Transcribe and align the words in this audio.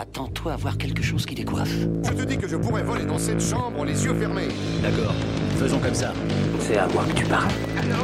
Attends-toi 0.00 0.52
à 0.52 0.56
voir 0.56 0.78
quelque 0.78 1.02
chose 1.02 1.26
qui 1.26 1.34
décoiffe. 1.34 1.76
Je 2.04 2.12
te 2.12 2.22
dis 2.22 2.38
que 2.38 2.46
je 2.46 2.54
pourrais 2.54 2.84
voler 2.84 3.04
dans 3.04 3.18
cette 3.18 3.40
chambre 3.40 3.84
les 3.84 4.04
yeux 4.04 4.14
fermés. 4.14 4.46
D'accord, 4.80 5.12
faisons 5.56 5.80
comme 5.80 5.92
ça. 5.94 6.12
C'est 6.60 6.76
à 6.76 6.86
moi 6.86 7.04
que 7.04 7.14
tu 7.14 7.24
parles. 7.24 7.50
Allô 7.76 7.96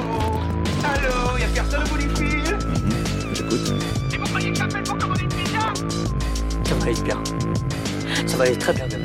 Allô 0.83 1.38
Y'a 1.38 1.46
personne 1.54 1.85
au 1.85 1.88
bout 1.88 1.99
du 1.99 2.09
fil 2.09 2.59
J'écoute. 3.33 3.75
Et 4.12 4.17
vous 4.17 4.25
croyez 4.25 4.51
que 4.51 4.59
j'appelle 4.59 4.83
pour 4.83 4.99
commander 4.99 5.22
une 5.22 5.29
pizza 5.29 5.72
Ça 6.65 6.75
va 6.75 6.85
aller 6.85 7.03
bien. 7.03 7.22
Ça 8.26 8.37
va 8.38 8.45
aller 8.45 8.58
très 8.58 8.72
bien 8.72 8.88
demain. 8.88 9.04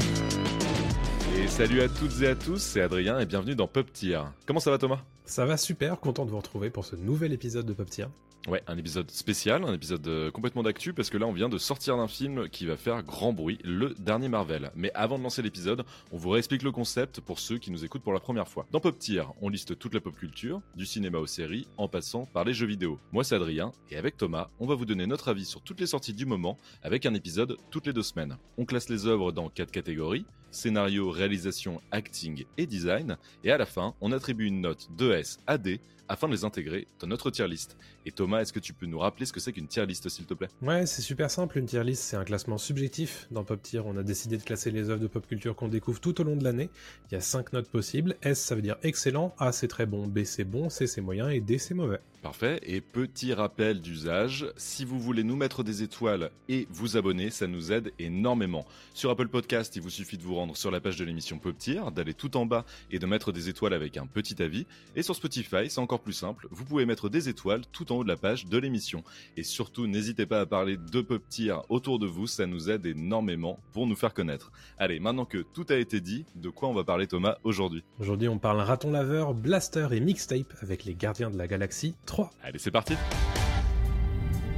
Et 1.38 1.48
salut 1.48 1.82
à 1.82 1.90
toutes 1.90 2.20
et 2.24 2.28
à 2.30 2.36
tous, 2.36 2.58
c'est 2.58 2.82
Adrien 2.82 3.20
et 3.20 3.28
bienvenue 3.28 3.54
dans 3.54 3.68
Pop 3.68 3.94
Tier. 3.94 4.22
Comment 4.48 4.60
ça 4.60 4.72
va 4.72 4.80
Thomas? 4.80 5.02
Ça 5.26 5.46
va 5.46 5.58
super, 5.58 6.00
content 6.00 6.26
de 6.26 6.32
vous 6.32 6.38
retrouver 6.38 6.72
pour 6.72 6.86
ce 6.86 6.96
nouvel 6.96 7.34
épisode 7.34 7.68
de 7.68 7.74
Pop 7.74 7.88
Tier. 7.88 8.08
Ouais, 8.50 8.64
un 8.66 8.80
épisode 8.80 9.12
spécial, 9.12 9.64
un 9.64 9.76
épisode 9.76 10.08
euh, 10.08 10.32
complètement 10.32 10.64
d'actu 10.64 10.92
parce 10.92 11.12
que 11.12 11.20
là 11.20 11.28
on 11.28 11.34
vient 11.34 11.50
de 11.50 11.60
sortir 11.60 11.98
d'un 11.98 12.08
film 12.08 12.50
qui 12.50 12.66
va 12.66 12.78
faire 12.78 13.04
grand 13.04 13.32
bruit, 13.32 13.60
le 13.64 13.94
dernier 14.00 14.28
Marvel. 14.28 14.72
Mais 14.76 14.92
avant 14.96 15.20
de 15.20 15.24
lancer 15.24 15.44
l'épisode, 15.44 15.86
on 16.12 16.18
vous 16.18 16.32
réexplique 16.32 16.64
le 16.64 16.72
concept 16.72 17.22
pour 17.22 17.38
ceux 17.38 17.60
qui 17.60 17.70
nous 17.70 17.86
écoutent 17.86 18.02
pour 18.02 18.12
la 18.12 18.20
première 18.20 18.48
fois. 18.48 18.66
Dans 18.72 18.80
Pop 18.80 18.98
Tier, 18.98 19.22
on 19.44 19.50
liste 19.50 19.78
toute 19.78 19.94
la 19.94 20.02
pop 20.02 20.16
culture, 20.16 20.64
du 20.76 20.88
cinéma 20.88 21.20
aux 21.20 21.28
séries, 21.28 21.68
en 21.78 21.88
passant 21.88 22.26
par 22.26 22.44
les 22.44 22.56
jeux 22.56 22.66
vidéo. 22.66 23.00
Moi 23.12 23.24
c'est 23.24 23.36
Adrien 23.36 23.72
et 23.92 23.98
avec 23.98 24.18
Thomas, 24.18 24.50
on 24.60 24.66
va 24.66 24.74
vous 24.74 24.86
donner 24.86 25.06
notre 25.06 25.28
avis 25.28 25.46
sur 25.46 25.62
toutes 25.62 25.80
les 25.80 25.86
sorties 25.86 26.16
du 26.16 26.26
moment 26.26 26.58
avec 26.82 27.06
un 27.06 27.14
épisode 27.14 27.56
toutes 27.70 27.86
les 27.86 27.94
deux 27.94 28.02
semaines. 28.02 28.36
On 28.58 28.66
classe 28.66 28.90
les 28.90 29.06
œuvres 29.06 29.32
dans 29.32 29.50
quatre 29.50 29.70
catégories 29.70 30.26
scénario, 30.52 31.10
réalisation, 31.10 31.82
acting 31.92 32.46
et 32.58 32.66
design, 32.66 33.18
et 33.44 33.52
à 33.52 33.58
la 33.58 33.66
fin, 33.66 33.94
on 34.02 34.12
attribue 34.12 34.46
une 34.46 34.62
note 34.62 34.90
2S 34.98 35.40
à 35.48 35.58
D 35.58 35.80
afin 36.10 36.28
de 36.28 36.34
les 36.34 36.44
intégrer 36.44 36.88
dans 37.00 37.06
notre 37.06 37.30
tier 37.30 37.48
list. 37.48 37.78
Et 38.06 38.12
Thomas, 38.12 38.42
est-ce 38.42 38.52
que 38.52 38.60
tu 38.60 38.74
peux 38.74 38.88
nous 38.88 38.98
rappeler 38.98 39.28
ce 39.28 39.32
que 39.32 39.40
c'est 39.40 39.54
qu'une 39.54 39.68
tier 39.68 39.86
list, 39.86 40.10
s'il 40.10 40.26
te 40.26 40.34
plaît? 40.34 40.48
Ouais, 40.64 40.88
c'est 40.88 41.04
super 41.04 41.30
simple, 41.30 41.60
une 41.60 41.68
tier 41.68 41.84
list, 41.84 42.02
c'est 42.02 42.18
un 42.18 42.24
classement 42.24 42.58
subjectif. 42.58 43.28
Dans 43.30 43.44
Pop 43.44 43.62
Tier, 43.62 43.82
on 43.86 43.96
a 43.96 44.02
décidé 44.02 44.38
de 44.38 44.44
classer 44.44 44.72
les 44.72 44.90
œuvres 44.90 45.02
de 45.02 45.08
pop 45.08 45.28
culture 45.28 45.56
qu'on 45.56 45.68
découvre 45.68 46.00
tout 46.00 46.20
au 46.20 46.24
long 46.24 46.36
de 46.36 46.44
l'année. 46.44 46.72
Il 47.12 47.14
y 47.14 47.18
a 47.18 47.22
5 47.22 47.54
notes 47.54 47.70
possibles. 47.70 48.16
S, 48.24 48.40
ça 48.40 48.56
veut 48.56 48.64
dire 48.64 48.78
excellent, 48.82 49.36
A, 49.38 49.52
c'est 49.52 49.68
très 49.68 49.86
bon, 49.86 50.08
B, 50.08 50.24
c'est 50.24 50.46
bon, 50.46 50.70
C, 50.70 50.88
c'est 50.88 51.02
moyen, 51.02 51.30
et 51.30 51.42
D, 51.42 51.60
c'est 51.60 51.76
mauvais. 51.76 52.00
Parfait, 52.22 52.60
et 52.64 52.82
petit 52.82 53.34
rappel 53.34 53.80
d'usage, 53.80 54.46
si 54.58 54.84
vous 54.84 55.00
voulez 55.00 55.24
nous 55.24 55.38
mettre 55.38 55.64
des 55.64 55.84
étoiles 55.84 56.32
et 56.50 56.68
vous 56.70 56.98
abonner, 56.98 57.30
ça 57.30 57.48
nous 57.48 57.72
aide 57.72 57.94
énormément. 57.98 58.66
Sur 58.94 59.10
Apple 59.10 59.30
Podcast, 59.30 59.78
il 59.78 59.82
vous 59.82 59.90
suffit 59.90 60.18
de 60.18 60.24
vous 60.24 60.36
rendre 60.36 60.58
sur 60.58 60.70
la 60.70 60.82
page 60.82 60.98
de 60.98 61.06
l'émission 61.06 61.40
Pop 61.40 61.58
Tier, 61.58 61.82
d'aller 61.96 62.14
tout 62.14 62.36
en 62.36 62.46
bas 62.46 62.66
et 62.92 63.00
de 63.00 63.06
mettre 63.06 63.32
des 63.32 63.48
étoiles 63.48 63.74
avec 63.74 63.96
un 63.96 64.06
petit 64.06 64.44
avis. 64.44 64.68
Et 64.98 65.02
sur 65.02 65.16
Spotify, 65.16 65.70
c'est 65.70 65.80
encore 65.80 66.02
plus 66.02 66.12
simple, 66.12 66.50
vous 66.52 66.66
pouvez 66.66 66.86
mettre 66.86 67.08
des 67.08 67.30
étoiles 67.30 67.62
tout 67.72 67.90
en 67.94 67.96
haut 67.96 68.04
de 68.04 68.10
la 68.10 68.18
page 68.18 68.48
de 68.48 68.58
l'émission. 68.58 69.02
Et 69.38 69.44
surtout, 69.44 69.88
n'hésitez 69.88 70.26
pas 70.26 70.42
à 70.42 70.46
parler 70.46 70.76
de 70.76 71.02
Pop 71.02 71.24
Tier 71.30 71.56
autour 71.70 72.00
de 72.00 72.08
vous, 72.08 72.28
ça 72.28 72.46
nous 72.46 72.70
aide 72.70 72.86
énormément 72.86 73.60
pour 73.72 73.88
nous 73.88 73.96
faire 73.96 74.14
connaître. 74.14 74.52
Allez, 74.78 75.00
maintenant 75.00 75.26
que 75.26 75.38
tout 75.54 75.66
a 75.70 75.76
été 75.76 76.02
dit, 76.02 76.26
de 76.36 76.50
quoi 76.50 76.68
on 76.68 76.74
va 76.74 76.84
parler 76.84 77.08
Thomas 77.08 77.38
aujourd'hui? 77.46 77.86
Aujourd'hui, 77.98 78.28
on 78.28 78.40
parle 78.40 78.60
raton 78.60 78.92
laveur, 78.92 79.34
blaster 79.34 79.88
et 79.94 80.02
mixtape 80.02 80.54
avec 80.62 80.84
les 80.84 80.96
gardiens 80.96 81.30
de 81.30 81.38
la 81.38 81.48
galaxie 81.48 81.96
3. 82.10 82.30
Allez, 82.44 82.60
c'est 82.60 82.72
parti 82.72 82.96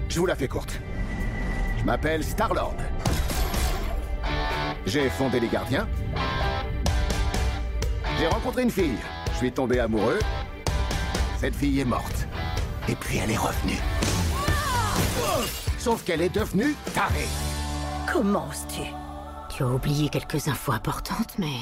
Je 0.10 0.20
vous 0.20 0.26
la 0.26 0.36
fais 0.36 0.48
courte. 0.48 0.80
Je 1.78 1.84
m'appelle 1.84 2.24
Star-Lord. 2.24 2.78
J'ai 4.86 5.10
fondé 5.10 5.40
les 5.40 5.48
gardiens. 5.48 5.88
J'ai 8.18 8.28
rencontré 8.28 8.64
une 8.64 8.72
fille. 8.72 8.98
Je 9.34 9.38
suis 9.38 9.52
tombé 9.52 9.80
amoureux. 9.80 10.20
Cette 11.38 11.56
fille 11.56 11.82
est 11.82 11.86
morte. 11.86 12.28
Et 12.88 12.96
puis 12.96 13.18
elle 13.18 13.32
est 13.32 13.38
revenue. 13.38 13.80
Sauf 15.78 16.04
qu'elle 16.04 16.22
est 16.22 16.34
devenue 16.34 16.74
tarée. 16.94 17.28
Comment 18.12 18.48
oses-tu? 18.50 18.84
Tu 19.50 19.64
as 19.64 19.68
oublié 19.68 20.10
quelques 20.10 20.48
infos 20.48 20.72
importantes, 20.72 21.36
mais 21.38 21.58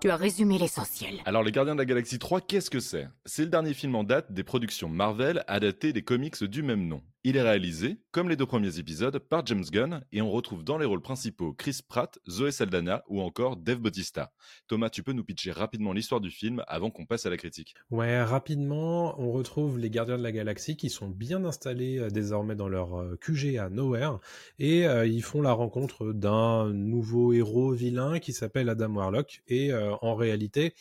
tu 0.00 0.10
as 0.10 0.16
résumé 0.16 0.58
l'essentiel. 0.58 1.20
Alors, 1.24 1.42
Les 1.42 1.50
Gardiens 1.52 1.74
de 1.74 1.80
la 1.80 1.84
Galaxie 1.84 2.18
3, 2.18 2.40
qu'est-ce 2.40 2.70
que 2.70 2.80
c'est? 2.80 3.08
C'est 3.26 3.42
le 3.42 3.48
dernier 3.48 3.74
film 3.74 3.94
en 3.94 4.04
date 4.04 4.32
des 4.32 4.44
productions 4.44 4.88
Marvel 4.88 5.42
adapté 5.48 5.92
des 5.92 6.02
comics 6.02 6.42
du 6.44 6.62
même 6.62 6.86
nom. 6.86 7.02
Il 7.24 7.36
est 7.36 7.42
réalisé, 7.42 8.00
comme 8.12 8.28
les 8.28 8.36
deux 8.36 8.46
premiers 8.46 8.78
épisodes, 8.78 9.18
par 9.18 9.44
James 9.46 9.64
Gunn 9.64 10.04
et 10.12 10.22
on 10.22 10.30
retrouve 10.30 10.62
dans 10.62 10.78
les 10.78 10.86
rôles 10.86 11.02
principaux 11.02 11.52
Chris 11.52 11.80
Pratt, 11.86 12.16
Zoé 12.30 12.52
Saldana 12.52 13.02
ou 13.08 13.20
encore 13.20 13.56
Dave 13.56 13.80
Bautista. 13.80 14.32
Thomas, 14.68 14.88
tu 14.88 15.02
peux 15.02 15.12
nous 15.12 15.24
pitcher 15.24 15.50
rapidement 15.50 15.92
l'histoire 15.92 16.20
du 16.20 16.30
film 16.30 16.62
avant 16.68 16.90
qu'on 16.90 17.06
passe 17.06 17.26
à 17.26 17.30
la 17.30 17.36
critique 17.36 17.74
Ouais, 17.90 18.22
rapidement, 18.22 19.20
on 19.20 19.32
retrouve 19.32 19.80
les 19.80 19.90
gardiens 19.90 20.16
de 20.16 20.22
la 20.22 20.30
galaxie 20.30 20.76
qui 20.76 20.90
sont 20.90 21.08
bien 21.08 21.44
installés 21.44 21.98
euh, 21.98 22.08
désormais 22.08 22.54
dans 22.54 22.68
leur 22.68 22.94
euh, 22.94 23.16
QG 23.20 23.56
à 23.56 23.68
Nowhere 23.68 24.20
et 24.60 24.86
euh, 24.86 25.04
ils 25.04 25.24
font 25.24 25.42
la 25.42 25.52
rencontre 25.52 26.12
d'un 26.12 26.72
nouveau 26.72 27.32
héros 27.32 27.72
vilain 27.72 28.20
qui 28.20 28.32
s'appelle 28.32 28.68
Adam 28.68 28.94
Warlock 28.94 29.42
et 29.48 29.74
en 29.74 30.14
réalité, 30.14 30.72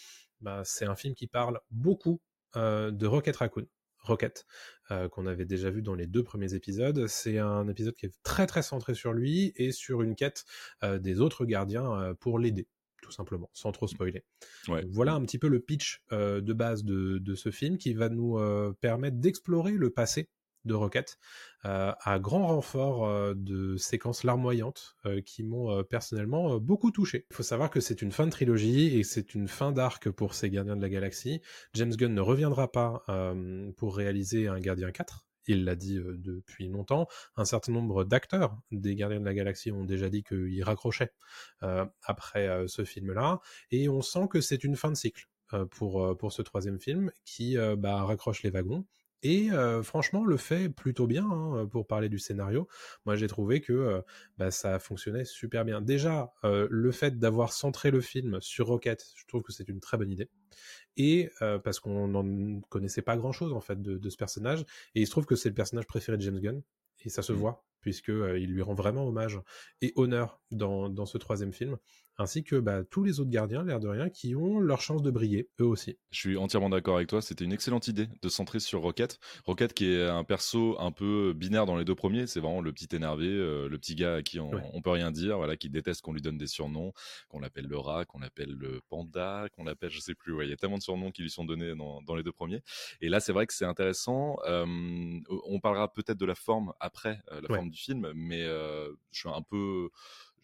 bah, 0.41 0.61
c'est 0.63 0.85
un 0.85 0.95
film 0.95 1.15
qui 1.15 1.25
parle 1.25 1.59
beaucoup 1.71 2.21
de 2.55 3.05
Rocket 3.05 3.35
Raccoon. 3.35 3.65
Rocket, 4.07 4.45
euh, 4.91 5.09
qu'on 5.09 5.25
avait 5.25 5.45
déjà 5.45 5.69
vu 5.69 5.81
dans 5.81 5.95
les 5.95 6.07
deux 6.07 6.23
premiers 6.23 6.53
épisodes. 6.53 7.07
C'est 7.07 7.37
un 7.37 7.67
épisode 7.67 7.95
qui 7.95 8.05
est 8.05 8.13
très 8.23 8.47
très 8.47 8.61
centré 8.61 8.93
sur 8.93 9.13
lui 9.13 9.53
et 9.55 9.71
sur 9.71 10.01
une 10.01 10.15
quête 10.15 10.45
euh, 10.83 10.99
des 10.99 11.19
autres 11.21 11.45
gardiens 11.45 11.91
euh, 11.91 12.13
pour 12.13 12.39
l'aider, 12.39 12.67
tout 13.01 13.11
simplement, 13.11 13.49
sans 13.53 13.71
trop 13.71 13.87
spoiler. 13.87 14.23
Ouais. 14.67 14.85
Voilà 14.89 15.13
un 15.13 15.21
petit 15.21 15.39
peu 15.39 15.47
le 15.47 15.59
pitch 15.59 16.03
de 16.11 16.53
base 16.53 16.83
de, 16.83 17.19
de 17.19 17.35
ce 17.35 17.51
film 17.51 17.77
qui 17.77 17.93
va 17.93 18.09
nous 18.09 18.39
permettre 18.81 19.17
d'explorer 19.17 19.73
le 19.73 19.89
passé 19.89 20.29
de 20.67 20.73
Rocket 20.73 21.17
euh, 21.65 21.91
à 22.03 22.19
grand 22.19 22.47
renfort 22.47 23.07
euh, 23.07 23.33
de 23.35 23.77
séquences 23.77 24.23
larmoyantes 24.23 24.95
euh, 25.05 25.21
qui 25.21 25.43
m'ont 25.43 25.83
personnellement 25.83 26.59
beaucoup 26.59 26.91
touché. 26.91 27.25
Il 27.31 27.35
faut 27.35 27.43
savoir 27.43 27.71
que 27.71 27.79
c'est 27.79 28.01
une 28.01 28.11
fin 28.11 28.25
de 28.25 28.31
trilogie 28.31 28.97
et 28.97 29.03
c'est 29.03 29.33
une 29.33 29.47
fin 29.47 29.71
d'arc 29.71 30.09
pour 30.11 30.35
ces 30.35 30.49
Gardiens 30.49 30.75
de 30.75 30.81
la 30.81 30.89
Galaxie. 30.89 31.41
James 31.73 31.93
Gunn 31.95 32.13
ne 32.13 32.21
reviendra 32.21 32.71
pas 32.71 33.03
pour 33.77 33.95
réaliser 33.95 34.47
un 34.47 34.59
Gardien 34.59 34.91
4. 34.91 35.25
Il 35.47 35.63
l'a 35.63 35.75
dit 35.75 35.99
depuis 35.99 36.67
longtemps. 36.67 37.07
Un 37.37 37.45
certain 37.45 37.71
nombre 37.71 38.03
d'acteurs 38.03 38.57
des 38.71 38.95
Gardiens 38.95 39.19
de 39.19 39.25
la 39.25 39.33
Galaxie 39.33 39.71
ont 39.71 39.85
déjà 39.85 40.09
dit 40.09 40.23
qu'ils 40.23 40.63
raccrochaient 40.63 41.11
après 42.03 42.67
ce 42.67 42.83
film-là. 42.83 43.39
Et 43.71 43.89
on 43.89 44.01
sent 44.01 44.27
que 44.29 44.41
c'est 44.41 44.63
une 44.63 44.75
fin 44.75 44.89
de 44.89 44.97
cycle 44.97 45.27
pour, 45.71 46.17
pour 46.17 46.31
ce 46.33 46.41
troisième 46.41 46.79
film 46.79 47.11
qui 47.25 47.57
bah, 47.77 48.03
raccroche 48.03 48.43
les 48.43 48.49
wagons. 48.49 48.85
Et 49.23 49.51
euh, 49.51 49.81
franchement, 49.83 50.25
le 50.25 50.37
fait 50.37 50.69
plutôt 50.69 51.07
bien 51.07 51.25
hein, 51.29 51.65
pour 51.67 51.87
parler 51.87 52.07
du 52.09 52.19
scénario. 52.19 52.67
Moi, 53.05 53.15
j'ai 53.15 53.27
trouvé 53.27 53.61
que 53.61 53.73
euh, 53.73 54.01
bah, 54.37 54.51
ça 54.51 54.79
fonctionnait 54.79 55.25
super 55.25 55.65
bien. 55.65 55.81
Déjà, 55.81 56.33
euh, 56.43 56.67
le 56.69 56.91
fait 56.91 57.17
d'avoir 57.17 57.51
centré 57.51 57.89
le 57.91 58.01
film 58.01 58.39
sur 58.41 58.67
Rocket, 58.67 59.03
je 59.15 59.25
trouve 59.25 59.41
que 59.41 59.51
c'est 59.51 59.67
une 59.69 59.79
très 59.79 59.97
bonne 59.97 60.11
idée. 60.11 60.29
Et 60.97 61.29
parce 61.63 61.79
qu'on 61.79 62.07
n'en 62.07 62.59
connaissait 62.69 63.01
pas 63.03 63.17
grand-chose 63.17 63.53
en 63.53 63.61
fait 63.61 63.81
de, 63.81 63.97
de 63.97 64.09
ce 64.09 64.17
personnage, 64.17 64.61
et 64.95 65.01
il 65.01 65.05
se 65.05 65.11
trouve 65.11 65.25
que 65.25 65.35
c'est 65.35 65.49
le 65.49 65.55
personnage 65.55 65.85
préféré 65.87 66.17
de 66.17 66.23
James 66.23 66.39
Gunn, 66.39 66.61
et 67.05 67.09
ça 67.09 67.21
se 67.21 67.33
Mhm. 67.33 67.39
voit 67.39 67.65
puisque 67.79 68.09
il 68.09 68.51
lui 68.51 68.61
rend 68.63 68.73
vraiment 68.73 69.07
hommage 69.07 69.39
et 69.81 69.93
honneur 69.95 70.41
dans, 70.51 70.89
dans 70.89 71.05
ce 71.05 71.17
troisième 71.17 71.53
film, 71.53 71.77
ainsi 72.17 72.43
que 72.43 72.55
bah, 72.57 72.83
tous 72.83 73.03
les 73.03 73.19
autres 73.19 73.29
gardiens, 73.31 73.63
l'air 73.63 73.79
de 73.79 73.87
rien, 73.87 74.09
qui 74.09 74.35
ont 74.35 74.59
leur 74.59 74.81
chance 74.81 75.01
de 75.03 75.11
briller, 75.11 75.49
eux 75.59 75.65
aussi. 75.65 75.97
Je 76.09 76.19
suis 76.19 76.37
entièrement 76.37 76.69
d'accord 76.69 76.95
avec 76.95 77.09
toi, 77.09 77.21
c'était 77.21 77.43
une 77.43 77.51
excellente 77.51 77.89
idée 77.89 78.07
de 78.21 78.29
centrer 78.29 78.61
sur 78.61 78.79
Rocket. 78.81 79.19
Rocket 79.43 79.73
qui 79.73 79.91
est 79.91 80.07
un 80.07 80.23
perso 80.23 80.79
un 80.79 80.93
peu 80.93 81.33
binaire 81.35 81.65
dans 81.65 81.75
les 81.75 81.83
deux 81.83 81.95
premiers, 81.95 82.27
c'est 82.27 82.39
vraiment 82.39 82.61
le 82.61 82.71
petit 82.71 82.87
énervé, 82.95 83.27
euh, 83.27 83.67
le 83.67 83.77
petit 83.77 83.93
gars 83.93 84.15
à 84.15 84.21
qui 84.23 84.39
on, 84.39 84.49
Ouais. 84.51 84.67
on 84.73 84.81
peut 84.81 84.89
rien 84.91 85.11
dire, 85.11 85.35
voilà, 85.35 85.57
qui 85.57 85.69
déteste 85.69 86.01
qu'on 86.01 86.13
lui 86.13 86.21
donne 86.21 86.37
des 86.37 86.47
surnoms, 86.47 86.93
qu'on 87.27 87.41
l'appelle 87.41 87.67
le 87.67 87.77
rat, 87.77 88.05
qu'on 88.05 88.19
l'appelle 88.19 88.51
le 88.53 88.79
panda, 88.87 89.47
qu'on 89.51 89.65
l'appelle 89.65 89.89
je 89.89 89.99
sais 89.99 90.15
plus, 90.15 90.33
ouais, 90.33 90.45
il 90.47 90.49
y 90.49 90.53
a 90.53 90.55
tellement 90.55 90.77
de 90.77 90.81
surnoms 90.83 91.11
qui 91.11 91.23
lui 91.23 91.29
sont 91.29 91.43
donnés 91.43 91.75
dans, 91.75 92.01
dans 92.01 92.15
les 92.15 92.23
deux 92.23 92.31
premiers. 92.31 92.61
Et 93.01 93.09
là 93.09 93.19
c'est 93.19 93.33
vrai 93.33 93.45
que 93.45 93.53
c'est 93.53 93.65
intéressant, 93.65 94.37
euh, 94.47 94.65
on 95.45 95.59
parlera 95.59 95.91
peut-être 95.91 96.17
de 96.17 96.25
la 96.25 96.35
forme 96.35 96.71
après, 96.79 97.19
euh, 97.33 97.41
la 97.41 97.49
Ouais. 97.49 97.59
forme 97.59 97.69
du 97.69 97.77
film, 97.77 98.11
mais 98.15 98.45
je 98.45 99.19
suis 99.19 99.29
un 99.29 99.41
peu 99.41 99.89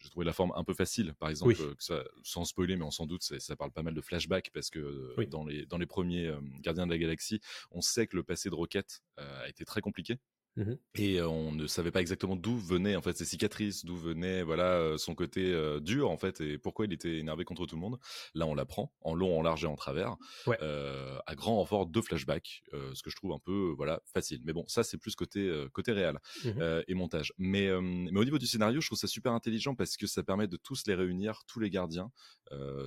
j'ai 0.04 0.10
trouvé 0.10 0.26
la 0.26 0.34
forme 0.34 0.52
un 0.54 0.64
peu 0.64 0.74
facile, 0.74 1.14
par 1.14 1.30
exemple, 1.30 1.54
Oui. 1.58 1.66
euh, 1.66 1.74
que 1.74 1.82
ça, 1.82 2.04
sans 2.22 2.44
spoiler, 2.44 2.76
mais 2.76 2.84
on 2.84 2.90
s'en 2.90 3.06
doute, 3.06 3.22
ça, 3.22 3.40
ça 3.40 3.56
parle 3.56 3.72
pas 3.72 3.82
mal 3.82 3.94
de 3.94 4.00
flashbacks 4.02 4.50
parce 4.52 4.68
que 4.68 4.78
euh, 4.78 5.14
Oui. 5.16 5.26
dans, 5.26 5.44
les, 5.46 5.64
dans 5.64 5.78
les 5.78 5.86
premiers 5.86 6.26
euh, 6.26 6.38
Gardiens 6.60 6.84
de 6.86 6.90
la 6.92 6.98
Galaxie, 6.98 7.40
on 7.70 7.80
sait 7.80 8.06
que 8.06 8.14
le 8.16 8.22
passé 8.22 8.50
de 8.50 8.54
Rocket 8.54 9.02
euh, 9.18 9.44
a 9.44 9.48
été 9.48 9.64
très 9.64 9.80
compliqué. 9.80 10.18
Mhm. 10.56 10.78
Et 10.96 11.20
on 11.20 11.50
ne 11.52 11.66
savait 11.66 11.90
pas 11.90 12.00
exactement 12.00 12.36
d'où 12.36 12.56
venaient 12.56 12.94
en 12.94 13.02
fait 13.02 13.16
ses 13.18 13.24
cicatrices, 13.24 13.84
d'où 13.84 13.96
venait 13.96 14.44
voilà 14.44 14.96
son 14.98 15.14
côté 15.16 15.52
euh, 15.52 15.80
dur 15.80 16.08
en 16.10 16.16
fait 16.16 16.40
et 16.40 16.58
pourquoi 16.58 16.84
il 16.86 16.92
était 16.92 17.18
énervé 17.18 17.44
contre 17.44 17.66
tout 17.66 17.74
le 17.74 17.80
monde. 17.80 17.98
Là, 18.34 18.46
on 18.46 18.54
l'apprend 18.54 18.92
en 19.00 19.14
long, 19.14 19.36
en 19.38 19.42
large 19.42 19.64
et 19.64 19.66
en 19.66 19.74
travers, 19.74 20.16
Ouais. 20.46 20.56
euh, 20.62 21.18
à 21.26 21.34
grand 21.34 21.56
renfort 21.56 21.86
de 21.86 22.00
flashbacks, 22.00 22.62
euh, 22.72 22.94
ce 22.94 23.02
que 23.02 23.10
je 23.10 23.16
trouve 23.16 23.32
un 23.32 23.40
peu 23.40 23.72
voilà 23.76 24.00
facile. 24.06 24.42
Mais 24.44 24.52
bon, 24.52 24.64
ça 24.68 24.84
c'est 24.84 24.98
plus 24.98 25.16
côté 25.16 25.50
côté 25.72 25.90
réel 25.92 26.18
euh, 26.46 26.82
et 26.86 26.94
montage. 26.94 27.32
Mais 27.38 27.68
mais 27.80 28.20
au 28.20 28.24
niveau 28.24 28.38
du 28.38 28.46
scénario, 28.46 28.80
je 28.80 28.86
trouve 28.86 28.98
ça 28.98 29.08
super 29.08 29.32
intelligent 29.32 29.74
parce 29.74 29.96
que 29.96 30.06
ça 30.06 30.22
permet 30.22 30.46
de 30.46 30.56
tous 30.56 30.86
les 30.86 30.94
réunir, 30.94 31.42
tous 31.48 31.58
les 31.60 31.70
gardiens 31.70 32.10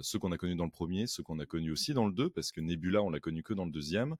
ceux 0.02 0.19
qu'on 0.19 0.31
a 0.31 0.38
connus 0.38 0.56
dans 0.56 0.64
le 0.66 0.72
premier, 0.72 1.08
ceux 1.08 1.24
qu'on 1.24 1.40
a 1.40 1.46
connus 1.46 1.72
aussi 1.72 1.94
dans 1.94 2.06
le 2.06 2.14
2, 2.14 2.30
parce 2.30 2.52
que 2.54 2.62
Nebula, 2.62 3.02
on 3.04 3.10
l'a 3.10 3.19
connu 3.19 3.44
que 3.44 3.54
dans 3.54 3.66
le 3.66 3.72
deuxième. 3.72 4.16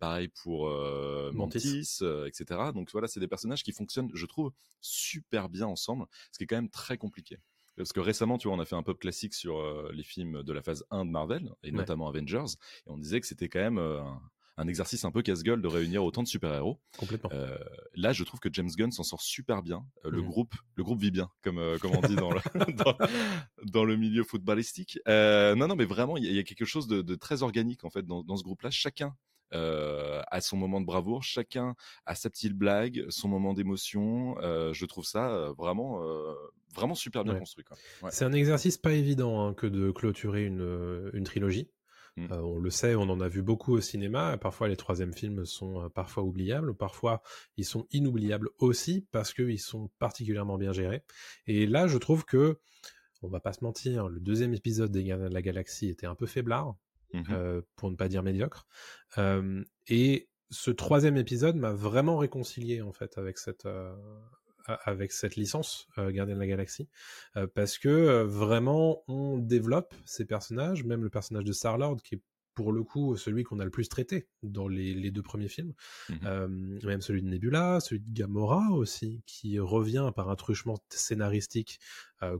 Pareil 0.00 0.28
pour 0.28 0.68
euh, 0.68 1.30
Mantis, 1.32 1.98
etc. 2.26 2.60
Donc 2.78 2.90
voilà, 2.92 3.08
c'est 3.08 3.20
des 3.20 3.28
personnages 3.28 3.62
qui 3.62 3.72
fonctionnent, 3.72 4.10
je 4.14 4.26
trouve, 4.26 4.52
super 4.80 5.48
bien 5.48 5.66
ensemble, 5.66 6.06
ce 6.32 6.38
qui 6.38 6.44
est 6.44 6.46
quand 6.46 6.56
même 6.56 6.70
très 6.70 6.96
compliqué. 6.96 7.38
Parce 7.76 7.92
que 7.92 8.00
récemment, 8.00 8.38
tu 8.38 8.48
vois, 8.48 8.56
on 8.56 8.60
a 8.60 8.64
fait 8.64 8.74
un 8.74 8.82
pop 8.82 8.98
classique 8.98 9.34
sur 9.34 9.62
les 9.92 10.02
films 10.02 10.42
de 10.42 10.52
la 10.52 10.62
phase 10.62 10.84
1 10.90 11.04
de 11.04 11.10
Marvel, 11.10 11.54
et 11.62 11.70
notamment 11.70 12.08
Avengers, 12.08 12.56
et 12.86 12.90
on 12.90 12.98
disait 12.98 13.20
que 13.20 13.26
c'était 13.26 13.48
quand 13.48 13.60
même 13.60 13.78
un, 13.78 14.20
un 14.58 14.66
exercice 14.66 15.04
un 15.04 15.12
peu 15.12 15.22
casse-gueule 15.22 15.62
de 15.62 15.68
réunir 15.68 16.04
autant 16.04 16.22
de 16.22 16.28
super-héros. 16.28 16.80
Complètement. 16.98 17.30
Euh, 17.32 17.56
là, 17.94 18.12
je 18.12 18.24
trouve 18.24 18.40
que 18.40 18.48
James 18.52 18.68
Gunn 18.76 18.90
s'en 18.90 19.04
sort 19.04 19.22
super 19.22 19.62
bien. 19.62 19.86
Euh, 20.04 20.10
le, 20.10 20.20
mmh. 20.20 20.26
groupe, 20.26 20.54
le 20.74 20.82
groupe 20.82 21.00
vit 21.00 21.12
bien, 21.12 21.30
comme, 21.42 21.58
euh, 21.58 21.78
comme 21.78 21.92
on 21.94 22.00
dit 22.00 22.16
dans 22.16 22.32
le, 22.32 22.40
dans, 23.72 23.84
le 23.84 23.96
milieu 23.96 24.24
footballistique. 24.24 24.98
non, 25.06 25.68
non, 25.68 25.76
mais 25.76 25.84
vraiment, 25.84 26.16
il 26.16 26.24
y, 26.24 26.38
a 26.38 26.42
quelque 26.42 26.64
chose 26.64 26.88
de, 26.88 27.14
très 27.14 27.42
organique 27.44 27.84
en 27.84 27.90
fait 27.90 28.02
dans, 28.02 28.24
dans 28.24 28.36
ce 28.36 28.42
groupe-là. 28.42 28.70
Chacun 28.70 29.14
a 29.52 30.40
son 30.40 30.56
moment 30.56 30.80
de 30.80 30.86
bravoure, 30.86 31.22
chacun 31.22 31.74
a 32.06 32.14
sa 32.14 32.30
petite 32.30 32.54
blague, 32.54 33.06
son 33.08 33.28
moment 33.28 33.54
d'émotion. 33.54 34.36
je 34.40 34.84
trouve 34.84 35.04
ça 35.04 35.52
vraiment, 35.56 36.02
vraiment 36.74 36.94
super 36.94 37.24
bien 37.24 37.38
construit. 37.38 37.64
C'est 38.10 38.24
un 38.24 38.32
exercice 38.32 38.76
pas 38.76 38.92
évident 38.92 39.46
hein, 39.46 39.54
que 39.54 39.66
de 39.66 39.90
clôturer 39.90 40.44
une, 40.44 41.10
une 41.12 41.24
trilogie. 41.24 41.70
Mmh. 42.18 42.32
Euh, 42.32 42.40
on 42.42 42.58
le 42.58 42.70
sait, 42.70 42.94
on 42.96 43.02
en 43.02 43.20
a 43.20 43.28
vu 43.28 43.42
beaucoup 43.42 43.74
au 43.74 43.80
cinéma. 43.80 44.36
Parfois, 44.38 44.68
les 44.68 44.76
troisièmes 44.76 45.14
films 45.14 45.44
sont 45.44 45.84
euh, 45.84 45.88
parfois 45.88 46.24
oubliables, 46.24 46.74
parfois 46.74 47.22
ils 47.56 47.64
sont 47.64 47.86
inoubliables 47.92 48.48
aussi 48.58 49.06
parce 49.12 49.32
qu'ils 49.32 49.60
sont 49.60 49.90
particulièrement 49.98 50.58
bien 50.58 50.72
gérés. 50.72 51.04
Et 51.46 51.66
là, 51.66 51.86
je 51.86 51.96
trouve 51.96 52.24
que, 52.24 52.58
on 53.22 53.28
va 53.28 53.40
pas 53.40 53.52
se 53.52 53.62
mentir, 53.62 54.08
le 54.08 54.20
deuxième 54.20 54.54
épisode 54.54 54.90
des 54.90 55.04
Gardiens 55.04 55.28
de 55.28 55.34
la 55.34 55.42
Galaxie 55.42 55.88
était 55.88 56.06
un 56.06 56.14
peu 56.14 56.26
faiblard, 56.26 56.74
mmh 57.12 57.22
euh, 57.30 57.62
pour 57.76 57.90
ne 57.90 57.96
pas 57.96 58.08
dire 58.08 58.22
médiocre. 58.22 58.66
et 59.88 60.28
ce 60.50 60.70
troisième 60.70 61.16
épisode 61.18 61.56
m'a 61.56 61.72
vraiment 61.72 62.16
réconcilié 62.16 62.80
en 62.80 62.92
fait 62.92 63.18
avec 63.18 63.38
cette 63.38 63.66
avec 64.84 65.12
cette 65.12 65.36
licence 65.36 65.88
euh, 65.98 66.10
Gardien 66.10 66.34
de 66.34 66.40
la 66.40 66.46
Galaxie 66.46 66.88
euh, 67.36 67.46
parce 67.52 67.78
que 67.78 67.88
euh, 67.88 68.24
vraiment 68.24 69.02
on 69.08 69.38
développe 69.38 69.94
ces 70.04 70.24
personnages, 70.24 70.84
même 70.84 71.02
le 71.02 71.10
personnage 71.10 71.44
de 71.44 71.52
Star 71.52 71.78
Lord 71.78 72.02
qui 72.02 72.16
est 72.16 72.22
pour 72.58 72.72
le 72.72 72.82
coup 72.82 73.16
celui 73.16 73.44
qu'on 73.44 73.60
a 73.60 73.64
le 73.64 73.70
plus 73.70 73.88
traité 73.88 74.26
dans 74.42 74.66
les, 74.66 75.12
deux 75.12 75.22
premiers 75.22 75.46
films, 75.46 75.74
mmh 76.08 76.48
même 76.82 77.00
celui 77.00 77.22
de 77.22 77.28
Nebula, 77.28 77.78
celui 77.78 78.00
de 78.00 78.12
Gamora 78.12 78.72
aussi, 78.72 79.22
qui 79.26 79.60
revient 79.60 80.10
par 80.16 80.28
un 80.28 80.34
truchement 80.34 80.76
scénaristique 80.88 81.78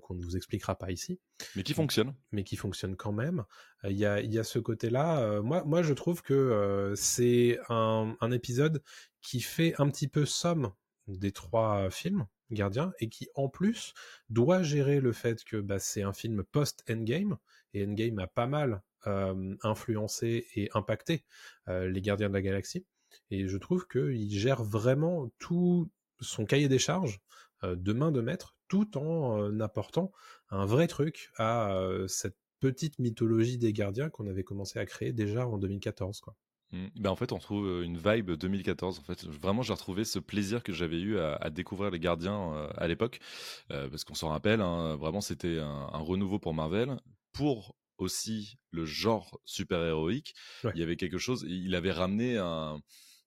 qu'on 0.02 0.14
ne 0.14 0.24
vous 0.24 0.36
expliquera 0.36 0.74
pas 0.74 0.90
ici. 0.90 1.20
Mais 1.54 1.62
qui 1.62 1.72
fonctionne. 1.72 2.16
Mais 2.32 2.42
qui 2.42 2.56
fonctionne 2.56 2.96
quand 2.96 3.12
même. 3.12 3.44
Il 3.84 3.92
y, 3.92 4.06
a, 4.06 4.20
y, 4.20 4.40
a, 4.40 4.44
ce 4.44 4.58
côté-là. 4.58 5.40
moi, 5.40 5.62
moi, 5.64 5.82
je 5.82 5.92
trouve 5.92 6.22
que 6.22 6.94
c'est 6.96 7.60
un, 7.68 8.16
un, 8.20 8.30
épisode 8.32 8.82
qui 9.22 9.40
fait 9.40 9.74
un 9.78 9.88
petit 9.88 10.08
peu 10.08 10.26
somme 10.26 10.72
des 11.06 11.30
trois 11.30 11.90
films 11.90 12.26
Gardiens 12.50 12.92
et 12.98 13.08
qui 13.08 13.28
en 13.36 13.48
plus 13.48 13.92
doit 14.30 14.64
gérer 14.64 15.00
le 15.00 15.12
fait 15.12 15.44
que 15.44 15.58
bah, 15.58 15.78
c'est 15.78 16.02
un 16.02 16.12
film 16.12 16.42
post-Endgame 16.42 17.36
et 17.74 17.84
Endgame 17.84 18.18
a 18.18 18.26
pas 18.26 18.46
mal 18.46 18.82
influencé 19.04 20.46
et 20.54 20.68
impacté 20.74 21.24
les 21.66 22.00
Gardiens 22.00 22.28
de 22.28 22.34
la 22.34 22.42
Galaxie 22.42 22.86
et 23.30 23.48
je 23.48 23.56
trouve 23.56 23.86
qu'il 23.86 24.30
gère 24.30 24.62
vraiment 24.62 25.30
tout 25.38 25.90
son 26.20 26.44
cahier 26.44 26.68
des 26.68 26.78
charges 26.78 27.20
de 27.62 27.92
main 27.92 28.12
de 28.12 28.20
maître 28.20 28.56
tout 28.68 28.98
en 28.98 29.60
apportant 29.60 30.12
un 30.50 30.66
vrai 30.66 30.88
truc 30.88 31.30
à 31.38 31.80
cette 32.06 32.36
petite 32.60 32.98
mythologie 32.98 33.56
des 33.56 33.72
gardiens 33.72 34.10
qu'on 34.10 34.26
avait 34.26 34.44
commencé 34.44 34.78
à 34.78 34.86
créer 34.86 35.12
déjà 35.12 35.46
en 35.46 35.58
2014 35.58 36.20
quoi. 36.20 36.36
Mmh. 36.72 36.86
Ben 36.96 37.10
en 37.10 37.16
fait, 37.16 37.32
on 37.32 37.38
trouve 37.38 37.82
une 37.82 37.96
vibe 37.96 38.32
2014. 38.32 38.98
En 38.98 39.02
fait, 39.02 39.24
vraiment, 39.24 39.62
j'ai 39.62 39.72
retrouvé 39.72 40.04
ce 40.04 40.18
plaisir 40.18 40.62
que 40.62 40.72
j'avais 40.72 41.00
eu 41.00 41.18
à, 41.18 41.50
découvrir 41.50 41.90
les 41.90 41.98
Gardiens 41.98 42.68
à 42.76 42.86
l'époque, 42.88 43.20
parce 43.68 44.04
qu'on 44.04 44.14
s'en 44.14 44.28
rappelle. 44.28 44.60
Hein, 44.60 44.96
vraiment, 44.96 45.20
c'était 45.20 45.58
un, 45.58 45.98
renouveau 45.98 46.38
pour 46.38 46.54
Marvel, 46.54 46.98
pour 47.32 47.74
aussi 47.98 48.58
le 48.70 48.84
genre 48.84 49.40
super 49.44 49.82
héroïque. 49.84 50.34
Il 50.74 50.80
y 50.80 50.82
avait 50.82 50.96
quelque 50.96 51.18
chose. 51.18 51.44
Il 51.48 51.74
avait 51.74 51.92
ramené 51.92 52.38
un 52.38 52.80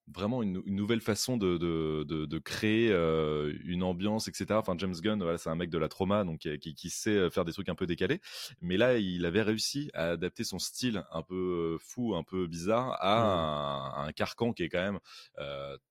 vraiment 0.08 0.44
une, 0.44 0.62
nouvelle 0.66 1.02
façon 1.02 1.38
de, 1.38 1.58
de, 1.58 2.38
créer 2.40 2.92
euh, 2.92 3.54
une 3.64 3.84
ambiance, 3.84 4.28
etc. 4.28 4.46
Enfin, 4.52 4.76
James 4.78 4.96
Gunn, 5.02 5.22
voilà, 5.22 5.38
c'est 5.38 5.50
un 5.50 5.56
mec 5.56 5.70
de 5.70 5.78
la 5.78 5.88
trauma, 5.88 6.24
donc 6.24 6.40
qui, 6.40 6.76
qui, 6.76 6.90
sait 6.90 7.12
euh, 7.12 7.30
faire 7.30 7.46
des 7.46 7.54
trucs 7.54 7.70
un 7.70 7.76
peu 7.76 7.86
décalés. 7.86 8.22
Mais 8.62 8.78
là, 8.78 8.98
il 8.98 9.26
avait 9.26 9.42
réussi 9.42 9.90
à 9.94 10.12
adapter 10.12 10.44
son 10.44 10.60
style 10.60 11.04
un 11.12 11.22
peu 11.22 11.76
euh, 11.76 11.78
fou, 11.80 12.16
un 12.16 12.24
peu 12.24 12.48
bizarre, 12.48 12.98
à, 13.00 14.04
un, 14.06 14.12
carcan 14.12 14.54
qui 14.54 14.64
est 14.64 14.70
quand 14.70 14.82
même 14.82 15.00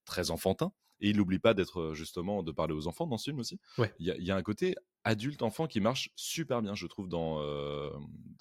très 0.05 0.31
enfantin. 0.31 0.73
Et 1.03 1.11
il 1.11 1.17
n'oublie 1.17 1.38
pas 1.38 1.55
d'être 1.55 1.94
justement 1.94 2.43
de 2.43 2.53
parler 2.53 2.75
aux 2.75 2.87
enfants 2.87 3.06
dans 3.06 3.17
ce 3.17 3.31
film 3.31 3.38
aussi. 3.38 3.59
Il 3.99 4.06
y, 4.06 4.25
y, 4.25 4.31
a 4.31 4.37
un 4.37 4.43
côté 4.43 4.75
adulte-enfant 5.05 5.67
qui 5.67 5.81
marche 5.81 6.11
super 6.17 6.62
bien, 6.62 6.75
je 6.75 6.87
trouve, 6.87 7.08
dans, 7.08 7.41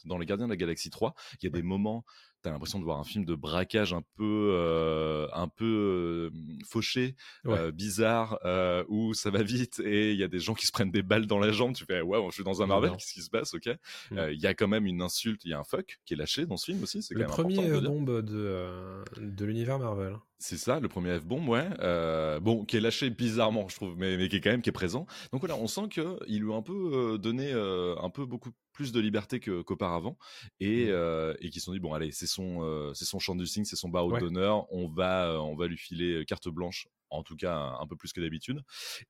dans 0.06 0.18
Les 0.18 0.26
Gardiens 0.26 0.48
de 0.48 0.52
la 0.52 0.58
Galaxie 0.58 0.90
3. 0.90 1.14
Il 1.42 1.46
y 1.46 1.48
a 1.48 1.52
des 1.52 1.64
moments 1.64 2.06
t'as 2.42 2.52
l'impression 2.52 2.80
de 2.80 2.84
voir 2.84 3.00
un 3.00 3.04
film 3.04 3.26
de 3.26 3.36
braquage 3.36 3.94
un 3.94 4.04
peu 4.16 4.52
euh, 4.54 5.28
un 5.34 5.48
peu 5.48 6.32
euh, 6.34 6.64
fauché 6.66 7.16
euh, 7.46 7.72
bizarre 7.72 8.40
où 8.88 9.14
ça 9.14 9.30
va 9.30 9.44
vite 9.44 9.82
et 9.84 10.12
il 10.12 10.20
y 10.20 10.24
a 10.24 10.28
des 10.28 10.40
gens 10.40 10.54
qui 10.54 10.66
se 10.66 10.72
prennent 10.72 10.92
des 10.92 11.04
balles 11.04 11.28
dans 11.28 11.40
la 11.40 11.52
jambe. 11.52 11.74
Tu 11.74 11.86
fais 11.86 12.02
ouais 12.02 12.20
je 12.30 12.34
suis 12.34 12.44
dans 12.44 12.62
un 12.62 12.68
Marvel 12.68 12.92
qu'est-ce 12.92 13.14
qui 13.14 13.22
se 13.22 13.30
passe? 13.30 13.54
Ok. 13.54 13.70
Il 14.12 14.40
y 14.40 14.48
a 14.48 14.54
quand 14.54 14.68
même 14.68 14.86
une 14.86 15.02
insulte 15.02 15.44
il 15.46 15.52
y 15.52 15.54
a 15.54 15.60
un 15.60 15.64
fuck 15.64 16.00
qui 16.06 16.14
est 16.14 16.18
lâché 16.18 16.46
dans 16.46 16.58
ce 16.58 16.66
film 16.66 16.84
aussi 16.84 17.02
c'est 17.02 17.14
le 17.14 17.26
premier 17.26 17.80
bombe 17.82 18.22
de 18.22 19.04
de 19.18 19.46
l'univers 19.46 19.80
Marvel. 19.80 20.18
C'est 20.42 20.58
ça, 20.58 20.80
le 20.80 20.88
premier 20.88 21.20
F-bomb, 21.20 21.50
ouais. 21.50 21.68
Euh, 21.82 22.40
bon, 22.40 22.64
qui 22.64 22.78
est 22.78 22.80
lâché 22.80 23.10
bizarrement, 23.10 23.68
je 23.68 23.76
trouve, 23.76 23.96
mais, 23.98 24.16
mais 24.16 24.30
qui 24.30 24.38
est 24.38 24.40
quand 24.40 24.52
même 24.52 24.62
qui 24.62 24.70
est 24.70 24.74
présent. 24.74 25.06
Donc 25.34 25.42
voilà, 25.42 25.58
on 25.58 25.68
sent 25.68 25.90
qu'il 25.90 26.46
lui 26.50 26.58
un 26.58 26.62
peu 26.62 27.18
donné 27.20 27.52
un 27.52 28.10
peu 28.10 28.26
beaucoup 28.26 28.52
plus 28.72 28.92
de 28.92 29.00
liberté 29.00 29.40
qu'auparavant 29.40 30.18
et, 30.60 30.88
mmh. 30.88 31.36
et 31.42 31.50
qui 31.50 31.60
se 31.60 31.66
sont 31.66 31.74
dit 31.74 31.80
bon 31.80 31.94
allez, 31.94 32.12
c'est 32.12 32.28
son 32.28 32.94
c'est 32.94 33.06
son 33.06 33.20
champ 33.20 33.36
du 33.36 33.46
signe, 33.46 33.66
c'est 33.66 33.76
son 33.76 33.90
barreau 33.90 34.18
d'honneur, 34.18 34.72
on 34.72 34.88
va 34.90 35.42
on 35.42 35.56
va 35.56 35.68
lui 35.68 35.78
filer 35.78 36.26
carte 36.26 36.50
blanche 36.50 36.88
en 37.10 37.24
tout 37.24 37.36
cas 37.36 37.76
un 37.80 37.88
peu 37.88 37.96
plus 37.96 38.14
que 38.14 38.22
d'habitude. 38.22 38.62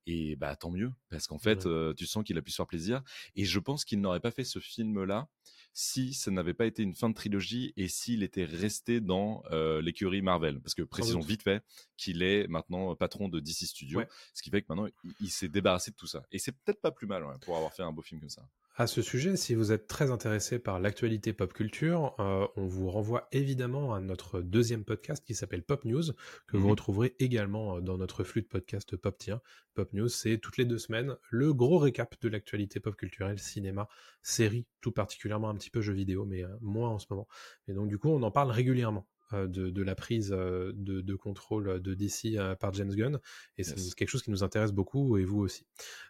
Et 0.06 0.36
bah 0.36 0.56
tant 0.56 0.72
mieux, 0.72 0.92
parce 1.10 1.28
qu'en 1.28 1.40
fait, 1.40 1.68
tu 1.96 2.06
sens 2.06 2.24
qu'il 2.24 2.38
a 2.38 2.42
pu 2.42 2.52
se 2.52 2.56
faire 2.56 2.68
plaisir. 2.68 3.02
Et 3.36 3.46
je 3.46 3.60
pense 3.60 3.86
qu'il 3.86 4.02
n'aurait 4.02 4.20
pas 4.20 4.32
fait 4.32 4.44
ce 4.44 4.60
film-là 4.60 5.28
si 5.74 6.14
ça 6.14 6.32
n'avait 6.32 6.54
pas 6.54 6.66
été 6.66 6.84
une 6.84 6.96
fin 6.96 7.10
de 7.10 7.14
trilogie 7.14 7.74
et 7.78 7.88
s'il 7.88 8.24
était 8.24 8.46
resté 8.46 9.00
dans 9.02 9.44
euh, 9.52 9.82
l'écurie 9.82 10.22
Marvel. 10.22 10.60
Parce 10.60 10.74
que 10.74 10.82
précisons 10.82 11.20
vite 11.20 11.44
fait 11.44 11.64
qu'il 11.98 12.24
est 12.24 12.48
maintenant 12.48 12.96
patron 12.96 13.30
de 13.30 13.40
DC 13.40 13.66
Studios, 13.66 14.02
ce 14.34 14.42
qui 14.42 14.50
fait 14.50 14.62
que 14.62 14.68
maintenant 14.70 14.88
il, 15.20 15.30
s'est 15.30 15.50
débarrassé 15.50 15.92
de 15.92 15.96
tout 15.96 16.08
ça. 16.08 16.24
Et 16.32 16.40
c'est 16.40 16.52
peut-être 16.52 16.82
pas 16.82 16.92
plus 16.92 17.08
mal 17.08 17.24
pour 17.42 17.56
avoir 17.56 17.74
fait 17.74 17.84
un 17.84 17.92
beau 17.92 18.02
film 18.02 18.20
comme 18.20 18.30
ça. 18.30 18.48
À 18.80 18.88
ce 18.88 19.02
sujet, 19.02 19.36
si 19.36 19.56
vous 19.56 19.74
êtes 19.74 19.88
très 19.88 20.10
intéressé 20.10 20.58
par 20.58 20.80
l'actualité 20.80 21.34
pop 21.34 21.52
culture, 21.52 22.16
euh, 22.22 22.48
on 22.56 22.66
vous 22.66 22.90
renvoie 22.90 23.28
évidemment 23.34 23.94
à 23.94 24.00
notre 24.00 24.40
deuxième 24.40 24.86
podcast 24.86 25.22
qui 25.28 25.36
s'appelle 25.36 25.64
Pop 25.64 25.84
News, 25.84 26.14
que 26.48 26.56
vous 26.56 26.64
mhm. 26.64 26.72
retrouverez 26.72 27.14
également 27.20 27.76
euh, 27.76 27.82
dans 27.82 27.98
notre 27.98 28.24
flux 28.24 28.42
de 28.42 28.48
podcast 28.48 28.96
Pop 28.96 29.18
Tiens. 29.18 29.42
Pop 29.74 29.92
News, 29.92 30.08
c'est 30.08 30.38
toutes 30.38 30.56
les 30.56 30.64
deux 30.64 30.78
semaines 30.78 31.18
le 31.30 31.54
gros 31.54 31.78
récap 31.78 32.16
de 32.22 32.30
l'actualité 32.30 32.80
pop 32.80 32.96
culturelle, 32.96 33.38
cinéma, 33.38 33.90
série, 34.22 34.66
tout 34.80 34.94
particulièrement 34.94 35.50
un 35.50 35.56
petit 35.56 35.72
peu 35.72 35.82
jeux 35.82 35.92
vidéo, 35.92 36.24
mais 36.24 36.46
euh, 36.46 36.48
moins 36.62 36.88
en 36.88 37.00
ce 37.00 37.08
moment. 37.10 37.28
Et 37.68 37.74
donc 37.74 37.90
du 37.90 37.98
coup, 37.98 38.08
on 38.08 38.24
en 38.24 38.32
parle 38.32 38.50
régulièrement. 38.50 39.06
Euh, 39.34 39.48
de, 39.48 39.84
la 39.84 39.94
prise 39.94 40.32
euh, 40.36 40.72
de, 40.74 41.16
contrôle 41.16 41.80
de 41.82 41.94
DC 41.94 42.36
euh, 42.36 42.56
par 42.56 42.74
James 42.74 42.90
Gunn, 42.90 43.20
et 43.58 43.64
c'est 43.64 43.76
quelque 43.94 44.10
chose 44.10 44.24
qui 44.24 44.32
nous 44.32 44.44
intéresse 44.44 44.72
beaucoup, 44.72 45.18
et 45.18 45.24
vous 45.24 45.40
aussi. 45.40 45.68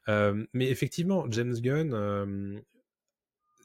mais 0.08 0.70
effectivement, 0.70 1.30
James 1.30 1.56
Gunn, 1.56 2.62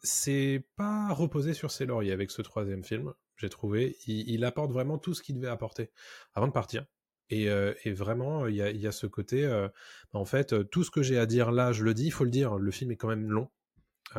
c'est 0.02 0.66
pas 0.76 1.12
reposé 1.12 1.54
sur 1.54 1.70
ses 1.70 1.86
lauriers 1.86 2.10
avec 2.10 2.32
ce 2.32 2.42
troisième 2.42 2.82
film, 2.82 3.14
j'ai 3.36 3.48
trouvé. 3.48 3.96
Il, 4.06 4.44
apporte 4.44 4.72
vraiment 4.72 4.98
tout 4.98 5.14
ce 5.14 5.22
qu'il 5.22 5.36
devait 5.36 5.48
apporter 5.48 5.92
avant 6.34 6.48
de 6.48 6.52
partir. 6.52 6.84
Et, 7.30 7.48
vraiment, 7.92 8.48
il 8.48 8.56
y 8.56 8.86
a, 8.86 8.92
ce 8.92 9.06
côté, 9.06 9.46
bah, 9.46 10.18
en 10.18 10.24
fait, 10.24 10.68
tout 10.70 10.82
ce 10.82 10.90
que 10.90 11.02
j'ai 11.02 11.18
à 11.18 11.26
dire 11.26 11.52
là, 11.52 11.72
je 11.72 11.84
le 11.84 11.94
dis, 11.94 12.06
il 12.06 12.12
faut 12.12 12.24
le 12.24 12.30
dire, 12.30 12.56
le 12.58 12.70
film 12.72 12.90
est 12.90 12.96
quand 12.96 13.08
même 13.08 13.30
long. 13.30 13.48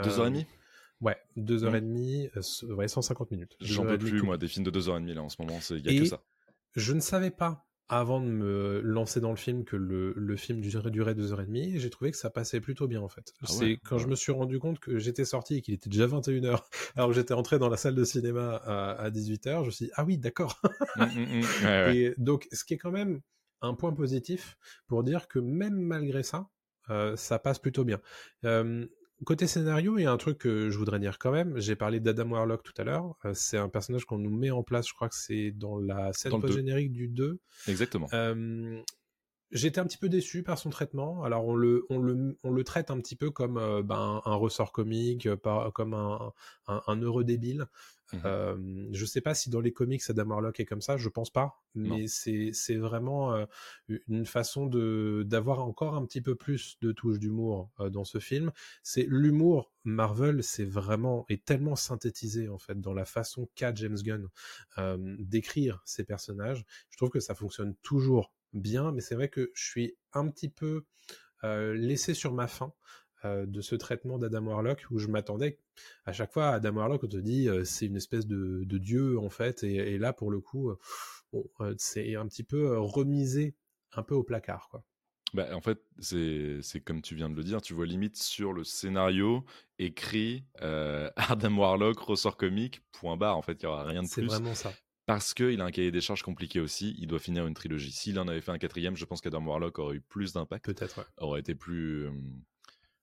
Deux 0.02 0.18
heures 0.20 0.28
et 0.28 0.32
demie? 0.32 0.48
Ouais, 1.02 1.18
deux 1.36 1.64
heures 1.64 1.76
et 1.76 1.82
demie, 1.82 2.30
euh, 2.38 2.74
ouais, 2.74 2.88
150 2.88 3.32
minutes. 3.32 3.56
J'en 3.60 3.86
peux 3.86 3.98
plus, 3.98 4.22
moi, 4.22 4.38
des 4.38 4.48
films 4.48 4.66
de 4.66 4.72
deux 4.72 4.90
heures 4.90 4.98
et 4.98 5.02
demie, 5.02 5.14
là, 5.14 5.24
en 5.24 5.30
ce 5.30 5.42
moment, 5.42 5.60
il 5.70 5.86
y 5.86 5.98
a 5.98 6.02
que 6.02 6.06
ça. 6.06 6.24
Je 6.76 6.94
ne 6.94 7.00
savais 7.00 7.32
pas, 7.32 7.66
avant 7.88 8.20
de 8.20 8.26
me 8.26 8.82
lancer 8.82 9.20
dans 9.20 9.30
le 9.30 9.36
film, 9.36 9.66
que 9.66 9.76
le, 9.76 10.14
le 10.16 10.36
film 10.36 10.62
durait, 10.62 10.92
durait 10.92 11.16
deux 11.16 11.32
heures 11.32 11.42
et 11.42 11.46
demie, 11.46 11.80
j'ai 11.80 11.90
trouvé 11.90 12.12
que 12.12 12.18
ça 12.18 12.30
passait 12.30 12.60
plutôt 12.60 12.88
bien, 12.88 13.02
en 13.02 13.10
fait. 13.10 13.34
Ah 13.42 13.46
c'est 13.48 13.78
quand 13.84 13.98
je 13.98 14.08
me 14.08 14.16
suis 14.16 14.32
rendu 14.32 14.58
compte 14.60 14.80
que 14.80 14.98
j'étais 14.98 15.26
sorti 15.26 15.56
et 15.56 15.62
qu'il 15.62 15.74
était 15.74 15.90
déjà 15.90 16.08
21h, 16.08 16.62
alors 16.96 17.10
que 17.10 17.16
j'étais 17.16 17.34
entré 17.34 17.60
dans 17.60 17.70
la 17.70 17.78
salle 17.78 17.96
de 17.96 18.04
cinéma 18.04 18.56
à, 18.56 18.92
à 18.92 19.10
18h, 19.10 19.62
je 19.62 19.66
me 19.66 19.72
suis 19.72 19.86
dit, 19.86 19.92
ah 19.96 20.06
oui, 20.06 20.18
d'accord. 20.18 20.62
Mmh, 20.96 21.04
mmh, 21.04 21.42
mmh. 21.42 21.66
Et 21.94 22.14
donc, 22.18 22.48
ce 22.52 22.64
qui 22.64 22.74
est 22.74 22.78
quand 22.78 22.92
même 22.92 23.22
un 23.62 23.74
point 23.74 23.94
positif 23.94 24.58
pour 24.88 25.04
dire 25.04 25.28
que 25.28 25.40
même 25.40 25.76
malgré 25.76 26.24
ça, 26.24 26.50
euh, 26.90 27.16
ça 27.16 27.40
passe 27.40 27.60
plutôt 27.60 27.84
bien. 27.84 28.00
Euh, 28.46 28.86
côté 29.24 29.48
scénario, 29.48 29.98
il 29.98 30.04
y 30.04 30.06
a 30.06 30.12
un 30.12 30.18
truc 30.18 30.40
que 30.40 30.70
je 30.70 30.78
voudrais 30.78 31.00
dire 31.00 31.18
quand 31.18 31.32
même. 31.32 31.58
J'ai 31.60 31.76
parlé 31.76 32.00
d'Adam 32.00 32.32
Warlock 32.32 32.64
tout 32.64 32.74
à 32.78 32.84
l'heure. 32.84 33.16
Euh, 33.26 33.34
c'est 33.34 33.58
un 33.58 33.70
personnage 33.70 34.06
qu'on 34.06 34.18
nous 34.18 34.36
met 34.36 34.52
en 34.52 34.64
place, 34.64 34.88
je 34.88 34.94
crois 34.94 35.10
que 35.10 35.16
c'est 35.16 35.52
dans 35.52 35.78
la 35.78 36.12
scène 36.14 36.40
post-générique 36.40 36.92
du 36.92 37.08
2. 37.08 37.40
Exactement. 37.68 38.08
Euh, 38.14 38.82
J'étais 39.52 39.80
un 39.80 39.86
petit 39.86 39.98
peu 39.98 40.10
déçu 40.10 40.44
par 40.44 40.58
son 40.58 40.70
traitement. 40.70 41.24
Alors 41.24 41.46
on 41.46 41.56
le, 41.56 41.86
on 41.90 42.00
le, 42.00 42.38
on 42.44 42.52
le 42.52 42.64
traite 42.64 42.92
un 42.92 43.00
petit 43.00 43.16
peu 43.16 43.32
comme 43.32 43.58
euh, 43.58 43.84
ben, 43.84 44.22
un 44.26 44.36
ressort 44.36 44.72
comique, 44.72 45.28
euh, 45.28 45.38
pas, 45.38 45.72
comme 45.72 45.94
un, 45.94 46.34
un, 46.68 46.82
un 46.88 47.02
heureux 47.02 47.24
débile. 47.24 47.68
Mhm. 48.14 48.22
Euh, 48.26 48.88
je 48.92 49.06
sais 49.06 49.22
pas 49.22 49.34
si 49.34 49.50
dans 49.50 49.62
les 49.62 49.74
comics 49.74 50.02
Adam 50.10 50.28
Warlock 50.28 50.60
est 50.60 50.66
comme 50.66 50.82
ça, 50.82 50.98
je 50.98 51.10
pense 51.10 51.32
pas, 51.32 51.64
mais 51.74 52.08
c'est 52.08 52.52
c'est 52.54 52.76
vraiment 52.76 53.34
euh, 53.34 53.46
une 54.08 54.26
façon 54.26 54.68
de 54.68 55.24
d'avoir 55.26 55.62
encore 55.62 55.96
un 55.96 56.06
petit 56.06 56.22
peu 56.22 56.36
plus 56.36 56.78
de 56.82 56.92
touches 56.92 57.18
d'humour 57.20 57.72
euh, 57.80 57.90
dans 57.90 58.04
ce 58.04 58.20
film. 58.20 58.52
C'est 58.84 59.08
l'humour 59.10 59.72
Marvel, 59.86 60.44
c'est 60.44 60.66
vraiment 60.66 61.26
est 61.30 61.46
tellement 61.46 61.76
synthétisé 61.76 62.48
en 62.48 62.60
fait 62.60 62.80
dans 62.80 62.94
la 62.94 63.06
façon 63.06 63.50
qu'a 63.56 63.74
James 63.74 63.98
Gunn 63.98 64.30
d'écrire 65.20 65.82
ses 65.86 66.04
personnages. 66.04 66.64
Je 66.90 66.98
trouve 66.98 67.10
que 67.10 67.20
ça 67.20 67.34
fonctionne 67.34 67.76
toujours 67.82 68.32
bien, 68.56 68.92
mais 68.92 69.02
c'est 69.02 69.16
vrai 69.16 69.30
que 69.30 69.52
je 69.54 69.64
suis 69.64 69.96
un 70.14 70.30
petit 70.30 70.50
peu 70.50 70.86
euh, 71.44 71.74
laissé 71.74 72.14
sur 72.14 72.34
ma 72.34 72.48
faim 72.48 72.74
euh, 73.26 73.46
de 73.46 73.62
ce 73.62 73.76
traitement 73.76 74.18
d'Adam 74.18 74.46
Warlock 74.48 74.86
où 74.92 75.00
je 75.00 75.08
m'attendais 75.08 75.60
à 76.06 76.14
chaque 76.14 76.32
fois 76.34 76.50
Adam 76.50 76.74
Warlock 76.74 77.04
on 77.04 77.08
te 77.08 77.18
dit 77.18 77.50
euh, 77.50 77.64
c'est 77.66 77.86
une 77.86 77.98
espèce 77.98 78.28
de, 78.28 78.64
de 78.66 78.78
dieu 78.78 79.20
en 79.20 79.30
fait 79.30 79.64
et, 79.64 79.76
et 79.76 79.98
là 79.98 80.14
pour 80.14 80.32
le 80.32 80.40
coup 80.40 80.74
bon, 81.34 81.50
c'est 81.78 82.16
un 82.16 82.28
petit 82.28 82.44
peu 82.44 82.78
remisé 82.80 83.56
un 83.94 84.04
peu 84.04 84.16
au 84.16 84.24
placard 84.24 84.68
quoi. 84.70 84.84
Bah, 85.34 85.50
en 85.54 85.60
fait, 85.60 85.80
c'est 86.00 86.60
c'est 86.62 86.80
comme 86.80 87.02
tu 87.02 87.14
viens 87.16 87.30
de 87.30 87.36
le 87.36 87.44
dire, 87.44 87.62
tu 87.62 87.74
vois 87.74 87.86
limite 87.86 88.16
sur 88.16 88.54
le 88.54 88.64
scénario 88.64 89.44
écrit 89.80 90.46
euh, 90.62 91.12
Adam 91.18 91.58
Warlock, 91.58 92.00
ressort 92.00 92.38
comique, 92.38 92.82
point 92.94 93.18
barre. 93.18 93.38
En 93.38 93.42
fait, 93.42 93.62
il 93.62 93.66
n'y 93.66 93.72
aura 93.72 93.84
rien 93.84 94.04
de 94.04 94.08
C'est 94.08 94.22
plus. 94.22 94.28
vraiment 94.28 94.56
ça. 94.56 94.80
Parce 95.06 95.34
qu'il 95.34 95.62
a 95.62 95.66
un 95.66 95.72
cahier 95.72 95.92
des 95.92 96.02
charges 96.02 96.24
compliqué 96.24 96.60
aussi, 96.60 96.96
il 96.98 97.08
doit 97.08 97.20
finir 97.20 97.46
une 97.46 97.54
trilogie. 97.54 97.92
S'il 97.92 98.20
en 98.20 98.28
avait 98.28 98.42
fait 98.42 98.52
un 98.52 98.58
quatrième, 98.58 98.96
je 98.98 99.06
pense 99.06 99.22
qu'Adam 99.22 99.46
Warlock 99.46 99.78
aurait 99.80 99.98
eu 99.98 100.02
plus 100.02 100.34
d'impact, 100.34 100.66
Peut-être. 100.66 100.98
ouais. 101.00 101.04
aurait 101.18 101.40
été 101.42 101.54
plus, 101.54 102.06
euh, 102.08 102.12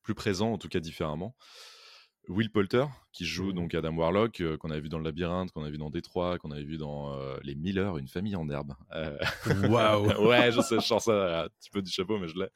plus 0.02 0.14
présent, 0.14 0.52
en 0.52 0.58
tout 0.58 0.68
cas 0.68 0.80
différemment. 0.80 1.36
Will 2.28 2.50
Poulter, 2.50 2.84
qui 3.12 3.24
joue 3.24 3.48
Mhm. 3.48 3.54
donc 3.54 3.74
Adam 3.74 3.96
Warlock, 3.96 4.40
euh, 4.40 4.56
qu'on 4.56 4.70
avait 4.70 4.80
vu 4.80 4.88
dans 4.88 4.98
Le 4.98 5.04
Labyrinthe, 5.04 5.50
qu'on 5.52 5.64
a 5.64 5.70
vu 5.70 5.78
dans 5.78 5.90
Détroit, 5.90 6.38
qu'on 6.38 6.52
avait 6.52 6.62
vu 6.62 6.76
dans 6.76 7.12
euh, 7.14 7.36
Les 7.42 7.54
Miller, 7.56 7.98
une 7.98 8.06
famille 8.08 8.36
en 8.36 8.48
herbe. 8.48 8.74
Waouh. 9.68 10.06
ouais, 10.28 10.52
je 10.52 10.60
sais, 10.60 10.76
je 10.76 10.86
sors 10.86 11.02
ça 11.02 11.44
un 11.44 11.48
petit 11.48 11.70
peu 11.70 11.82
du 11.82 11.90
chapeau, 11.90 12.18
mais 12.18 12.28
je 12.28 12.38
l'ai. 12.38 12.48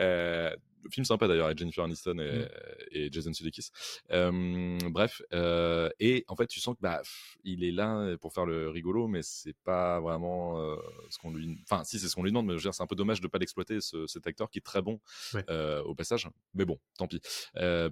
Euh, 0.00 0.54
film 0.90 1.04
sympa 1.04 1.28
d'ailleurs 1.28 1.46
avec 1.46 1.58
Jennifer 1.58 1.84
Aniston 1.84 2.18
et, 2.18 2.32
Mm. 2.42 2.48
et 2.92 3.12
Jason 3.12 3.32
Sudeikis. 3.32 3.70
Euh, 4.10 4.78
bref, 4.90 5.22
euh, 5.32 5.88
et 6.00 6.24
en 6.28 6.36
fait, 6.36 6.46
tu 6.46 6.60
sens 6.60 6.74
que 6.74 6.80
bah, 6.80 7.00
il 7.44 7.64
est 7.64 7.70
là 7.72 8.16
pour 8.20 8.32
faire 8.32 8.46
le 8.46 8.68
rigolo, 8.68 9.06
mais 9.08 9.20
c'est 9.22 9.56
pas 9.64 10.00
vraiment 10.00 10.60
euh, 10.60 10.76
ce 11.10 11.18
qu'on 11.18 11.32
lui. 11.32 11.58
Enfin, 11.70 11.84
si 11.84 11.98
c'est 11.98 12.08
ce 12.08 12.14
qu'on 12.14 12.22
lui 12.22 12.30
demande, 12.30 12.46
mais 12.46 12.52
je 12.52 12.56
veux 12.58 12.62
dire, 12.62 12.74
c'est 12.74 12.82
un 12.82 12.86
peu 12.86 12.94
dommage 12.96 13.20
de 13.20 13.28
pas 13.28 13.38
l'exploiter 13.38 13.80
ce- 13.80 14.06
cet 14.06 14.26
acteur 14.26 14.50
qui 14.50 14.58
est 14.58 14.62
très 14.62 14.82
bon 14.82 15.00
Ouais. 15.34 15.44
au 15.84 15.94
passage. 15.94 16.28
Mais 16.54 16.64
bon, 16.64 16.78
tant 16.98 17.06
pis. 17.06 17.20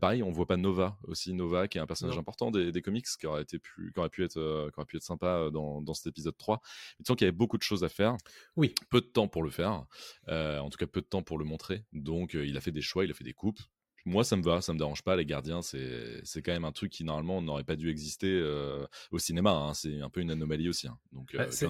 Pareil, 0.01 0.23
on 0.23 0.31
voit 0.31 0.47
pas 0.47 0.57
Nova 0.57 0.99
aussi, 1.05 1.33
Nova 1.33 1.69
qui 1.69 1.79
est 1.79 1.81
un 1.81 1.87
personnage 1.87 2.15
Non. 2.17 2.21
important 2.21 2.51
des, 2.51 2.73
des 2.73 2.83
comics, 2.83 3.07
qui 3.19 3.27
aurait 3.27 3.43
été 3.43 3.59
plus, 3.59 3.93
qui 3.93 3.99
aurait 4.01 4.09
pu 4.11 4.25
être, 4.25 4.35
qui 4.73 4.79
aurait 4.79 4.87
pu 4.87 4.97
être 4.97 5.03
sympa 5.03 5.51
dans, 5.53 5.81
dans 5.83 5.95
cet 5.95 6.07
épisode 6.09 6.37
3. 6.37 6.61
Mais 6.99 7.05
tu 7.05 7.09
sens 7.09 7.17
qu'il 7.17 7.25
y 7.25 7.29
avait 7.29 7.37
beaucoup 7.37 7.59
de 7.59 7.63
choses 7.63 7.85
à 7.85 7.89
faire 7.89 8.17
Oui. 8.57 8.75
peu 8.91 9.01
de 9.01 9.07
temps 9.07 9.29
pour 9.29 9.43
le 9.43 9.51
faire, 9.51 9.85
en 10.29 10.69
tout 10.71 10.79
cas 10.79 10.87
peu 10.87 11.01
de 11.01 11.07
temps 11.07 11.23
pour 11.23 11.39
le 11.39 11.45
montrer. 11.45 11.85
Donc 11.93 12.35
il 12.35 12.57
a 12.57 12.61
fait 12.61 12.73
des 12.73 12.80
choix, 12.83 13.05
il 13.05 13.11
a 13.11 13.15
fait 13.15 13.25
des 13.25 13.33
coupes. 13.35 13.61
Moi, 14.07 14.25
ça 14.25 14.35
me 14.37 14.43
va, 14.43 14.63
ça 14.63 14.73
me 14.73 14.79
dérange 14.79 15.03
pas. 15.03 15.15
Les 15.15 15.27
gardiens, 15.27 15.61
c'est 15.61 16.21
c'est 16.25 16.41
quand 16.41 16.53
même 16.53 16.65
un 16.65 16.73
truc 16.73 16.91
qui 16.91 17.05
normalement 17.05 17.43
n'aurait 17.43 17.65
pas 17.65 17.77
dû 17.77 17.91
exister 17.91 18.29
euh, 18.33 18.87
au 19.11 19.19
cinéma. 19.19 19.51
hein. 19.51 19.75
C'est 19.75 20.01
un 20.01 20.09
peu 20.09 20.21
une 20.21 20.31
anomalie 20.31 20.69
aussi. 20.71 20.89
hein. 20.89 20.99
Donc, 21.13 21.35
Bah, 21.35 21.43
euh, 21.45 21.51
c'est- 21.51 21.67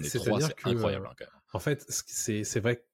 incroyable 0.64 1.07
euh, 1.07 1.11
hein, 1.11 1.14
quand 1.19 1.25
même. 1.25 1.40
En 1.52 1.59
fait, 1.59 1.85
c'est 1.88 2.61
vrai. 2.61 2.85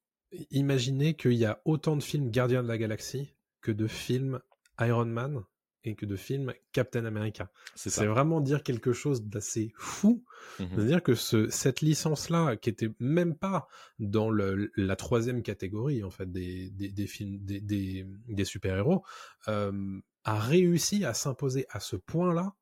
Imaginez 0.51 1.15
qu'il 1.15 1.35
y 1.35 1.45
a 1.45 1.61
autant 1.65 1.97
de 1.97 2.03
films 2.03 2.31
Gardiens 2.31 2.63
de 2.63 2.69
la 2.69 2.79
Galaxie 2.79 3.35
que 3.61 3.71
de 3.73 3.87
films 3.87 4.41
Iron 4.81 5.05
Man 5.07 5.43
et 5.87 5.95
que 5.95 6.05
de 6.05 6.17
films 6.17 6.53
Captain 6.73 7.05
America. 7.05 7.51
C'est 7.75 8.07
vraiment 8.07 8.41
dire 8.41 8.63
quelque 8.63 8.93
chose 8.93 9.23
d'assez 9.23 9.73
fou. 9.79 10.25
Mhm. 10.59 10.69
C'est-à-dire 10.75 11.03
que 11.03 11.15
ce, 11.15 11.49
cette 11.49 11.81
licence-là, 11.81 12.57
qui 12.57 12.69
était 12.69 12.91
même 12.99 13.37
pas 13.37 13.69
dans 13.99 14.29
le, 14.29 14.71
la 14.77 14.97
troisième 14.97 15.43
catégorie 15.43 16.03
en 16.03 16.11
fait 16.11 16.31
des, 16.31 16.71
des, 16.71 16.91
des 16.91 17.07
films 17.07 17.39
des, 17.39 17.61
des, 17.61 18.05
des 18.29 18.45
super-héros, 18.45 19.05
euh, 19.49 20.01
a 20.25 20.39
réussi 20.39 21.05
à 21.05 21.15
s'imposer 21.15 21.67
à 21.71 21.79
ce 21.79 21.95
point-là 21.97 22.55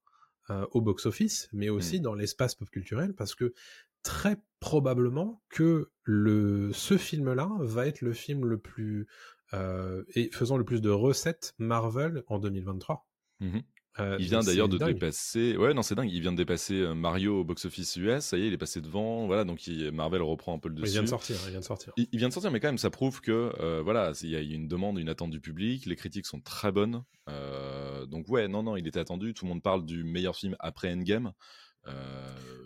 euh, 0.50 0.66
au 0.72 0.82
box-office, 0.82 1.48
mais 1.52 1.70
aussi 1.70 2.00
dans 2.00 2.14
l'espace 2.14 2.54
pop 2.54 2.68
culturel, 2.68 3.14
parce 3.14 3.34
que 3.34 3.54
très 4.02 4.36
probablement 4.60 5.42
que 5.48 5.90
le 6.02 6.70
ce 6.74 6.98
film-là 6.98 7.50
va 7.60 7.86
être 7.86 8.02
le 8.02 8.12
film 8.12 8.44
le 8.44 8.58
plus 8.58 9.06
euh, 9.54 10.04
et 10.14 10.30
faisant 10.32 10.56
le 10.56 10.64
plus 10.64 10.80
de 10.80 10.90
recettes 10.90 11.54
Marvel 11.58 12.24
en 12.26 12.38
2023. 12.38 13.06
Mhm. 13.44 13.62
Euh, 14.00 14.16
Il 14.18 14.26
vient 14.26 14.40
d'ailleurs 14.40 14.68
de 14.68 14.76
dingue. 14.76 14.94
dépasser. 14.94 15.56
Ouais, 15.56 15.72
non, 15.72 15.82
c'est 15.82 15.94
dingue. 15.94 16.10
Il 16.10 16.20
vient 16.20 16.32
de 16.32 16.36
dépasser 16.36 16.74
euh, 16.74 16.94
Mario 16.94 17.40
au 17.40 17.44
box-office 17.44 17.94
US. 17.94 18.24
Ça 18.24 18.36
y 18.36 18.42
est, 18.42 18.46
il 18.48 18.52
est 18.52 18.58
passé 18.58 18.80
devant. 18.80 19.26
Voilà, 19.28 19.44
donc 19.44 19.68
il- 19.68 19.92
Marvel 19.92 20.20
reprend 20.20 20.52
un 20.52 20.58
peu 20.58 20.68
le 20.68 20.74
Il 20.74 20.80
dessus. 20.80 20.94
vient 20.94 21.02
de 21.04 21.08
sortir, 21.08 21.36
il 21.44 21.50
vient 21.52 21.60
de 21.60 21.64
sortir. 21.64 21.92
Il, 21.96 22.08
il 22.10 22.18
vient 22.18 22.26
de 22.28 22.32
sortir, 22.32 22.50
mais 22.50 22.58
quand 22.58 22.66
même, 22.66 22.78
ça 22.78 22.90
prouve 22.90 23.20
que 23.20 23.52
euh, 23.60 23.82
voilà, 23.84 24.10
il 24.22 24.30
y 24.30 24.34
a 24.34 24.40
une 24.40 24.66
demande, 24.66 24.98
une 24.98 25.08
attente 25.08 25.30
du 25.30 25.40
public. 25.40 25.86
Les 25.86 25.94
critiques 25.94 26.26
sont 26.26 26.40
très 26.40 26.72
bonnes. 26.72 27.04
Euh, 27.28 28.04
donc 28.06 28.28
ouais, 28.28 28.48
non, 28.48 28.64
non, 28.64 28.76
il 28.76 28.88
était 28.88 28.98
attendu. 28.98 29.32
Tout 29.32 29.44
le 29.44 29.50
monde 29.50 29.62
parle 29.62 29.84
du 29.84 30.02
meilleur 30.02 30.34
film 30.34 30.56
après 30.58 30.92
Endgame. 30.92 31.32
Il 31.86 31.92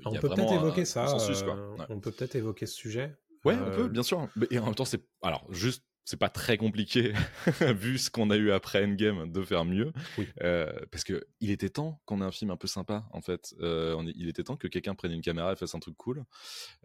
On 0.06 0.12
peut 0.14 0.28
peut-être 0.28 0.52
un 0.52 0.56
évoquer 0.56 0.84
ça. 0.86 1.02
consensus, 1.04 1.42
quoi. 1.42 1.56
Ouais. 1.76 1.84
On 1.90 2.00
peut 2.00 2.10
peut-être 2.12 2.36
évoquer 2.36 2.64
ce 2.66 2.74
sujet. 2.74 3.16
Ouais, 3.44 3.54
on 3.54 3.70
peut, 3.76 3.88
bien 3.88 4.02
sûr. 4.02 4.28
Mais, 4.36 4.46
et 4.50 4.58
en 4.58 4.64
même 4.66 4.74
temps, 4.74 4.84
c'est 4.84 5.04
alors 5.22 5.44
juste, 5.52 5.84
c'est 6.08 6.16
pas 6.16 6.30
très 6.30 6.56
compliqué 6.56 7.12
vu 7.76 7.98
ce 7.98 8.08
qu'on 8.10 8.30
a 8.30 8.36
eu 8.36 8.50
après 8.50 8.82
Endgame 8.82 9.30
de 9.30 9.42
faire 9.42 9.66
mieux, 9.66 9.92
Oui. 10.16 10.26
Euh, 10.42 10.72
parce 10.90 11.04
que 11.04 11.26
il 11.40 11.50
était 11.50 11.68
temps 11.68 12.00
qu'on 12.06 12.22
ait 12.22 12.24
un 12.24 12.30
film 12.30 12.50
un 12.50 12.56
peu 12.56 12.66
sympa 12.66 13.06
en 13.12 13.20
fait. 13.20 13.54
Euh, 13.60 13.94
on 13.98 14.06
est- 14.06 14.14
il 14.16 14.26
était 14.28 14.42
temps 14.42 14.56
que 14.56 14.68
quelqu'un 14.68 14.94
prenne 14.94 15.12
une 15.12 15.20
caméra 15.20 15.52
et 15.52 15.56
fasse 15.56 15.74
un 15.74 15.80
truc 15.80 15.96
cool 15.98 16.24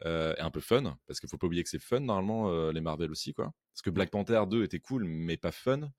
euh, 0.05 0.33
et 0.37 0.41
un 0.41 0.51
peu 0.51 0.59
fun, 0.59 0.97
parce 1.07 1.21
qu'il 1.21 1.29
faut 1.29 1.37
pas 1.37 1.47
oublier 1.47 1.63
que 1.63 1.69
c'est 1.69 1.79
fun 1.81 2.01
normalement 2.01 2.69
les 2.71 2.81
Marvel 2.81 3.11
aussi 3.11 3.33
quoi. 3.33 3.53
Parce 3.73 3.81
que 3.81 3.89
Black 3.89 4.09
Panther 4.11 4.43
2 4.49 4.63
était 4.65 4.79
cool, 4.79 5.05
mais 5.05 5.37
pas 5.37 5.51
fun. 5.53 5.89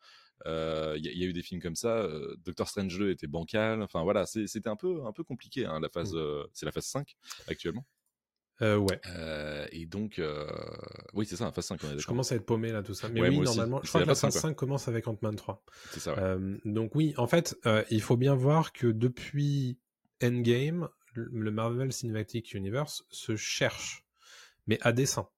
Il 0.46 0.50
y, 0.50 1.08
a- 1.08 1.12
il 1.12 1.18
y 1.18 1.24
a 1.24 1.26
eu 1.26 1.32
des 1.32 1.42
films 1.42 1.62
comme 1.62 1.76
ça. 1.76 2.06
Doctor 2.44 2.68
Strange 2.68 2.98
2 2.98 3.10
était 3.10 3.26
bancal. 3.26 3.80
Enfin 3.82 4.02
voilà, 4.02 4.26
c'était 4.26 4.68
un 4.68 4.76
peu 4.76 5.02
un 5.06 5.12
peu 5.12 5.24
compliqué. 5.24 5.64
hein, 5.64 5.80
la 5.80 5.88
phase, 5.88 6.14
c'est 6.52 6.66
la 6.66 6.72
phase 6.72 6.84
5 6.86 7.16
actuellement. 7.48 7.86
Euh, 8.62 8.76
ouais. 8.76 9.00
Euh, 9.08 9.66
et 9.72 9.86
donc, 9.86 10.18
euh, 10.18 10.46
oui, 11.12 11.26
c'est 11.26 11.36
ça, 11.36 11.50
phase 11.52 11.66
5, 11.66 11.80
on 11.84 11.90
est 11.90 11.98
Je 11.98 12.06
commence 12.06 12.30
à 12.32 12.36
être 12.36 12.46
paumé 12.46 12.70
là, 12.70 12.82
tout 12.82 12.94
ça. 12.94 13.08
Mais 13.08 13.20
Ouais, 13.20 13.28
oui, 13.28 13.40
normalement, 13.40 13.80
je 13.82 13.88
crois 13.88 14.00
la 14.00 14.06
que 14.06 14.10
la 14.10 14.14
phase 14.14 14.20
cinq, 14.20 14.26
phase 14.28 14.40
quoi. 14.42 14.50
5 14.50 14.56
commence 14.56 14.88
avec 14.88 15.08
Ant-Man 15.08 15.36
3. 15.36 15.64
C'est 15.90 16.00
ça, 16.00 16.14
ouais. 16.14 16.20
Euh, 16.20 16.56
donc 16.64 16.94
oui, 16.94 17.14
en 17.16 17.26
fait, 17.26 17.56
il 17.90 18.00
faut 18.02 18.16
bien 18.16 18.34
voir 18.34 18.72
que 18.72 18.86
depuis 18.86 19.78
Endgame, 20.22 20.88
le 21.14 21.50
Marvel 21.50 21.92
Cinematic 21.92 22.54
Universe 22.54 23.04
se 23.10 23.36
cherche, 23.36 24.04
mais 24.66 24.78
à 24.82 24.92
dessein. 24.92 25.28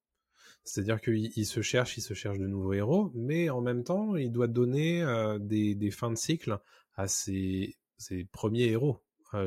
C'est-à-dire 0.63 0.99
qu'il 0.99 1.31
il 1.35 1.45
se 1.45 1.61
cherche, 1.61 1.97
il 1.97 2.01
se 2.01 2.13
cherche 2.13 2.39
de 2.39 2.47
nouveaux 2.47 2.73
héros, 2.73 3.11
mais 3.15 3.49
en 3.49 3.61
même 3.61 3.83
temps, 3.83 4.15
il 4.15 4.31
doit 4.31 4.47
donner 4.47 5.05
des, 5.39 5.75
des 5.75 5.91
fins 5.91 6.11
de 6.11 6.17
cycle 6.17 6.59
à 6.95 7.07
ses, 7.07 7.77
ses 7.97 8.25
premiers 8.25 8.65
héros 8.65 9.01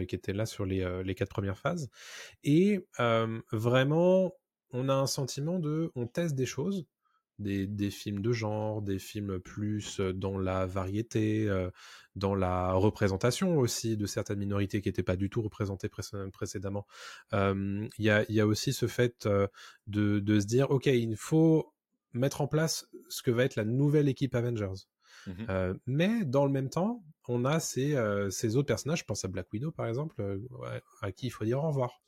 qui 0.06 0.14
étaient 0.14 0.32
là 0.32 0.46
sur 0.46 0.64
les, 0.66 0.82
euh, 0.82 1.02
les 1.02 1.14
quatre 1.14 1.30
premières 1.30 1.58
phases. 1.58 1.88
Et 2.44 2.86
euh, 3.00 3.40
vraiment, 3.52 4.32
on 4.72 4.88
a 4.88 4.94
un 4.94 5.06
sentiment 5.06 5.58
de, 5.58 5.90
on 5.94 6.06
teste 6.06 6.34
des 6.34 6.46
choses, 6.46 6.86
des, 7.38 7.66
des 7.66 7.90
films 7.90 8.20
de 8.20 8.32
genre, 8.32 8.82
des 8.82 8.98
films 8.98 9.40
plus 9.40 9.98
euh, 10.00 10.12
dans 10.12 10.38
la 10.38 10.66
variété, 10.66 11.48
euh, 11.48 11.70
dans 12.14 12.34
la 12.34 12.72
représentation 12.74 13.56
aussi 13.58 13.96
de 13.96 14.06
certaines 14.06 14.38
minorités 14.38 14.82
qui 14.82 14.88
n'étaient 14.88 15.02
pas 15.02 15.16
du 15.16 15.30
tout 15.30 15.42
représentées 15.42 15.88
pré- 15.88 16.02
précédemment. 16.32 16.86
Euh, 17.32 17.88
Il 17.98 18.04
y, 18.04 18.10
a, 18.10 18.30
y 18.30 18.40
a 18.40 18.46
aussi 18.46 18.72
ce 18.72 18.86
fait 18.86 19.26
euh, 19.26 19.46
de, 19.86 20.20
de 20.20 20.40
se 20.40 20.46
dire, 20.46 20.70
OK, 20.70 20.86
il 20.86 21.16
faut 21.16 21.72
mettre 22.12 22.40
en 22.40 22.46
place 22.48 22.88
ce 23.08 23.22
que 23.22 23.30
va 23.30 23.44
être 23.44 23.56
la 23.56 23.64
nouvelle 23.64 24.08
équipe 24.08 24.34
Avengers. 24.34 24.86
Mhm. 25.26 25.46
Euh, 25.48 25.74
mais 25.86 26.24
dans 26.24 26.44
le 26.44 26.50
même 26.50 26.68
temps, 26.68 27.04
on 27.28 27.44
a 27.44 27.60
ces, 27.60 27.94
euh, 27.94 28.30
ces 28.30 28.56
autres 28.56 28.66
personnages, 28.66 29.00
je 29.00 29.04
pense 29.04 29.24
à 29.24 29.28
Black 29.28 29.52
Widow 29.52 29.70
par 29.70 29.86
exemple, 29.86 30.20
euh, 30.20 30.38
à 31.02 31.12
qui 31.12 31.26
il 31.26 31.30
faut 31.30 31.44
dire 31.44 31.62
au 31.62 31.68
revoir, 31.68 32.00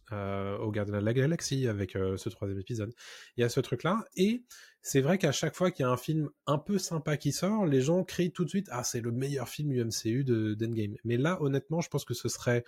au 0.61 0.71
Gardien 0.71 0.99
de 1.01 1.05
la 1.05 1.15
Galaxie 1.15 1.67
avec 1.69 1.93
ce 1.93 2.29
troisième 2.29 2.61
épisode. 2.61 2.93
Il 3.37 3.41
y 3.41 3.45
a 3.45 3.49
ce 3.49 3.61
truc-là, 3.61 4.05
et 4.15 4.45
c'est 4.83 5.01
vrai 5.01 5.17
qu'à 5.17 5.33
chaque 5.33 5.55
fois 5.57 5.71
qu'il 5.71 5.85
y 5.85 5.87
a 5.87 5.91
un 5.91 5.97
film 5.97 6.29
un 6.47 6.59
peu 6.59 6.77
sympa 6.77 7.17
qui 7.17 7.33
sort, 7.33 7.65
les 7.65 7.81
gens 7.81 8.05
crient 8.05 8.31
tout 8.31 8.45
de 8.45 8.51
suite 8.51 8.69
Ah, 8.71 8.85
c'est 8.85 9.01
le 9.01 9.11
meilleur 9.11 9.49
film 9.49 9.73
UMCU 9.73 10.23
de 10.25 10.53
d'Endgame. 10.53 10.97
Mais 11.05 11.17
là, 11.17 11.41
honnêtement, 11.41 11.81
je 11.81 11.89
pense 11.89 12.05
que 12.05 12.13
ce 12.13 12.29
serait 12.29 12.63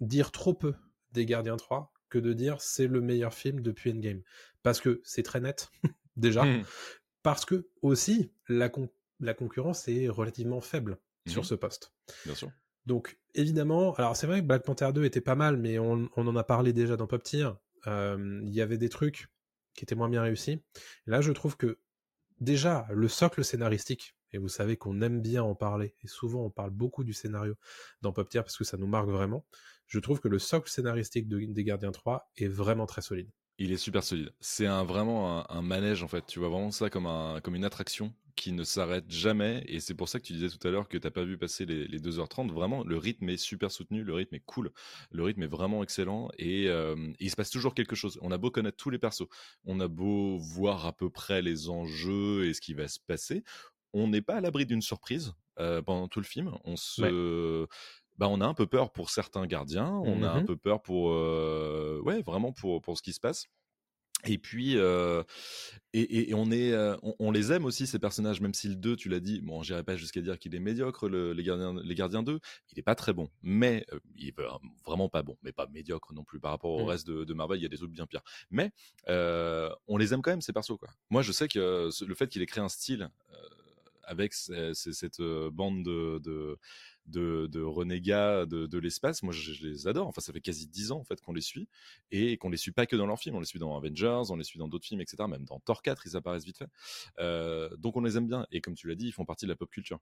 dire 0.00 0.32
trop 0.32 0.54
peu 0.54 0.74
des 1.12 1.26
Gardiens 1.26 1.56
3 1.56 1.92
que 2.08 2.18
de 2.18 2.32
dire 2.32 2.60
c'est 2.60 2.86
le 2.86 3.00
meilleur 3.00 3.32
film 3.32 3.60
depuis 3.60 3.92
Endgame. 3.92 4.22
Parce 4.62 4.80
que 4.80 5.00
c'est 5.04 5.22
très 5.22 5.40
net, 5.40 5.70
déjà 6.16 6.44
Mhm. 6.44 6.64
Parce 7.22 7.44
que 7.44 7.68
aussi 7.82 8.32
la 8.48 8.68
concurrence 9.34 9.88
est 9.88 10.08
relativement 10.08 10.60
faible 10.60 10.98
sur 11.26 11.42
Mhm. 11.42 11.46
ce 11.48 11.54
poste. 11.54 11.92
Bien 12.24 12.34
sûr. 12.34 12.50
Donc, 12.86 13.18
évidemment, 13.34 13.92
alors 13.94 14.16
c'est 14.16 14.26
vrai 14.26 14.40
que 14.40 14.46
Black 14.46 14.64
Panther 14.64 14.90
2 14.94 15.04
était 15.04 15.20
pas 15.20 15.34
mal, 15.34 15.56
mais 15.58 15.78
on, 15.78 16.08
on 16.16 16.26
en 16.26 16.36
a 16.36 16.44
parlé 16.44 16.72
déjà 16.72 16.96
dans 16.96 17.06
Pop 17.06 17.22
Tier. 17.22 17.48
Euh, 17.86 18.40
Il 18.44 18.54
y 18.54 18.60
avait 18.62 18.78
des 18.78 18.88
trucs 18.88 19.28
qui 19.74 19.84
étaient 19.84 19.94
moins 19.94 20.08
bien 20.08 20.22
réussis. 20.22 20.52
Et 20.52 20.62
là, 21.06 21.20
je 21.20 21.30
trouve 21.32 21.56
que 21.56 21.78
déjà, 22.40 22.86
le 22.90 23.06
socle 23.08 23.44
scénaristique, 23.44 24.16
et 24.32 24.38
vous 24.38 24.48
savez 24.48 24.76
qu'on 24.76 25.02
aime 25.02 25.20
bien 25.20 25.42
en 25.42 25.54
parler, 25.54 25.94
et 26.02 26.06
souvent 26.08 26.44
on 26.44 26.50
parle 26.50 26.70
beaucoup 26.70 27.04
du 27.04 27.12
scénario 27.12 27.54
dans 28.00 28.12
Pop 28.12 28.28
Tier 28.28 28.40
parce 28.42 28.56
que 28.56 28.64
ça 28.64 28.76
nous 28.78 28.86
marque 28.86 29.08
vraiment, 29.08 29.44
je 29.86 29.98
trouve 29.98 30.20
que 30.20 30.28
le 30.28 30.38
socle 30.38 30.70
scénaristique 30.70 31.28
de- 31.28 31.44
des 31.52 31.64
Gardiens 31.64 31.92
3 31.92 32.30
est 32.36 32.46
vraiment 32.48 32.86
très 32.86 33.02
solide. 33.02 33.30
Il 33.62 33.72
est 33.72 33.76
super 33.76 34.02
solide. 34.02 34.32
C'est 34.40 34.64
un, 34.64 34.84
vraiment 34.84 35.48
un, 35.50 35.60
manège 35.60 36.02
en 36.02 36.08
fait. 36.08 36.24
Tu 36.26 36.38
vois 36.38 36.48
vraiment 36.48 36.70
ça 36.70 36.88
comme, 36.88 37.04
un, 37.04 37.42
comme 37.42 37.54
une 37.54 37.66
attraction 37.66 38.14
qui 38.34 38.52
ne 38.52 38.64
s'arrête 38.64 39.04
jamais. 39.10 39.62
Et 39.66 39.80
c'est 39.80 39.92
pour 39.92 40.08
ça 40.08 40.18
que 40.18 40.24
tu 40.24 40.32
disais 40.32 40.48
tout 40.48 40.66
à 40.66 40.70
l'heure 40.70 40.88
que 40.88 40.96
t'as 40.96 41.10
pas 41.10 41.24
vu 41.24 41.36
passer 41.36 41.66
les, 41.66 41.86
les 41.86 42.00
2h30. 42.00 42.50
Vraiment, 42.50 42.82
le 42.84 42.96
rythme 42.96 43.28
est 43.28 43.36
super 43.36 43.70
soutenu, 43.70 44.02
le 44.02 44.14
rythme 44.14 44.36
est 44.36 44.42
cool, 44.46 44.72
le 45.12 45.22
rythme 45.22 45.42
est 45.42 45.46
vraiment 45.46 45.82
excellent 45.82 46.30
et, 46.38 46.68
euh, 46.68 47.12
il 47.20 47.30
se 47.30 47.36
passe 47.36 47.50
toujours 47.50 47.74
quelque 47.74 47.94
chose. 47.94 48.18
On 48.22 48.30
a 48.30 48.38
beau 48.38 48.50
connaître 48.50 48.78
tous 48.78 48.88
les 48.88 48.98
persos, 48.98 49.28
on 49.66 49.78
a 49.80 49.88
beau 49.88 50.38
voir 50.38 50.86
à 50.86 50.94
peu 50.94 51.10
près 51.10 51.42
les 51.42 51.68
enjeux 51.68 52.46
et 52.46 52.54
ce 52.54 52.62
qui 52.62 52.72
va 52.72 52.88
se 52.88 52.98
passer, 52.98 53.44
on 53.92 54.08
n'est 54.08 54.22
pas 54.22 54.36
à 54.36 54.40
l'abri 54.40 54.64
d'une 54.64 54.80
surprise 54.80 55.34
euh, 55.58 55.82
pendant 55.82 56.08
tout 56.08 56.20
le 56.20 56.26
film. 56.26 56.52
On 56.64 56.76
se 56.76 57.66
bah, 58.20 58.28
on 58.28 58.42
a 58.42 58.46
un 58.46 58.52
peu 58.52 58.66
peur 58.66 58.92
pour 58.92 59.08
certains 59.08 59.46
gardiens, 59.46 59.88
on 60.04 60.22
a 60.22 60.28
un 60.28 60.42
peu 60.42 60.54
peur 60.54 60.82
pour, 60.82 61.10
euh, 61.10 62.00
ouais, 62.04 62.20
vraiment 62.20 62.52
pour, 62.52 62.82
pour 62.82 62.98
ce 62.98 63.02
qui 63.02 63.14
se 63.14 63.20
passe. 63.20 63.46
Et 64.26 64.36
puis, 64.36 64.76
euh, 64.76 65.22
et, 65.94 66.34
on, 66.34 66.50
est, 66.50 66.76
on, 67.02 67.16
on 67.18 67.30
les 67.30 67.50
aime 67.52 67.64
aussi, 67.64 67.86
ces 67.86 67.98
personnages, 67.98 68.42
même 68.42 68.52
si 68.52 68.68
le 68.68 68.74
2, 68.74 68.94
tu 68.94 69.08
l'as 69.08 69.20
dit, 69.20 69.40
bon, 69.40 69.62
j'irai 69.62 69.82
pas 69.82 69.96
jusqu'à 69.96 70.20
dire 70.20 70.38
qu'il 70.38 70.54
est 70.54 70.60
médiocre, 70.60 71.08
le- 71.08 71.32
les, 71.32 71.42
gardiens, 71.42 71.74
les 71.82 71.94
gardiens 71.94 72.22
2, 72.22 72.40
il 72.70 72.78
est 72.78 72.82
pas 72.82 72.94
très 72.94 73.14
bon, 73.14 73.30
mais 73.42 73.86
euh, 73.94 73.98
il 74.16 74.28
est 74.28 74.34
vraiment 74.84 75.08
pas 75.08 75.22
bon, 75.22 75.38
mais 75.42 75.52
pas 75.52 75.66
médiocre 75.68 76.12
non 76.12 76.22
plus 76.22 76.38
par 76.40 76.50
rapport 76.50 76.72
au 76.72 76.84
Mm. 76.84 76.88
reste 76.88 77.06
de, 77.06 77.24
de 77.24 77.32
Marvel, 77.34 77.58
il 77.58 77.62
y 77.62 77.66
a 77.66 77.70
des 77.70 77.78
trucs 77.78 77.90
bien 77.92 78.06
pires. 78.06 78.20
Mais 78.50 78.70
euh, 79.08 79.70
on 79.88 79.96
les 79.96 80.12
aime 80.12 80.20
quand 80.20 80.32
même, 80.32 80.42
ces 80.42 80.52
persos, 80.52 80.76
quoi. 80.78 80.90
Moi, 81.08 81.22
je 81.22 81.32
sais 81.32 81.48
que 81.48 81.88
le 82.06 82.14
fait 82.14 82.28
qu'il 82.28 82.42
ait 82.42 82.46
créé 82.46 82.62
un 82.62 82.68
style 82.68 83.08
avec 84.02 84.34
cette 84.34 85.22
bande 85.52 85.84
de, 85.84 86.18
de, 86.18 86.58
de, 87.10 87.46
de 87.50 87.60
renégats 87.62 88.46
de, 88.46 88.66
de 88.66 88.78
l'espace, 88.78 89.22
moi 89.22 89.32
je, 89.32 89.52
je 89.52 89.66
les 89.66 89.86
adore. 89.86 90.06
Enfin, 90.06 90.20
ça 90.20 90.32
fait 90.32 90.40
quasi 90.40 90.66
dix 90.68 90.92
ans 90.92 90.98
en 91.00 91.04
fait 91.04 91.20
qu'on 91.20 91.32
les 91.32 91.40
suit 91.40 91.68
et 92.10 92.36
qu'on 92.38 92.48
les 92.50 92.56
suit 92.56 92.72
pas 92.72 92.86
que 92.86 92.96
dans 92.96 93.06
leurs 93.06 93.18
films, 93.18 93.36
on 93.36 93.40
les 93.40 93.46
suit 93.46 93.58
dans 93.58 93.76
Avengers, 93.76 94.22
on 94.30 94.36
les 94.36 94.44
suit 94.44 94.58
dans 94.58 94.68
d'autres 94.68 94.86
films, 94.86 95.00
etc. 95.00 95.24
Même 95.28 95.44
dans 95.44 95.60
Thor 95.60 95.82
4, 95.82 96.06
ils 96.06 96.16
apparaissent 96.16 96.44
vite 96.44 96.58
fait. 96.58 96.68
Euh, 97.18 97.68
donc 97.76 97.96
on 97.96 98.00
les 98.02 98.16
aime 98.16 98.26
bien 98.26 98.46
et 98.50 98.60
comme 98.60 98.74
tu 98.74 98.88
l'as 98.88 98.94
dit, 98.94 99.06
ils 99.08 99.12
font 99.12 99.24
partie 99.24 99.44
de 99.46 99.50
la 99.50 99.56
pop 99.56 99.70
culture. 99.70 99.98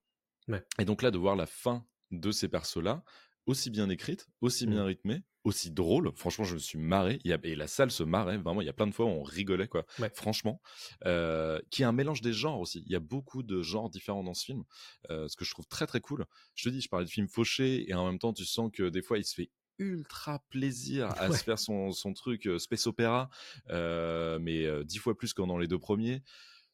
Ouais. 0.48 0.64
Et 0.78 0.84
donc 0.84 1.02
là, 1.02 1.10
de 1.10 1.18
voir 1.18 1.36
la 1.36 1.46
fin 1.46 1.84
de 2.10 2.30
ces 2.30 2.48
persos-là, 2.48 3.02
aussi 3.46 3.70
bien 3.70 3.88
écrite, 3.90 4.26
aussi 4.40 4.66
Mm. 4.66 4.70
bien 4.70 4.84
rythmée, 4.84 5.22
aussi 5.48 5.70
drôle. 5.70 6.12
Franchement, 6.14 6.44
je 6.44 6.54
me 6.54 6.58
suis 6.58 6.78
marré. 6.78 7.20
Il 7.24 7.30
y 7.30 7.34
a, 7.34 7.38
et 7.42 7.54
la 7.56 7.66
salle 7.66 7.90
se 7.90 8.02
marrait. 8.02 8.36
Vraiment, 8.38 8.60
il 8.60 8.66
y 8.66 8.68
a 8.70 8.72
plein 8.72 8.86
de 8.86 8.94
fois 8.94 9.06
où 9.06 9.08
on 9.10 9.22
rigolait, 9.22 9.68
quoi. 9.68 9.84
Ouais. 9.98 10.10
Franchement. 10.14 10.60
Euh, 11.06 11.60
qui 11.70 11.82
est 11.82 11.84
un 11.84 11.92
mélange 11.92 12.20
des 12.20 12.32
genres 12.32 12.60
aussi. 12.60 12.82
Il 12.86 12.92
y 12.92 12.96
a 12.96 13.00
beaucoup 13.00 13.42
de 13.42 13.62
genres 13.62 13.90
différents 13.90 14.22
dans 14.24 14.34
ce 14.34 14.44
film. 14.44 14.64
Euh, 15.10 15.26
ce 15.28 15.36
que 15.36 15.44
je 15.44 15.50
trouve 15.52 15.66
très, 15.66 15.86
très 15.86 16.00
cool. 16.00 16.26
Je 16.54 16.68
te 16.68 16.72
dis, 16.72 16.80
je 16.80 16.88
parlais 16.88 17.06
de 17.06 17.10
film 17.10 17.28
fauché 17.28 17.88
et 17.90 17.94
en 17.94 18.06
même 18.06 18.18
temps, 18.18 18.32
tu 18.32 18.44
sens 18.44 18.70
que 18.72 18.88
des 18.88 19.02
fois, 19.02 19.18
il 19.18 19.24
se 19.24 19.34
fait 19.34 19.50
ultra 19.78 20.40
plaisir 20.50 21.08
à 21.18 21.28
Ouais. 21.30 21.36
se 21.36 21.44
faire 21.44 21.58
son, 21.58 21.92
son 21.92 22.12
truc 22.12 22.46
euh, 22.46 22.58
space 22.58 22.86
opéra, 22.86 23.30
mais 23.68 24.84
dix 24.84 24.98
fois 24.98 25.16
plus 25.16 25.34
que 25.34 25.42
dans 25.42 25.58
les 25.58 25.68
deux 25.68 25.78
premiers 25.78 26.22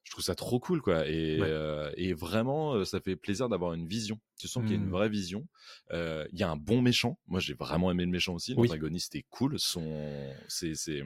je 0.04 0.10
trouve 0.12 0.24
ça 0.24 0.34
trop 0.34 0.60
cool 0.60 0.80
quoi 0.82 1.08
et, 1.08 1.40
Ouais. 1.40 1.48
euh, 1.50 1.90
et 1.96 2.12
vraiment 2.12 2.84
ça 2.84 3.00
fait 3.00 3.16
plaisir 3.16 3.48
d'avoir 3.48 3.72
une 3.74 3.86
vision 3.86 4.20
tu 4.38 4.48
sens 4.48 4.62
qu'il 4.64 4.76
y 4.76 4.78
a 4.78 4.82
une 4.82 4.88
Mm. 4.88 4.92
vraie 4.92 5.08
vision 5.08 5.46
Euh, 5.92 6.26
il 6.32 6.38
y 6.38 6.42
a 6.42 6.50
un 6.50 6.56
bon 6.56 6.82
méchant 6.82 7.18
moi 7.26 7.40
j'ai 7.40 7.54
vraiment 7.54 7.90
aimé 7.90 8.04
le 8.04 8.10
méchant 8.10 8.34
aussi 8.34 8.54
Oui. 8.56 8.68
l'antagoniste 8.68 9.14
est 9.16 9.24
cool 9.30 9.58
son 9.58 10.32
ses, 10.48 10.74
ses, 10.74 11.02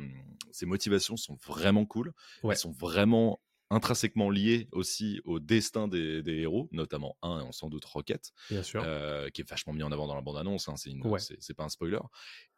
ses 0.53 0.67
motivations 0.67 1.17
sont 1.17 1.37
vraiment 1.47 1.87
cool 1.87 2.13
Ouais. 2.43 2.55
elles 2.55 2.59
sont 2.59 2.73
vraiment 2.73 3.41
intrinsèquement 3.71 4.31
liées 4.31 4.69
aussi 4.73 5.21
au 5.25 5.41
destin 5.41 5.89
des, 5.89 6.23
des 6.23 6.37
héros 6.39 6.69
notamment 6.73 7.19
un 7.23 7.41
et 7.41 7.43
on 7.43 7.53
sans 7.53 7.69
doute 7.69 7.85
Rocket 7.85 8.33
Bien 8.51 8.63
sûr. 8.63 8.83
euh, 8.85 9.29
qui 9.31 9.43
est 9.43 9.49
vachement 9.49 9.73
mis 9.75 9.83
en 9.83 9.93
avant 9.93 10.07
dans 10.07 10.15
la 10.15 10.23
bande-annonce. 10.23 10.69
Hein, 10.69 10.77
c'est, 10.77 10.91
Ouais. 10.95 11.55
pas 11.57 11.65
un 11.65 11.69
spoiler. 11.69 11.99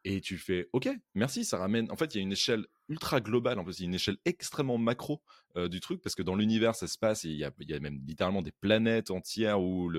Et 0.05 0.21
tu 0.21 0.39
fais, 0.39 0.69
ok, 0.73 0.89
merci, 1.15 1.45
ça 1.45 1.59
ramène. 1.59 1.91
En 1.91 1.97
fait, 1.97 2.15
il 2.15 2.19
y 2.19 2.21
a 2.21 2.23
une 2.23 2.33
échelle 2.33 2.65
ultra 2.89 3.21
globale. 3.21 3.59
En 3.59 3.65
plus, 3.65 3.79
il 3.81 3.83
y 3.83 3.85
a 3.85 3.89
une 3.89 3.95
échelle 3.95 4.17
extrêmement 4.25 4.79
macro 4.79 5.23
euh, 5.57 5.69
du 5.69 5.81
truc 5.81 6.01
parce 6.01 6.15
que 6.15 6.23
dans 6.23 6.35
l'univers, 6.37 6.75
ça 6.75 6.87
se 6.87 6.97
passe. 6.97 7.25
Il 7.25 7.33
y 7.33 7.45
a, 7.45 7.51
il 7.61 7.69
y 7.69 7.75
a 7.75 7.81
même 7.81 8.01
littéralement 8.07 8.41
des 8.43 8.53
planètes 8.53 9.11
entières 9.11 9.61
où 9.61 9.91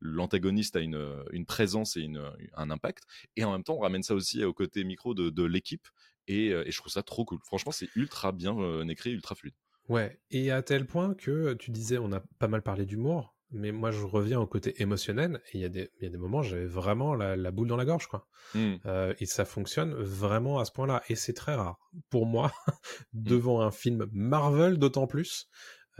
l'antagoniste 0.00 0.76
a 0.76 0.80
une, 0.80 1.24
une 1.32 1.46
présence 1.46 1.96
et 1.96 2.00
une, 2.02 2.22
un 2.54 2.70
impact. 2.70 3.04
Et 3.36 3.44
en 3.44 3.52
même 3.52 3.64
temps, 3.64 3.76
on 3.76 3.80
ramène 3.80 4.02
ça 4.02 4.14
aussi 4.14 4.42
au 4.44 4.52
côté 4.52 4.84
micro 4.84 5.14
de, 5.14 5.30
de 5.30 5.44
l'équipe. 5.44 5.86
Et, 6.26 6.50
euh, 6.52 6.66
et 6.66 6.70
je 6.72 6.76
trouve 6.78 6.92
ça 6.92 7.02
trop 7.02 7.24
cool. 7.24 7.38
Franchement, 7.44 7.72
c'est 7.72 7.88
ultra 7.94 8.32
bien 8.32 8.58
euh, 8.58 8.86
écrit, 8.88 9.12
ultra 9.12 9.34
fluide. 9.34 9.54
Ouais, 9.88 10.20
et 10.30 10.50
à 10.50 10.62
tel 10.62 10.86
point 10.86 11.14
que 11.14 11.54
tu 11.54 11.70
disais, 11.70 11.98
on 11.98 12.12
a 12.12 12.20
pas 12.38 12.48
mal 12.48 12.62
parlé 12.62 12.84
d'humour, 12.84 13.34
mais 13.50 13.72
moi 13.72 13.90
je 13.90 14.04
reviens 14.04 14.38
au 14.40 14.46
côté 14.46 14.82
émotionnel, 14.82 15.40
et 15.52 15.58
il 15.58 15.60
y, 15.60 15.64
a 15.64 15.68
des- 15.70 15.90
y 16.00 16.06
a 16.06 16.10
des 16.10 16.18
moments, 16.18 16.42
j'avais 16.42 16.66
vraiment 16.66 17.14
la, 17.14 17.36
la 17.36 17.50
boule 17.50 17.68
dans 17.68 17.76
la 17.76 17.86
gorge, 17.86 18.06
quoi. 18.06 18.28
Mm. 18.54 18.74
Euh, 18.86 19.14
et 19.18 19.26
ça 19.26 19.44
fonctionne 19.44 19.94
vraiment 19.94 20.58
à 20.58 20.64
ce 20.66 20.72
point-là, 20.72 21.02
et 21.08 21.14
c'est 21.14 21.32
très 21.32 21.54
rare. 21.54 21.78
Pour 22.10 22.26
moi, 22.26 22.52
devant 23.14 23.62
un 23.62 23.70
film 23.70 24.06
Marvel 24.12 24.78
d'autant 24.78 25.06
plus, 25.06 25.48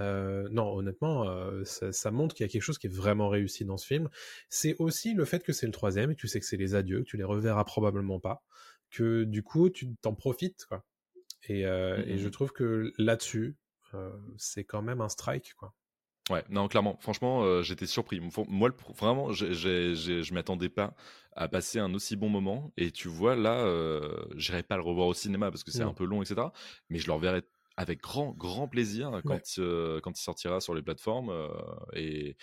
euh, 0.01 0.49
non, 0.53 0.71
honnêtement, 0.75 1.29
euh, 1.29 1.65
ça, 1.65 1.91
ça 1.93 2.11
montre 2.11 2.35
qu'il 2.35 2.45
y 2.45 2.49
a 2.49 2.53
quelque 2.53 2.63
chose 2.63 2.79
qui 2.79 2.87
est 2.87 2.95
vraiment 2.95 3.29
réussi 3.29 3.65
dans 3.65 3.79
ce 3.79 3.87
film. 3.87 4.09
C'est 4.49 4.77
aussi 4.79 5.15
le 5.15 5.25
fait 5.25 5.43
que 5.43 5.53
c'est 5.53 5.67
le 5.67 5.73
troisième, 5.73 6.11
et 6.11 6.15
que 6.15 6.21
tu 6.21 6.29
sais 6.29 6.41
que 6.41 6.47
c'est 6.47 6.57
les 6.59 6.75
adieux, 6.75 6.99
que 7.01 7.05
tu 7.05 7.17
les 7.17 7.25
reverras 7.25 7.65
probablement 7.65 8.21
pas, 8.21 8.45
que 8.91 9.25
du 9.25 9.43
coup, 9.43 9.71
tu 9.71 9.95
t'en 10.03 10.15
profites, 10.15 10.67
quoi. 10.67 10.85
Et, 11.49 11.67
euh, 11.67 12.03
et 12.07 12.19
je 12.19 12.29
trouve 12.29 12.53
que 12.53 12.93
là-dessus, 12.99 13.57
c'est 14.37 14.65
quand 14.65 14.83
même 14.83 15.01
un 15.01 15.09
strike, 15.09 15.55
quoi. 15.55 15.75
Ouais, 16.31 16.45
non, 16.51 16.69
clairement. 16.69 16.99
Franchement, 17.01 17.43
euh, 17.45 17.63
j'étais 17.63 17.87
surpris. 17.87 18.21
Moi, 18.49 18.69
le 18.69 18.75
vraiment, 18.95 19.33
j'ai- 19.33 19.55
j'ai- 19.55 20.23
je 20.23 20.35
m'attendais 20.35 20.69
pas 20.69 20.95
à 21.35 21.49
passer 21.49 21.79
un 21.79 21.95
aussi 21.95 22.17
bon 22.17 22.29
moment. 22.29 22.71
Et 22.77 22.91
tu 22.91 23.09
vois, 23.09 23.35
là, 23.35 23.61
euh, 23.65 24.27
j'irai 24.37 24.63
pas 24.63 24.77
le 24.77 24.83
revoir 24.83 25.07
au 25.07 25.15
cinéma 25.15 25.51
parce 25.51 25.65
que 25.65 25.71
c'est 25.71 25.85
Non. 25.85 25.89
un 25.89 25.95
peu 25.95 26.05
long, 26.05 26.21
etc. 26.23 26.53
Mais 26.91 26.99
je 26.99 27.07
le 27.07 27.15
reverrai 27.15 27.43
avec 27.79 28.03
grand, 28.03 28.33
grand 28.33 28.69
plaisir 28.69 29.23
quand, 29.25 29.41
euh, 29.59 30.01
quand 30.01 30.19
il 30.19 30.23
sortira 30.23 30.61
sur 30.61 30.75
les 30.75 30.83
plateformes. 30.83 31.31
euh, 31.31 31.49
et, 31.95 32.37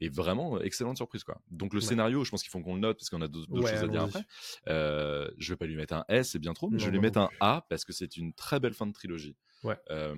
et 0.00 0.08
vraiment, 0.08 0.60
excellente 0.60 0.98
surprise, 0.98 1.24
quoi. 1.24 1.40
Donc, 1.50 1.74
le 1.74 1.80
Ouais. 1.80 1.86
scénario, 1.88 2.22
je 2.22 2.30
pense 2.30 2.42
qu'il 2.42 2.50
faut 2.50 2.60
qu'on 2.60 2.74
le 2.74 2.80
note 2.80 2.98
parce 2.98 3.10
qu'on 3.10 3.22
a 3.22 3.28
d'autres 3.28 3.50
Ouais, 3.50 3.70
choses 3.70 3.82
à 3.82 3.88
dire 3.88 4.02
après. 4.02 4.22
Euh, 4.68 5.28
je 5.38 5.52
vais 5.52 5.56
pas 5.56 5.66
lui 5.66 5.74
mettre 5.76 5.94
un 5.94 6.04
S, 6.08 6.30
c'est 6.32 6.38
bien 6.38 6.52
trop, 6.52 6.70
mais 6.70 6.78
Non, 6.78 6.78
je 6.78 6.84
vais 6.86 6.92
lui 6.92 7.00
mettre 7.00 7.18
un 7.18 7.30
A 7.40 7.66
parce 7.68 7.84
que 7.84 7.92
c'est 7.92 8.16
une 8.16 8.34
très 8.34 8.60
belle 8.60 8.74
fin 8.74 8.86
de 8.86 8.92
trilogie. 8.92 9.36
Ouais. 9.62 9.76
Euh, 9.90 10.14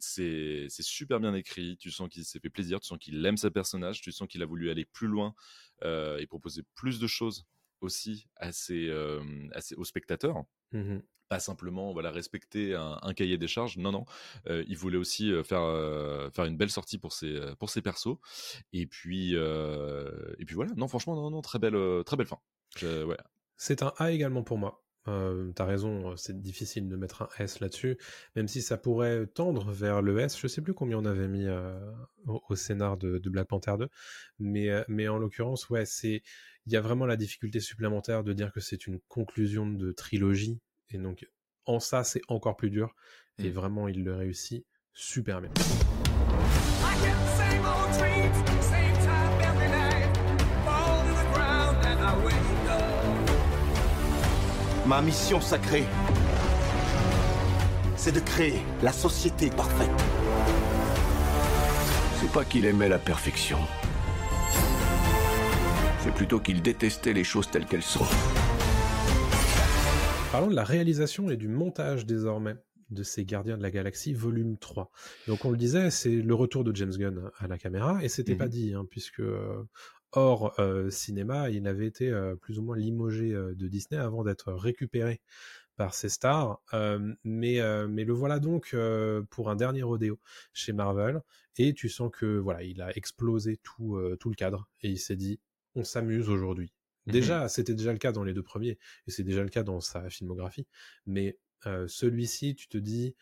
c'est 0.00 0.68
super 0.70 1.20
bien 1.20 1.34
écrit. 1.34 1.76
Tu 1.78 1.90
sens 1.90 2.08
qu'il 2.08 2.24
s'est 2.24 2.40
fait 2.40 2.50
plaisir, 2.50 2.80
tu 2.80 2.86
sens 2.86 2.98
qu'il 2.98 3.24
aime 3.26 3.36
sa 3.36 3.50
personnage, 3.50 4.00
tu 4.00 4.12
sens 4.12 4.26
qu'il 4.28 4.42
a 4.42 4.46
voulu 4.46 4.70
aller 4.70 4.84
plus 4.86 5.08
loin 5.08 5.34
euh, 5.84 6.18
et 6.18 6.26
proposer 6.26 6.62
plus 6.74 6.98
de 6.98 7.06
choses 7.06 7.46
aussi 7.80 8.26
à 8.36 8.50
ses, 8.52 8.88
euh, 8.88 9.22
à 9.52 9.60
ses- 9.60 9.74
aux 9.76 9.84
spectateurs. 9.84 10.44
Mhm. 10.72 11.02
Pas 11.28 11.40
simplement 11.40 11.92
voilà 11.92 12.10
respecter 12.10 12.74
un, 12.74 12.98
un 13.02 13.12
cahier 13.12 13.36
des 13.36 13.48
charges. 13.48 13.76
Non 13.76 13.92
non, 13.92 14.06
Euh, 14.48 14.64
il 14.66 14.78
voulait 14.78 14.96
aussi 14.96 15.30
faire 15.44 15.60
euh, 15.60 16.30
faire 16.30 16.46
une 16.46 16.56
belle 16.56 16.70
sortie 16.70 16.96
pour 16.96 17.12
ses 17.12 17.38
pour 17.58 17.68
ses 17.68 17.82
persos. 17.82 18.16
Et 18.72 18.86
puis 18.86 19.36
euh, 19.36 20.34
et 20.38 20.46
puis 20.46 20.54
voilà. 20.54 20.72
Non 20.76 20.88
franchement 20.88 21.14
non 21.16 21.30
non 21.30 21.42
très 21.42 21.58
belle 21.58 21.76
très 22.06 22.16
belle 22.16 22.26
fin. 22.26 22.40
Ouais. 22.82 23.18
C'est 23.58 23.82
un 23.82 23.92
A 23.98 24.10
également 24.12 24.42
pour 24.42 24.56
moi. 24.56 24.82
Euh, 25.08 25.50
T'as 25.54 25.64
raison, 25.64 26.16
c'est 26.16 26.40
difficile 26.40 26.88
de 26.88 26.96
mettre 26.96 27.22
un 27.22 27.28
S 27.38 27.60
là-dessus, 27.60 27.96
même 28.36 28.46
si 28.48 28.62
ça 28.62 28.76
pourrait 28.76 29.26
tendre 29.26 29.70
vers 29.72 30.02
le 30.02 30.18
S. 30.20 30.38
Je 30.38 30.46
sais 30.46 30.60
plus 30.62 30.74
combien 30.74 30.98
on 30.98 31.04
avait 31.04 31.28
mis 31.28 31.46
euh, 31.46 31.78
au, 32.26 32.42
au 32.48 32.56
scénar 32.56 32.96
de, 32.96 33.18
de 33.18 33.30
Black 33.30 33.48
Panther 33.48 33.74
2, 33.78 33.88
mais, 34.38 34.68
euh, 34.70 34.84
mais 34.88 35.08
en 35.08 35.18
l'occurrence, 35.18 35.68
ouais, 35.70 35.84
c'est 35.86 36.22
il 36.66 36.72
y 36.72 36.76
a 36.76 36.80
vraiment 36.80 37.06
la 37.06 37.16
difficulté 37.16 37.60
supplémentaire 37.60 38.22
de 38.24 38.32
dire 38.32 38.52
que 38.52 38.60
c'est 38.60 38.86
une 38.86 39.00
conclusion 39.08 39.66
de 39.66 39.90
trilogie, 39.92 40.60
et 40.90 40.98
donc 40.98 41.26
en 41.64 41.80
ça 41.80 42.04
c'est 42.04 42.20
encore 42.28 42.56
plus 42.56 42.70
dur, 42.70 42.94
et 43.38 43.48
Mm. 43.48 43.52
vraiment 43.52 43.88
il 43.88 44.04
le 44.04 44.14
réussit 44.14 44.66
super 44.92 45.40
bien. 45.40 45.50
I 48.70 48.77
Ma 54.88 55.02
mission 55.02 55.40
sacrée, 55.40 55.84
c'est 57.96 58.12
de 58.12 58.20
créer 58.20 58.60
la 58.82 58.92
société 58.92 59.50
parfaite. 59.50 59.90
C'est 62.20 62.32
pas 62.32 62.44
qu'il 62.44 62.64
aimait 62.64 62.88
la 62.88 62.98
perfection. 62.98 63.58
C'est 66.00 66.14
plutôt 66.14 66.40
qu'il 66.40 66.62
détestait 66.62 67.12
les 67.12 67.24
choses 67.24 67.50
telles 67.50 67.66
qu'elles 67.66 67.82
sont. 67.82 68.06
Parlons 70.32 70.48
de 70.48 70.54
la 70.56 70.64
réalisation 70.64 71.28
et 71.30 71.36
du 71.36 71.48
montage 71.48 72.06
désormais. 72.06 72.54
de 72.90 73.02
ces 73.02 73.26
Gardiens 73.26 73.58
de 73.58 73.62
la 73.62 73.70
Galaxie 73.70 74.14
volume 74.14 74.56
3. 74.56 74.90
Donc 75.26 75.44
on 75.44 75.50
le 75.50 75.58
disait, 75.58 75.90
c'est 75.90 76.08
le 76.22 76.34
retour 76.34 76.64
de 76.64 76.74
James 76.74 76.94
Gunn 76.96 77.30
à 77.38 77.46
la 77.46 77.58
caméra, 77.58 78.02
et 78.02 78.08
c'était 78.08 78.32
Mhm. 78.32 78.38
pas 78.38 78.48
dit, 78.48 78.72
hein, 78.72 78.86
puisque 78.90 79.20
euh, 79.20 79.62
hors 80.12 80.58
euh, 80.58 80.90
cinéma, 80.90 81.50
il 81.50 81.66
avait 81.66 81.86
été 81.86 82.08
euh, 82.08 82.34
plus 82.36 82.58
ou 82.58 82.62
moins 82.62 82.76
limogé 82.76 83.32
euh, 83.32 83.54
de 83.54 83.68
Disney 83.68 84.00
avant 84.00 84.24
d'être 84.24 84.52
récupéré 84.52 85.20
par 85.76 85.94
ses 85.94 86.08
stars. 86.08 86.60
Mais, 87.22 87.60
mais 87.86 88.04
le 88.04 88.12
voilà 88.12 88.40
donc 88.40 88.74
pour 89.30 89.48
un 89.48 89.54
dernier 89.54 89.84
rodéo 89.84 90.18
chez 90.52 90.72
Marvel, 90.72 91.22
et 91.56 91.72
tu 91.72 91.88
sens 91.88 92.10
que 92.12 92.26
voilà, 92.38 92.64
il 92.64 92.82
a 92.82 92.90
explosé 92.96 93.58
tout, 93.58 93.96
tout 94.18 94.28
le 94.28 94.34
cadre, 94.34 94.68
et 94.82 94.88
il 94.88 94.98
s'est 94.98 95.14
dit, 95.14 95.38
on 95.76 95.84
s'amuse 95.84 96.30
aujourd'hui. 96.30 96.72
Mhm. 97.06 97.12
Déjà, 97.12 97.48
c'était 97.48 97.74
déjà 97.74 97.92
le 97.92 97.98
cas 97.98 98.10
dans 98.10 98.24
les 98.24 98.34
deux 98.34 98.42
premiers, 98.42 98.76
et 99.06 99.12
c'est 99.12 99.22
déjà 99.22 99.44
le 99.44 99.50
cas 99.50 99.62
dans 99.62 99.78
sa 99.78 100.10
filmographie. 100.10 100.66
Mais 101.06 101.38
celui-ci, 101.86 102.56
tu 102.56 102.66
te 102.66 102.78
dis, 102.78 103.14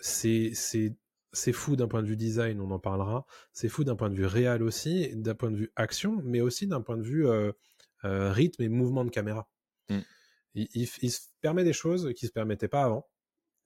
c'est 0.00 0.96
c'est 1.36 1.52
fou 1.52 1.76
d'un 1.76 1.86
point 1.86 2.02
de 2.02 2.08
vue 2.08 2.16
design, 2.16 2.60
on 2.60 2.70
en 2.70 2.78
parlera. 2.78 3.26
C'est 3.52 3.68
fou 3.68 3.84
d'un 3.84 3.94
point 3.94 4.10
de 4.10 4.14
vue 4.14 4.26
réel 4.26 4.62
aussi, 4.62 5.14
d'un 5.14 5.34
point 5.34 5.50
de 5.50 5.56
vue 5.56 5.72
action, 5.76 6.20
mais 6.24 6.40
aussi 6.40 6.66
d'un 6.66 6.80
point 6.80 6.96
de 6.96 7.02
vue 7.02 7.26
euh, 7.26 7.52
euh, 8.04 8.32
rythme 8.32 8.62
et 8.62 8.68
mouvement 8.68 9.04
de 9.04 9.10
caméra. 9.10 9.48
Mm. 9.90 9.98
Il, 10.54 10.68
il, 10.74 10.88
il 11.02 11.10
se 11.10 11.20
permet 11.42 11.64
des 11.64 11.74
choses 11.74 12.12
qui 12.16 12.26
se 12.26 12.32
permettaient 12.32 12.68
pas 12.68 12.84
avant. 12.84 13.06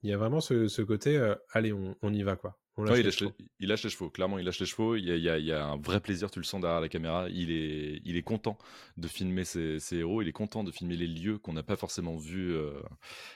Il 0.02 0.11
y 0.11 0.12
a 0.12 0.16
vraiment 0.16 0.40
ce, 0.40 0.66
ce 0.66 0.83
côté, 0.83 1.16
euh, 1.16 1.35
allez, 1.52 1.72
on, 1.72 1.96
on 2.02 2.12
y 2.12 2.22
va 2.22 2.37
quoi. 2.37 2.59
On 2.80 2.84
lâche 2.84 2.92
Ouais, 2.92 3.00
il, 3.00 3.04
lâche 3.04 3.20
les, 3.20 3.28
il 3.60 3.68
lâche 3.68 3.84
les 3.84 3.90
chevaux, 3.90 4.08
clairement, 4.10 4.38
il 4.38 4.44
lâche 4.44 4.58
les 4.58 4.66
chevaux. 4.66 4.96
Il 4.96 5.04
y, 5.04 5.10
a, 5.10 5.16
il, 5.16 5.22
y 5.22 5.28
a, 5.28 5.38
il 5.38 5.44
y 5.44 5.52
a 5.52 5.66
un 5.66 5.76
vrai 5.76 6.00
plaisir, 6.00 6.30
tu 6.30 6.38
le 6.38 6.44
sens 6.44 6.60
derrière 6.62 6.80
la 6.80 6.88
caméra. 6.88 7.28
Il 7.28 7.50
est, 7.50 8.00
il 8.04 8.16
est 8.16 8.22
content 8.22 8.56
de 8.96 9.06
filmer 9.06 9.44
ses, 9.44 9.78
ses 9.78 9.98
héros, 9.98 10.22
il 10.22 10.28
est 10.28 10.32
content 10.32 10.64
de 10.64 10.70
filmer 10.70 10.96
les 10.96 11.06
lieux 11.06 11.38
qu'on 11.38 11.52
n'a 11.52 11.62
pas 11.62 11.76
forcément 11.76 12.16
vus, 12.16 12.52
euh, 12.54 12.80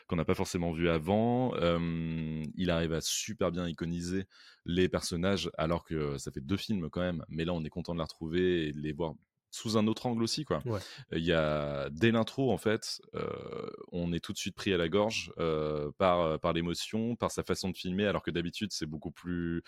qu'on 0.06 0.16
n'a 0.16 0.24
pas 0.24 0.34
forcément 0.34 0.72
vu 0.72 0.88
avant. 0.88 1.54
Euh, 1.56 2.42
il 2.56 2.70
arrive 2.70 2.94
à 2.94 3.00
super 3.02 3.52
bien 3.52 3.68
iconiser 3.68 4.24
les 4.64 4.88
personnages, 4.88 5.50
alors 5.58 5.84
que 5.84 6.16
ça 6.16 6.30
fait 6.30 6.40
deux 6.40 6.56
films 6.56 6.88
quand 6.88 7.02
même. 7.02 7.22
Mais 7.28 7.44
là, 7.44 7.52
on 7.52 7.62
est 7.64 7.70
content 7.70 7.92
de 7.92 7.98
les 7.98 8.04
retrouver 8.04 8.68
et 8.68 8.72
de 8.72 8.80
les 8.80 8.92
voir 8.92 9.14
sous 9.54 9.76
un 9.78 9.86
autre 9.86 10.06
angle 10.06 10.22
aussi 10.22 10.44
quoi. 10.44 10.64
Ouais. 10.64 10.84
Il 11.12 11.24
y 11.24 11.32
a 11.32 11.88
dès 11.90 12.10
l'intro 12.10 12.52
en 12.52 12.58
fait, 12.58 13.00
euh, 13.14 13.70
on 13.92 14.12
est 14.12 14.20
tout 14.20 14.32
de 14.32 14.38
suite 14.38 14.56
pris 14.56 14.72
à 14.74 14.76
la 14.78 14.88
gorge 14.88 15.32
euh, 15.38 15.90
par 15.98 16.38
par 16.40 16.52
l'émotion, 16.52 17.16
par 17.16 17.30
sa 17.30 17.42
façon 17.44 17.70
de 17.70 17.76
filmer, 17.76 18.06
alors 18.06 18.22
que 18.22 18.30
d'habitude 18.32 18.72
c'est 18.72 18.86
beaucoup 18.86 19.10
plus 19.12 19.62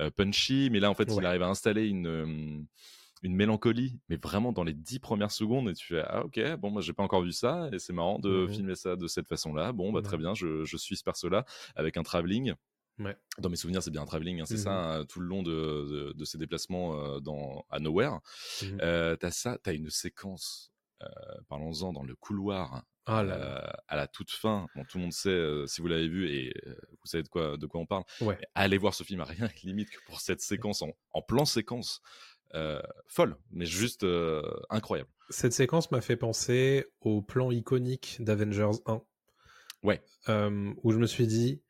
euh, 0.00 0.10
punchy, 0.10 0.68
mais 0.72 0.80
là 0.80 0.90
en 0.90 0.94
fait 0.94 1.12
Ouais. 1.12 1.16
il 1.18 1.26
arrive 1.26 1.42
à 1.42 1.48
installer 1.48 1.86
une 1.88 2.06
euh, 2.08 2.60
une 3.22 3.34
mélancolie, 3.34 3.98
mais 4.08 4.16
vraiment 4.22 4.52
dans 4.52 4.64
les 4.64 4.74
dix 4.74 4.98
premières 5.00 5.30
secondes, 5.32 5.68
et 5.70 5.74
tu 5.74 5.86
fais 5.88 6.02
ah 6.06 6.24
ok 6.24 6.38
bon 6.58 6.70
moi 6.70 6.82
j'ai 6.82 6.92
pas 6.92 7.02
encore 7.02 7.22
vu 7.22 7.32
ça 7.32 7.68
et 7.72 7.78
c'est 7.78 7.92
marrant 7.94 8.18
de 8.18 8.46
Mhm. 8.46 8.48
filmer 8.48 8.74
ça 8.76 8.96
de 8.96 9.06
cette 9.08 9.28
façon-là. 9.28 9.72
Bon 9.72 9.92
bah 9.92 10.00
Ouais. 10.00 10.02
très 10.02 10.18
bien, 10.18 10.34
je, 10.34 10.64
je 10.64 10.76
suis 10.76 10.96
ce 10.96 11.04
perso-là 11.04 11.44
avec 11.76 11.96
un 11.96 12.02
travelling. 12.02 12.54
Ouais. 12.98 13.16
Dans 13.38 13.50
mes 13.50 13.56
souvenirs, 13.56 13.82
c'est 13.82 13.90
bien 13.90 14.02
un 14.02 14.06
travelling, 14.06 14.40
hein, 14.40 14.46
c'est 14.46 14.56
ça, 14.56 14.72
hein, 14.72 15.04
tout 15.04 15.20
le 15.20 15.26
long 15.26 15.42
de, 15.42 15.50
de, 15.50 16.12
de 16.12 16.24
ses 16.24 16.38
déplacements 16.38 16.98
euh, 16.98 17.20
dans, 17.20 17.66
à 17.70 17.78
Nowhere. 17.78 18.20
Mhm. 18.62 18.78
Euh, 18.82 19.16
t'as 19.16 19.30
ça, 19.30 19.58
t'as 19.62 19.74
une 19.74 19.90
séquence, 19.90 20.72
euh, 21.02 21.06
parlons-en, 21.48 21.92
dans 21.92 22.04
le 22.04 22.14
couloir, 22.16 22.84
Ah 23.04 23.22
là 23.22 23.36
là. 23.36 23.44
euh, 23.68 23.72
à 23.88 23.96
la 23.96 24.06
toute 24.06 24.30
fin. 24.30 24.66
Bon, 24.74 24.82
tout 24.88 24.96
le 24.96 25.02
monde 25.02 25.12
sait, 25.12 25.66
si 25.66 25.82
vous 25.82 25.88
l'avez 25.88 26.08
vu, 26.08 26.30
et 26.30 26.54
vous 26.66 27.06
savez 27.06 27.22
de 27.22 27.28
quoi, 27.28 27.58
de 27.58 27.66
quoi 27.66 27.80
on 27.80 27.86
parle. 27.86 28.04
Ouais. 28.22 28.38
Allez 28.54 28.78
voir 28.78 28.94
ce 28.94 29.04
film, 29.04 29.20
à 29.20 29.24
rien 29.24 29.48
limite 29.62 29.90
que 29.90 29.98
pour 30.06 30.20
cette 30.20 30.40
séquence 30.40 30.80
en, 30.80 30.92
en 31.12 31.20
plan 31.22 31.44
séquence. 31.44 32.00
Folle, 33.08 33.36
mais 33.50 33.66
juste 33.66 34.06
incroyable. 34.70 35.10
Cette 35.28 35.52
séquence 35.52 35.90
m'a 35.90 36.00
fait 36.00 36.16
penser 36.16 36.86
au 37.02 37.20
plan 37.20 37.50
iconique 37.50 38.16
d'Avengers 38.20 38.78
1. 38.86 39.02
Ouais. 39.82 40.02
Où 40.28 40.92
je 40.92 40.96
me 40.98 41.06
suis 41.06 41.26
dit, 41.26 41.60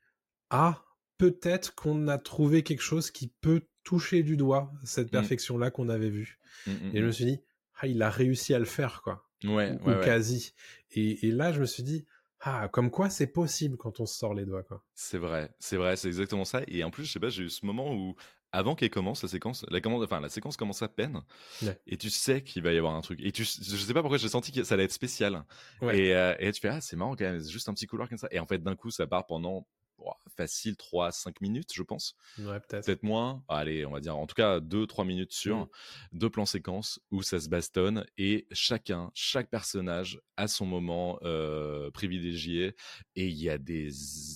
ah, 0.51 0.85
peut-être 1.19 1.75
qu'on 1.75 2.09
a 2.09 2.19
trouvé 2.19 2.63
quelque 2.63 2.83
chose 2.83 3.11
qui 3.11 3.29
peut 3.41 3.63
toucher 3.85 4.23
du 4.23 4.37
doigt 4.37 4.73
cette 4.85 5.09
Mm. 5.09 5.11
perfection-là 5.13 5.71
qu'on 5.71 5.89
avait 5.89 6.11
vue. 6.11 6.39
Mm, 6.67 6.71
mm, 6.73 6.91
Et 6.97 7.01
je 7.01 7.05
me 7.07 7.11
suis 7.13 7.25
dit, 7.25 7.41
ah, 7.81 7.87
il 7.87 8.03
a 8.03 8.11
réussi 8.11 8.55
à 8.55 8.59
le 8.59 8.65
faire, 8.65 9.03
quoi. 9.03 9.29
Ouais, 9.45 9.73
ou 9.83 9.89
ouais, 9.89 9.97
ouais. 9.99 10.05
quasi. 10.05 10.53
Et, 10.93 11.27
et 11.27 11.31
là, 11.31 11.53
je 11.53 11.61
me 11.61 11.67
suis 11.67 11.83
dit, 11.83 12.05
ah, 12.41 12.69
comme 12.69 12.91
quoi 12.91 13.11
c'est 13.11 13.27
possible 13.27 13.77
quand 13.77 14.01
on 14.01 14.07
se 14.07 14.17
sort 14.19 14.35
les 14.35 14.45
doigts, 14.45 14.63
quoi. 14.63 14.83
C'est 14.95 15.19
vrai, 15.19 15.51
c'est 15.59 15.77
vrai, 15.77 15.97
c'est 15.97 16.09
exactement 16.09 16.45
ça. 16.45 16.63
Et 16.69 16.83
en 16.85 16.91
plus, 16.91 17.05
je 17.05 17.13
sais 17.13 17.21
pas, 17.21 17.29
j'ai 17.29 17.45
eu 17.45 17.51
ce 17.51 17.65
moment 17.67 17.95
où, 17.95 18.15
avant 18.53 18.75
qu'elle 18.75 18.91
commence 18.91 19.23
la 19.23 19.29
séquence, 19.29 19.65
la, 19.69 19.81
commande, 19.81 20.03
enfin, 20.03 20.21
la 20.21 20.29
séquence 20.31 20.57
commence 20.57 20.81
à 20.83 20.89
peine, 20.89 21.21
Ouais. 21.63 21.79
et 21.87 21.97
tu 21.99 22.09
sais 22.11 22.43
qu'il 22.43 22.63
va 22.63 22.73
y 22.73 22.79
avoir 22.79 22.95
un 22.95 23.01
truc. 23.03 23.21
Et 23.23 23.31
tu, 23.33 23.45
je 23.45 23.77
sais 23.77 23.93
pas 23.95 24.01
pourquoi 24.01 24.19
j'ai 24.19 24.29
senti 24.29 24.53
que 24.53 24.65
ça 24.65 24.75
allait 24.75 24.85
être 24.85 24.93
spécial. 24.93 25.45
Ouais. 25.83 25.99
Et, 25.99 26.15
euh, 26.15 26.35
et 26.39 26.51
tu 26.53 26.61
fais, 26.61 26.69
ah, 26.69 26.81
c'est 26.81 26.97
marrant 26.97 27.15
quand 27.15 27.25
même, 27.25 27.41
c'est 27.41 27.51
juste 27.51 27.69
un 27.69 27.75
petit 27.75 27.87
couloir 27.87 28.09
comme 28.09 28.19
ça. 28.19 28.29
Et 28.31 28.39
en 28.39 28.47
fait, 28.47 28.63
d'un 28.63 28.75
coup, 28.77 28.91
ça 28.91 29.07
part 29.07 29.27
pendant 29.27 29.67
oh, 29.99 30.13
facile 30.37 30.77
3-5 30.77 31.41
minutes, 31.41 31.73
je 31.75 31.83
pense. 31.83 32.15
Ouais, 32.39 32.61
peut-être. 32.61 32.85
Peut-être 32.87 33.03
moins. 33.03 33.45
Allez, 33.49 33.87
on 33.87 33.93
va 33.93 34.01
dire, 34.01 34.17
en 34.17 34.27
tout 34.27 34.35
cas, 34.35 34.61
2-3 34.61 35.05
minutes 35.05 35.33
sur 35.33 35.57
Mm. 35.57 35.69
deux 36.13 36.31
plans 36.31 36.47
séquences 36.47 37.01
où 37.11 37.23
ça 37.23 37.41
se 37.41 37.49
bastonne 37.49 38.05
et 38.19 38.47
chacun, 38.53 39.11
chaque 39.15 39.51
personnage 39.51 40.21
a 40.37 40.49
son 40.49 40.67
moment 40.67 41.19
euh, 41.23 41.91
privilégié 41.91 42.75
et 43.15 43.27
il 43.29 43.37
y 43.39 43.49
a 43.51 43.59
des, 43.59 43.91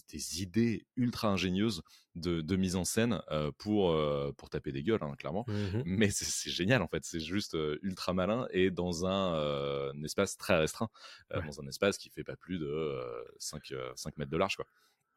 des 0.09 0.43
idées 0.43 0.87
ultra 0.97 1.29
ingénieuses 1.29 1.83
de, 2.17 2.41
de 2.41 2.57
mise 2.57 2.75
en 2.75 2.85
scène 2.85 3.23
euh, 3.31 3.53
pour, 3.57 3.91
euh, 3.93 4.33
pour 4.37 4.51
taper 4.51 4.73
des 4.73 4.83
gueules, 4.83 5.03
hein, 5.03 5.15
clairement. 5.17 5.45
Mhm. 5.47 5.83
Mais 5.87 6.11
c'est- 6.11 6.51
génial 6.51 6.83
en 6.83 6.89
fait, 6.89 7.05
c'est 7.05 7.21
juste 7.21 7.55
euh, 7.55 7.79
ultra 7.83 8.13
malin 8.15 8.47
et 8.51 8.71
dans 8.71 9.07
un, 9.07 9.91
un 9.93 10.03
espace 10.03 10.37
très 10.37 10.57
restreint, 10.57 10.89
Ouais. 11.33 11.43
dans 11.47 11.61
un 11.61 11.67
espace 11.69 11.99
qui 11.99 12.11
fait 12.11 12.25
pas 12.25 12.37
plus 12.37 12.59
de 12.59 12.67
euh, 12.67 13.23
5, 13.39 13.71
euh, 13.73 13.93
5 13.95 14.17
mètres 14.17 14.31
de 14.31 14.37
large 14.37 14.57
quoi. 14.57 14.67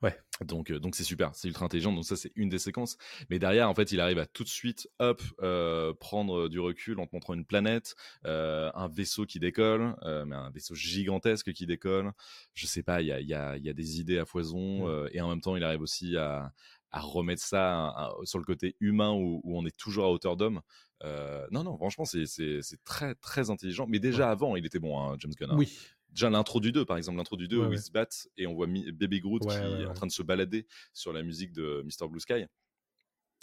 Ouais. 0.04 0.16
Donc 0.46 0.70
euh, 0.70 0.80
donc 0.80 0.96
c'est 0.96 1.04
super, 1.06 1.34
c'est 1.34 1.48
ultra 1.48 1.66
intelligent. 1.66 1.94
Donc 1.94 2.04
ça 2.06 2.16
c'est 2.16 2.32
une 2.36 2.50
des 2.50 2.60
séquences. 2.60 2.98
Mais 3.30 3.40
derrière 3.40 3.70
en 3.70 3.74
fait 3.74 3.92
il 3.92 4.00
arrive 4.02 4.20
à 4.20 4.26
tout 4.26 4.44
de 4.44 4.50
suite 4.50 4.90
hop 5.00 5.22
euh, 5.42 5.94
prendre 5.94 6.50
du 6.50 6.60
recul 6.60 7.00
en 7.00 7.06
te 7.08 7.16
montrant 7.16 7.34
une 7.34 7.46
planète, 7.46 7.96
euh, 8.26 8.70
un 8.76 8.88
vaisseau 8.90 9.26
qui 9.26 9.40
décolle, 9.40 9.96
euh, 10.04 10.26
mais 10.26 10.36
un 10.36 10.50
vaisseau 10.52 10.76
gigantesque 10.76 11.54
qui 11.54 11.66
décolle. 11.66 12.12
Je 12.54 12.68
sais 12.68 12.84
pas, 12.84 13.02
il 13.02 13.08
y 13.08 13.12
a 13.14 13.20
il 13.22 13.28
y 13.28 13.34
a 13.34 13.56
il 13.58 13.64
y 13.64 13.70
a 13.70 13.74
des 13.74 14.00
idées 14.00 14.20
à 14.20 14.26
foison 14.26 14.86
Mm. 14.86 14.90
euh, 14.90 15.10
et 15.14 15.22
en 15.22 15.30
même 15.30 15.42
temps 15.42 15.56
il 15.56 15.64
arrive 15.64 15.82
aussi 15.82 16.18
à 16.18 16.52
à 16.92 17.00
remettre 17.00 17.42
ça 17.42 17.88
à- 17.88 18.06
à- 18.08 18.14
sur 18.26 18.38
le 18.38 18.46
côté 18.46 18.76
humain 18.80 19.12
où, 19.14 19.42
où 19.44 19.58
on 19.58 19.66
est 19.66 19.76
toujours 19.76 20.06
à 20.06 20.12
hauteur 20.12 20.36
d'homme. 20.38 20.62
Euh, 21.04 21.46
non, 21.52 21.64
non, 21.64 21.76
franchement, 21.76 22.06
c'est- 22.06 22.26
c'est 22.28 22.60
c'est 22.62 22.82
très, 22.84 23.16
très 23.16 23.50
intelligent. 23.50 23.88
Mais 23.88 24.00
déjà 24.00 24.30
avant, 24.30 24.56
il 24.56 24.66
était 24.66 24.80
bon, 24.80 25.00
hein, 25.00 25.16
James 25.20 25.34
Gunn. 25.38 25.50
hein. 25.52 25.56
Oui. 25.58 25.76
Déjà 26.14 26.30
l'intro 26.30 26.60
du 26.60 26.72
2, 26.72 26.86
par 26.86 26.98
exemple, 26.98 27.18
l'intro 27.18 27.36
du 27.38 27.48
2 27.48 27.58
Ouais, 27.60 27.66
où 27.66 27.70
ouais. 27.70 27.76
ils 27.76 27.82
se 27.82 27.92
battent 27.92 28.28
et 28.38 28.46
on 28.48 28.54
voit 28.54 28.68
Mi- 28.68 28.92
Baby 28.92 29.20
Groot 29.20 29.44
Ouais, 29.44 29.50
qui 29.50 29.82
est 29.82 29.86
en 29.88 29.94
train 29.94 30.08
de 30.08 30.12
se 30.12 30.22
balader 30.24 30.68
sur 30.94 31.12
la 31.12 31.24
musique 31.24 31.52
de 31.54 31.84
Mr. 31.84 32.08
Blue 32.08 32.20
Sky. 32.20 32.46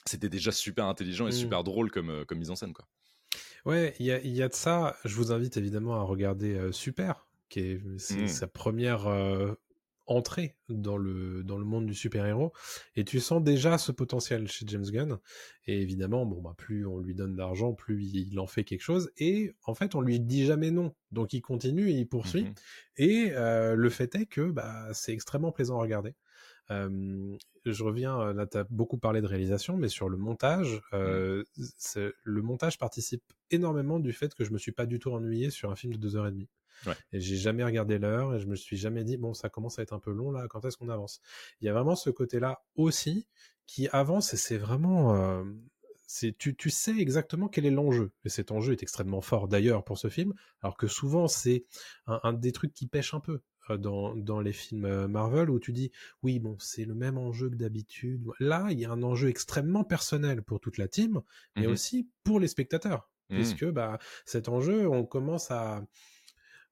C'était 0.07 0.29
déjà 0.29 0.53
super 0.53 0.87
intelligent 0.87 1.27
et 1.27 1.31
Mm. 1.31 1.35
super 1.35 1.65
drôle 1.65 1.91
comme, 1.91 2.11
euh, 2.11 2.25
comme 2.25 2.39
mise 2.39 2.51
en 2.51 2.57
scène, 2.57 2.73
quoi. 2.73 2.87
Ouais, 3.67 3.95
il 3.99 4.07
y 4.07 4.13
a, 4.13 4.21
il 4.21 4.35
y 4.35 4.43
a 4.43 4.49
de 4.49 4.55
ça. 4.55 4.97
Je 5.05 5.15
vous 5.17 5.33
invite 5.33 5.57
évidemment 5.57 5.95
à 5.97 6.03
regarder 6.03 6.55
euh, 6.55 6.73
Super, 6.73 7.27
qui 7.49 7.61
est 7.61 7.83
Mm. 8.11 8.27
sa 8.29 8.47
première 8.49 9.07
euh, 9.09 9.53
entrée 10.11 10.57
dans 10.69 10.97
le, 10.97 11.45
dans 11.45 11.57
le 11.57 11.65
monde 11.65 11.87
du 11.87 11.95
super-héros. 11.95 12.53
Et 12.97 13.05
tu 13.05 13.21
sens 13.21 13.43
déjà 13.43 13.79
ce 13.79 13.93
potentiel 13.93 14.49
chez 14.49 14.67
James 14.69 14.85
Gunn. 14.85 15.19
Et 15.67 15.81
évidemment, 15.81 16.27
bon, 16.27 16.43
bah, 16.43 16.55
plus 16.59 16.85
on 16.85 16.99
lui 16.99 17.15
donne 17.15 17.37
d'argent, 17.37 17.73
plus 17.73 18.05
il 18.05 18.39
en 18.41 18.47
fait 18.47 18.65
quelque 18.65 18.83
chose. 18.83 19.11
Et 19.19 19.55
en 19.65 19.75
fait, 19.75 19.95
on 19.95 20.01
lui 20.01 20.19
dit 20.19 20.45
jamais 20.47 20.73
non. 20.73 20.95
Donc 21.13 21.33
il 21.33 21.41
continue 21.41 21.91
et 21.91 21.95
il 21.95 22.09
poursuit. 22.09 22.45
Mhm. 22.45 22.55
Et 22.97 23.31
euh, 23.33 23.77
le 23.77 23.89
fait 23.89 24.15
est 24.17 24.27
que 24.27 24.51
bah, 24.51 24.89
c'est 24.93 25.13
extrêmement 25.13 25.53
plaisant 25.53 25.79
à 25.79 25.83
regarder. 25.83 26.15
Euh, 26.71 27.37
je 27.65 27.85
reviens, 27.85 28.19
euh, 28.21 28.33
là 28.33 28.47
tu 28.47 28.59
as 28.59 28.65
beaucoup 28.71 28.99
parlé 28.99 29.21
de 29.21 29.27
réalisation, 29.27 29.77
mais 29.77 29.89
sur 29.89 30.09
le 30.09 30.17
montage, 30.17 30.81
euh, 30.93 31.43
le 32.23 32.43
montage 32.43 32.79
participe 32.79 33.25
énormément 33.51 33.99
du 33.99 34.13
fait 34.13 34.35
que 34.35 34.45
je 34.45 34.53
me 34.53 34.59
suis 34.59 34.73
pas 34.73 34.87
du 34.87 34.99
tout 34.99 35.11
ennuyé 35.11 35.51
sur 35.51 35.71
un 35.71 35.77
film 35.77 35.93
de 35.93 35.99
deux 35.99 36.17
heures 36.17 36.27
et 36.27 36.33
demie. 36.33 36.49
Ouais. 36.87 36.97
Et 37.13 37.21
j'ai 37.21 37.37
jamais 37.37 37.65
regardé 37.65 37.99
l'heure 37.99 38.35
et 38.35 38.41
je 38.41 38.47
me 38.47 38.57
suis 38.57 38.77
jamais 38.77 39.05
dit 39.05 39.17
bon 39.17 39.35
ça 39.35 39.49
commence 39.49 39.79
à 39.79 39.83
être 39.83 39.93
un 39.93 40.01
peu 40.01 40.13
long 40.13 40.31
là, 40.33 40.47
quand 40.49 40.65
est-ce 40.65 40.77
qu'on 40.77 40.89
avance? 40.89 41.21
Il 41.61 41.67
y 41.67 41.69
a 41.69 41.73
vraiment 41.73 41.97
ce 41.97 42.11
côté-là 42.11 42.63
aussi 42.75 43.27
qui 43.67 43.89
avance 43.89 44.35
et 44.35 44.37
c'est 44.37 44.59
vraiment 44.59 45.15
euh, 45.17 45.45
c'est 46.07 46.37
tu, 46.37 46.57
tu 46.57 46.71
sais 46.71 46.97
exactement 46.99 47.49
quel 47.49 47.67
est 47.67 47.71
l'enjeu 47.71 48.13
et 48.25 48.29
cet 48.29 48.51
enjeu 48.51 48.73
est 48.73 48.83
extrêmement 48.83 49.21
fort 49.21 49.47
d'ailleurs 49.49 49.85
pour 49.85 49.99
ce 49.99 50.09
film 50.09 50.35
alors 50.61 50.77
que 50.77 50.89
souvent 50.89 51.29
c'est 51.29 51.67
un, 52.07 52.21
un 52.25 52.33
des 52.33 52.53
trucs 52.53 52.75
qui 52.75 52.87
pêche 52.89 53.15
un 53.15 53.21
peu 53.21 53.41
euh, 53.71 53.77
dans, 53.79 54.17
dans 54.17 54.41
les 54.41 54.53
films 54.53 54.85
euh, 54.87 55.07
Marvel 55.09 55.51
où 55.51 55.61
tu 55.61 55.73
dis 55.73 55.93
oui 56.23 56.41
bon 56.41 56.57
c'est 56.59 56.85
le 56.85 56.95
même 56.95 57.17
enjeu 57.19 57.49
que 57.51 57.55
d'habitude 57.55 58.25
là 58.41 58.69
il 58.71 58.81
y 58.81 58.85
a 58.85 58.91
un 58.91 59.03
enjeu 59.05 59.29
extrêmement 59.29 59.85
personnel 59.85 60.43
pour 60.43 60.59
toute 60.61 60.79
la 60.79 60.89
team 60.89 61.21
mais 61.59 61.67
Mhm. 61.67 61.73
aussi 61.73 62.09
pour 62.25 62.41
les 62.41 62.49
spectateurs 62.49 63.09
Mhm. 63.31 63.61
puisque 63.61 63.65
bah 63.67 63.99
cet 64.25 64.49
enjeu 64.49 64.89
on 64.89 65.05
commence 65.07 65.51
à 65.53 65.85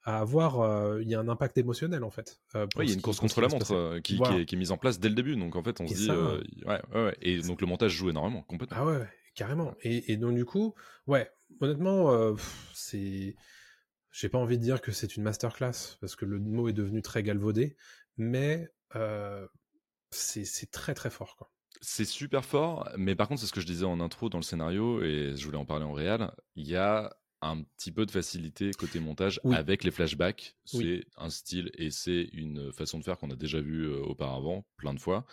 à 0.08 0.20
avoir 0.20 0.60
euh, 0.62 1.02
il 1.02 1.08
y 1.10 1.14
a 1.14 1.20
un 1.20 1.28
impact 1.28 1.58
émotionnel 1.58 2.02
en 2.02 2.08
fait 2.10 2.40
euh, 2.54 2.66
Oui, 2.76 2.86
il 2.86 2.88
y 2.88 2.92
a 2.92 2.94
une 2.94 3.02
course 3.02 3.20
contre 3.20 3.42
la 3.42 3.48
montre 3.48 3.72
euh, 3.72 4.00
qui, 4.00 4.16
Voilà. 4.16 4.36
qui 4.36 4.40
est, 4.40 4.44
qui 4.46 4.54
est 4.54 4.58
mise 4.58 4.70
en 4.70 4.78
place 4.78 4.98
dès 4.98 5.10
le 5.10 5.14
début. 5.14 5.36
Donc 5.36 5.54
en 5.54 5.62
fait, 5.62 5.82
on 5.82 5.84
Et 5.84 5.88
se 5.88 5.94
dit. 5.94 6.06
ça, 6.06 6.12
euh, 6.14 6.42
ouais, 6.64 6.80
ouais, 6.94 7.04
ouais. 7.04 7.16
Et 7.20 7.42
donc 7.42 7.60
le 7.60 7.66
montage 7.66 7.92
joue 7.92 8.08
énormément, 8.08 8.40
complètement. 8.40 8.78
Ah 8.80 8.86
ouais, 8.86 9.06
carrément. 9.34 9.74
Et, 9.82 10.10
et 10.10 10.16
donc 10.16 10.34
du 10.34 10.46
coup, 10.46 10.74
ouais, 11.06 11.30
honnêtement, 11.60 12.34
c'est, 12.72 13.36
j'ai 14.10 14.28
pas 14.30 14.38
envie 14.38 14.56
de 14.56 14.62
dire 14.62 14.80
que 14.80 14.92
c'est 14.92 15.14
une 15.14 15.24
masterclass 15.24 15.98
parce 16.00 16.16
que 16.16 16.24
le 16.24 16.38
mot 16.38 16.70
est 16.70 16.72
devenu 16.72 17.02
très 17.02 17.22
galvaudé, 17.22 17.76
mais 18.16 18.72
c'est 20.10 20.46
c'est 20.46 20.70
très 20.70 20.94
très 20.94 21.10
fort 21.10 21.36
quoi. 21.36 21.50
C'est 21.82 22.06
super 22.06 22.46
fort, 22.46 22.88
mais 22.96 23.14
par 23.14 23.28
contre, 23.28 23.42
c'est 23.42 23.46
ce 23.46 23.52
que 23.52 23.60
je 23.60 23.66
disais 23.66 23.84
en 23.84 24.00
intro 24.00 24.30
dans 24.30 24.38
le 24.38 24.42
scénario, 24.42 25.02
et 25.02 25.34
je 25.36 25.44
voulais 25.44 25.58
en 25.58 25.66
parler 25.66 25.84
en 25.84 25.92
réel. 25.92 26.30
Il 26.56 26.66
y 26.66 26.76
a 26.76 27.14
un 27.40 27.62
petit 27.62 27.92
peu 27.92 28.04
de 28.06 28.10
facilité 28.10 28.72
côté 28.72 28.98
montage 29.00 29.40
Oui. 29.44 29.54
avec 29.54 29.84
les 29.84 29.90
flashbacks. 29.90 30.56
C'est 30.64 30.76
Oui. 30.78 31.04
un 31.16 31.30
style 31.30 31.70
et 31.74 31.90
c'est 31.90 32.28
une 32.32 32.72
façon 32.72 32.98
de 32.98 33.04
faire 33.04 33.16
qu'on 33.18 33.30
a 33.30 33.36
déjà 33.36 33.60
vu 33.60 33.84
euh, 33.86 34.00
auparavant, 34.00 34.66
plein 34.76 34.92
de 34.94 34.98
fois. 35.00 35.24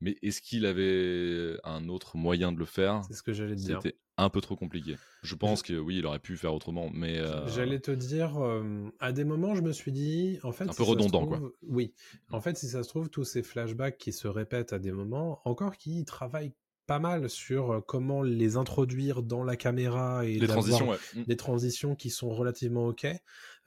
Mais 0.00 0.16
est-ce 0.22 0.40
qu'il 0.40 0.64
avait 0.64 1.58
un 1.64 1.88
autre 1.88 2.16
moyen 2.16 2.52
de 2.52 2.58
le 2.58 2.64
faire? 2.64 3.02
C'est 3.06 3.14
ce 3.14 3.22
que 3.22 3.34
j'allais 3.34 3.54
dire. 3.56 3.80
C'était 3.82 3.98
un 4.16 4.30
peu 4.30 4.40
trop 4.40 4.56
compliqué. 4.56 4.96
Je 5.22 5.34
pense 5.34 5.62
que 5.62 5.74
oui, 5.74 5.98
il 5.98 6.06
aurait 6.06 6.18
pu 6.18 6.36
faire 6.38 6.54
autrement, 6.54 6.90
mais 6.92 7.18
euh, 7.18 7.46
J'allais 7.48 7.80
te 7.80 7.90
dire, 7.90 8.36
euh, 8.42 8.88
à 8.98 9.12
des 9.12 9.24
moments, 9.24 9.54
je 9.54 9.60
me 9.62 9.72
suis 9.72 9.92
dit, 9.92 10.38
en 10.42 10.52
fait, 10.52 10.64
Un 10.64 10.72
si 10.72 10.76
peu 10.78 10.82
redondant, 10.84 11.26
trouve- 11.26 11.38
quoi. 11.40 11.52
Oui, 11.62 11.92
en 12.30 12.40
fait, 12.40 12.56
si 12.56 12.68
ça 12.68 12.82
se 12.82 12.88
trouve, 12.88 13.08
tous 13.10 13.24
ces 13.24 13.42
flashbacks 13.42 13.96
qui 13.98 14.12
se 14.12 14.28
répètent 14.28 14.72
à 14.72 14.78
des 14.78 14.92
moments, 14.92 15.40
encore 15.46 15.76
qui 15.76 16.04
travaillent 16.06 16.52
pas 16.90 16.98
mal 16.98 17.30
sur 17.30 17.70
euh, 17.70 17.80
comment 17.80 18.20
les 18.20 18.56
introduire 18.56 19.22
dans 19.22 19.44
la 19.44 19.54
caméra 19.54 20.26
et 20.26 20.40
les 20.40 20.48
transitions, 20.48 20.90
ouais. 20.90 20.96
Mm. 21.14 21.22
des 21.22 21.36
transitions 21.36 21.94
qui 21.94 22.10
sont 22.10 22.30
relativement 22.30 22.88
ok. 22.88 23.06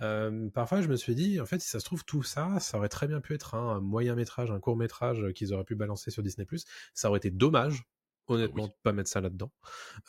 Euh, 0.01 0.49
parfois, 0.49 0.81
je 0.81 0.89
me 0.89 0.97
suis 0.97 1.15
dit, 1.15 1.39
en 1.39 1.45
fait, 1.45 1.61
si 1.61 1.69
ça 1.69 1.79
se 1.79 1.85
trouve, 1.85 2.03
tout 2.03 2.23
ça, 2.23 2.59
ça 2.59 2.77
aurait 2.77 2.89
très 2.89 3.07
bien 3.07 3.21
pu 3.21 3.33
être 3.33 3.55
un 3.55 3.79
moyen 3.79 4.15
métrage, 4.15 4.51
un 4.51 4.59
court 4.59 4.75
métrage 4.75 5.31
qu'ils 5.35 5.53
auraient 5.53 5.63
pu 5.63 5.75
balancer 5.75 6.11
sur 6.11 6.21
Disney+. 6.21 6.45
Ça 6.93 7.07
aurait 7.07 7.19
été 7.19 7.31
dommage, 7.31 7.85
honnêtement, 8.27 8.63
Oui. 8.63 8.69
de 8.69 8.75
pas 8.83 8.91
mettre 8.91 9.09
ça 9.09 9.21
là-dedans. 9.21 9.53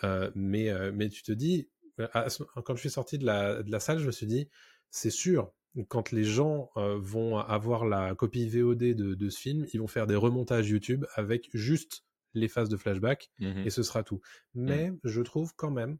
Euh, 0.02 0.32
mais, 0.34 0.72
mais 0.90 1.08
tu 1.08 1.22
te 1.22 1.30
dis, 1.30 1.68
quand 1.98 2.74
je 2.74 2.80
suis 2.80 2.90
sorti 2.90 3.18
de 3.18 3.26
la, 3.26 3.62
de 3.62 3.70
la 3.70 3.78
salle, 3.78 4.00
je 4.00 4.06
me 4.06 4.12
suis 4.12 4.26
dit, 4.26 4.48
c'est 4.90 5.10
sûr, 5.10 5.52
quand 5.86 6.10
les 6.10 6.24
gens 6.24 6.70
euh, 6.76 6.98
vont 7.00 7.38
avoir 7.38 7.84
la 7.84 8.14
copie 8.14 8.48
VOD 8.48 8.78
de, 8.78 9.14
de 9.14 9.28
ce 9.30 9.38
film, 9.38 9.66
ils 9.72 9.80
vont 9.80 9.86
faire 9.86 10.08
des 10.08 10.16
remontages 10.16 10.68
YouTube 10.68 11.04
avec 11.14 11.48
juste 11.52 12.03
les 12.34 12.48
phases 12.48 12.68
de 12.68 12.76
flashback 12.76 13.30
Mhm. 13.40 13.66
et 13.66 13.70
ce 13.70 13.82
sera 13.82 14.02
tout. 14.02 14.20
Mais 14.54 14.92
je 15.04 15.20
trouve 15.22 15.54
quand 15.56 15.70
même 15.70 15.98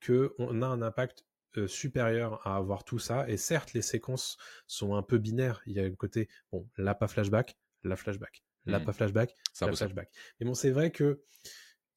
que 0.00 0.34
on 0.38 0.62
a 0.62 0.66
un 0.66 0.82
impact 0.82 1.24
euh, 1.56 1.66
supérieur 1.66 2.46
à 2.46 2.56
avoir 2.56 2.84
tout 2.84 2.98
ça. 2.98 3.26
Et 3.30 3.38
certes, 3.38 3.72
les 3.72 3.80
séquences 3.80 4.36
sont 4.66 4.94
un 4.94 5.02
peu 5.02 5.16
binaires. 5.18 5.62
Il 5.66 5.72
y 5.72 5.80
a 5.80 5.88
le 5.88 5.96
côté, 5.96 6.28
bon, 6.52 6.68
là 6.76 6.94
pas 6.94 7.08
flashback, 7.08 7.56
là 7.82 7.96
flashback, 7.96 8.42
là 8.66 8.78
Mhm. 8.78 8.84
pas 8.84 8.92
flashback, 8.92 9.34
C'est 9.54 9.64
un 9.64 9.68
là 9.68 9.74
flashback. 9.76 10.10
Mais 10.38 10.46
bon, 10.46 10.52
c'est 10.54 10.70
vrai 10.70 10.90
que 10.92 11.22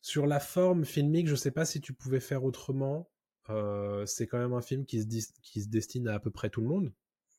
sur 0.02 0.28
la 0.28 0.40
forme 0.40 0.86
filmique, 0.86 1.28
je 1.28 1.36
sais 1.36 1.52
pas 1.52 1.66
si 1.66 1.82
tu 1.82 1.94
pouvais 1.94 2.22
faire 2.22 2.46
autrement. 2.46 3.12
Euh, 3.50 4.06
c'est 4.06 4.28
quand 4.28 4.38
même 4.38 4.54
un 4.54 4.62
film 4.62 4.86
qui 4.86 5.02
se, 5.02 5.28
qui 5.42 5.62
se 5.62 5.68
destine 5.68 6.08
à 6.08 6.14
à 6.14 6.20
peu 6.20 6.32
près 6.32 6.50
tout 6.50 6.62
le 6.62 6.68
monde, 6.68 6.94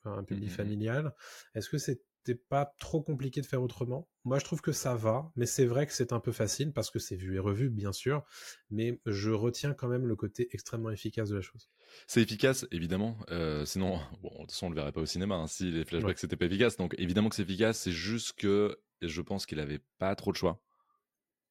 un 0.05 0.25
public 0.25 0.51
familial. 0.51 1.15
Est-ce 1.55 1.71
que 1.71 1.79
c'était 2.25 2.39
pas 2.49 2.75
trop 2.79 3.03
compliqué 3.03 3.41
de 3.41 3.47
faire 3.47 3.63
autrement 3.63 4.09
Moi, 4.25 4.39
je 4.39 4.45
trouve 4.45 4.61
que 4.61 4.73
ça 4.73 4.95
va, 4.95 5.33
mais 5.37 5.47
c'est 5.47 5.65
vrai 5.65 5.87
que 5.87 5.93
c'est 5.93 6.13
un 6.13 6.21
peu 6.21 6.33
facile 6.33 6.73
parce 6.73 6.91
que 6.91 6.99
c'est 6.99 7.17
vu 7.17 7.37
et 7.37 7.39
revu, 7.39 7.71
bien 7.71 7.93
sûr. 7.93 8.23
Mais 8.71 9.01
je 9.07 9.31
retiens 9.31 9.73
quand 9.75 9.89
même 9.89 10.07
le 10.07 10.17
côté 10.17 10.49
extrêmement 10.53 10.91
efficace 10.91 11.31
de 11.31 11.37
la 11.37 11.41
chose. 11.43 11.71
C'est 12.07 12.21
efficace, 12.23 12.67
évidemment. 12.71 13.17
Euh, 13.31 13.65
sinon, 13.65 13.99
bon, 14.23 14.31
de 14.31 14.39
toute 14.41 14.51
façon, 14.53 14.67
on 14.67 14.71
le 14.71 14.75
verrait 14.77 14.93
pas 14.93 15.01
au 15.01 15.07
cinéma 15.07 15.37
hein, 15.37 15.47
si 15.47 15.71
les 15.71 15.85
flashbacks 15.85 16.17
Ouais. 16.17 16.21
c'était 16.21 16.37
pas 16.37 16.47
efficace. 16.47 16.77
Donc, 16.77 16.95
évidemment 16.99 17.29
que 17.31 17.37
c'est 17.37 17.43
efficace. 17.43 17.79
C'est 17.79 17.93
juste 17.93 18.35
que 18.35 18.79
je 19.03 19.23
pense 19.23 19.47
qu'il 19.47 19.59
avait 19.61 19.81
pas 19.99 20.15
trop 20.15 20.31
de 20.33 20.37
choix 20.37 20.61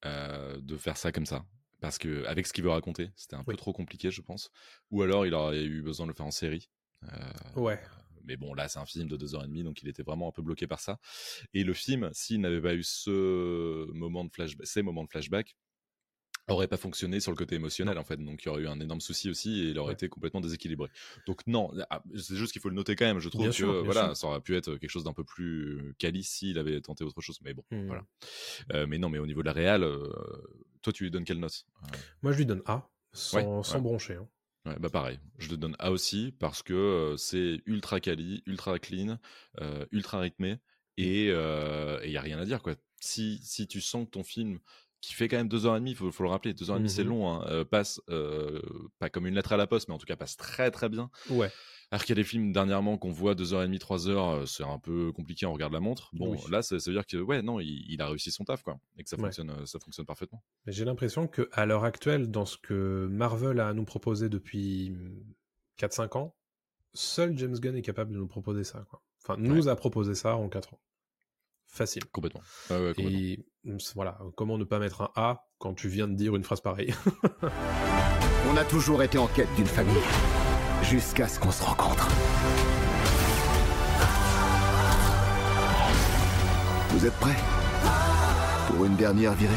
euh, 0.05 0.60
de 0.62 0.77
faire 0.77 0.97
ça 0.97 1.12
comme 1.12 1.25
ça. 1.25 1.45
Parce 1.82 1.97
que 1.97 2.25
avec 2.25 2.45
ce 2.45 2.53
qu'il 2.53 2.63
veut 2.63 2.69
raconter, 2.69 3.12
c'était 3.15 3.36
un 3.36 3.43
peu 3.43 3.55
trop 3.55 3.71
compliqué, 3.73 4.12
je 4.12 4.21
pense. 4.21 4.51
Ou 4.91 5.01
alors, 5.01 5.25
il 5.25 5.34
aurait 5.34 5.63
eu 5.63 5.82
besoin 5.82 6.05
de 6.05 6.12
le 6.12 6.15
faire 6.15 6.25
en 6.25 6.32
série. 6.32 6.69
Euh, 7.03 7.08
Ouais. 7.55 7.79
Mais 8.30 8.38
bon, 8.38 8.54
là, 8.54 8.70
c'est 8.70 8.80
un 8.80 8.86
film 8.86 9.10
de 9.10 9.18
deux 9.18 9.36
heures 9.36 9.44
et 9.44 9.50
demie, 9.50 9.63
donc 9.65 9.82
il 9.84 9.89
était 9.89 10.04
vraiment 10.04 10.30
un 10.30 10.34
peu 10.34 10.44
bloqué 10.44 10.68
par 10.68 10.80
ça. 10.80 11.00
Et 11.54 11.63
le 11.65 11.74
film, 11.74 12.10
s'il 12.13 12.42
n'avait 12.42 12.62
pas 12.62 12.76
eu 12.76 12.84
ce 12.84 13.92
moment 13.94 14.26
de 14.26 14.32
flashback, 14.32 14.68
ces 14.68 14.84
moments 14.84 15.04
de 15.06 15.10
flashback, 15.10 15.56
aurait 16.48 16.68
pas 16.68 16.78
fonctionné 16.78 17.20
sur 17.20 17.32
le 17.32 17.38
côté 17.38 17.56
émotionnel 17.56 18.00
en 18.00 18.04
fait 18.04 18.18
donc 18.18 18.42
il 18.44 18.48
y 18.48 18.50
aurait 18.50 18.63
eu 18.63 18.68
un 18.68 18.80
énorme 18.80 19.02
souci 19.02 19.30
aussi 19.30 19.60
et 19.62 19.70
il 19.70 19.78
aurait 19.78 19.92
Ouais. 19.92 19.94
été 19.94 20.10
complètement 20.10 20.42
déséquilibré 20.42 20.89
donc 21.28 21.46
non 21.46 21.72
ah, 21.92 22.02
c'est 22.15 22.36
juste 22.36 22.54
qu'il 22.54 22.62
faut 22.62 22.70
le 22.70 22.76
noter 22.76 22.96
quand 22.96 23.06
même 23.06 23.20
je 23.20 23.30
trouve 23.30 23.50
Bien 23.50 23.52
que 23.52 23.62
sûr, 23.62 23.84
voilà 23.84 24.15
sûr. 24.15 24.15
ça 24.15 24.26
aurait 24.28 24.42
pu 24.42 24.56
être 24.56 24.76
quelque 24.78 24.89
chose 24.89 25.04
d'un 25.04 25.13
peu 25.13 25.24
plus 25.24 25.94
quali 26.00 26.24
s'il 26.24 26.58
avait 26.58 26.82
tenté 26.82 27.04
autre 27.04 27.22
chose 27.22 27.38
mais 27.44 27.54
bon 27.54 27.63
Hmm. 27.72 27.78
voilà 27.88 28.04
Euh, 28.74 28.88
mais 28.88 28.98
non 28.98 29.10
mais 29.10 29.20
au 29.20 29.28
niveau 29.28 29.42
de 29.42 29.48
la 29.48 29.54
réal 29.54 29.84
euh, 29.84 30.12
toi 30.82 30.94
tu 30.94 31.04
lui 31.04 31.12
donnes 31.12 31.26
quelle 31.26 31.39
note 31.39 31.65
Euh, 31.84 31.98
Moi, 32.22 32.32
je 32.32 32.38
lui 32.38 32.46
donne 32.46 32.62
A, 32.65 32.89
sans, 33.13 33.63
Ouais, 33.63 33.63
sans 33.63 33.80
ouais. 33.80 33.82
broncher. 33.82 34.15
hein. 34.15 34.28
Ouais, 34.69 34.75
bah 34.79 34.89
pareil, 34.89 35.19
je 35.39 35.49
te 35.49 35.55
donne 35.55 35.75
A 35.79 35.91
aussi 35.91 36.32
parce 36.38 36.62
que 36.62 37.15
c'est 37.17 37.62
ultra 37.65 37.99
quali, 37.99 38.43
ultra 38.45 38.77
clean, 38.77 39.17
ultra 39.91 40.19
rythmé 40.19 40.60
et 40.97 41.25
il 41.29 42.12
y 42.12 42.17
a 42.17 42.21
rien 42.21 42.38
à 42.38 42.45
dire 42.45 42.62
quoi. 42.62 42.75
Si 43.01 43.39
si 43.43 43.67
tu 43.67 43.82
sens 43.82 44.05
que 44.05 44.12
ton 44.12 44.23
film 44.23 44.60
qui 45.02 45.14
fait 45.14 45.28
quand 45.28 45.38
même 45.38 45.48
deux 45.48 45.66
heures 45.66 45.76
et 45.78 45.80
demie, 45.80 45.96
faut, 45.96 46.12
faut 46.12 46.24
le 46.24 46.30
rappeler, 46.30 46.54
deux 46.54 46.70
heures 46.70 46.76
et 46.76 46.80
demie 46.80 46.90
c'est 46.90 47.04
Mhm. 47.04 47.10
long, 47.10 47.30
hein, 47.32 47.46
euh, 47.50 47.64
passe 47.66 48.02
euh, 48.10 48.62
pas 49.00 49.10
comme 49.10 49.26
une 49.28 49.36
lettre 49.36 49.54
à 49.54 49.58
la 49.58 49.66
poste, 49.68 49.88
mais 49.88 49.94
en 49.94 49.98
tout 49.98 50.06
cas 50.06 50.16
passe 50.18 50.36
très 50.38 50.72
très 50.72 50.90
bien. 50.90 51.10
Ouais. 51.30 51.50
Alors 51.92 52.04
qu'il 52.04 52.10
y 52.16 52.20
a 52.20 52.22
des 52.22 52.28
films 52.28 52.52
dernièrement 52.52 52.98
qu'on 53.00 53.10
voit 53.12 53.34
deux 53.34 53.54
heures 53.54 53.64
et 53.64 53.66
demie, 53.66 53.80
trois 53.80 54.08
heures, 54.10 54.30
euh, 54.30 54.46
c'est 54.46 54.64
un 54.64 54.78
peu 54.78 55.12
compliqué, 55.12 55.46
on 55.46 55.54
regarde 55.54 55.74
la 55.74 55.80
montre. 55.80 56.10
Bon, 56.14 56.32
Oui. 56.34 56.38
là 56.52 56.62
ça, 56.62 56.80
ça 56.80 56.92
veut 56.92 56.96
dire 56.96 57.08
que 57.08 57.18
ouais 57.18 57.42
non, 57.42 57.60
il, 57.60 57.86
il 57.90 58.02
a 58.02 58.08
réussi 58.08 58.30
son 58.32 58.44
taf 58.44 58.62
quoi, 58.62 58.78
et 58.98 59.04
que 59.04 59.10
ça 59.10 59.18
fonctionne, 59.18 59.66
ça 59.66 59.80
fonctionne 59.80 60.06
parfaitement. 60.06 60.44
J'ai 60.68 60.86
l'impression 60.86 61.28
que 61.28 61.50
à 61.54 61.66
l'heure 61.66 61.86
actuelle, 61.86 62.30
dans 62.30 62.46
ce 62.46 62.58
que 62.58 63.08
Marvel 63.10 63.60
a 63.60 63.70
à 63.70 63.74
nous 63.74 63.86
proposer 63.86 64.28
depuis 64.30 64.96
4-5 65.80 66.18
ans, 66.18 66.36
seul 66.94 67.38
James 67.38 67.58
Gunn 67.58 67.76
est 67.76 67.82
capable 67.82 68.12
de 68.14 68.18
nous 68.18 68.28
proposer 68.28 68.64
ça. 68.64 68.86
Quoi. 68.90 69.02
Enfin, 69.24 69.38
nous 69.40 69.68
a 69.68 69.76
proposé 69.76 70.14
ça 70.16 70.36
en 70.36 70.50
4 70.50 70.74
ans. 70.74 70.82
Facile. 71.69 72.05
Complètement. 72.05 72.41
Ouais, 72.69 72.77
ouais, 72.77 72.93
complètement. 72.93 73.19
Et 73.19 73.45
mm, 73.63 73.77
voilà, 73.95 74.17
comment 74.36 74.58
ne 74.58 74.63
pas 74.63 74.79
mettre 74.79 75.01
un 75.01 75.12
A 75.15 75.47
quand 75.60 75.73
tu 75.73 75.88
viens 75.88 76.08
de 76.08 76.15
dire 76.15 76.36
une 76.36 76.43
phrase 76.43 76.62
pareille? 76.62 76.93
On 78.51 78.58
a 78.58 78.65
toujours 78.65 79.03
été 79.03 79.17
en 79.17 79.27
quête 79.27 79.53
d'une 79.55 79.67
famille. 79.67 80.01
Jusqu'à 80.84 81.27
ce 81.27 81.39
qu'on 81.39 81.51
se 81.51 81.63
rencontre. 81.63 82.08
Vous 86.89 87.05
êtes 87.05 87.13
prêts? 87.13 87.38
Pour 88.67 88.86
une 88.86 88.95
dernière 88.95 89.34
virée? 89.34 89.53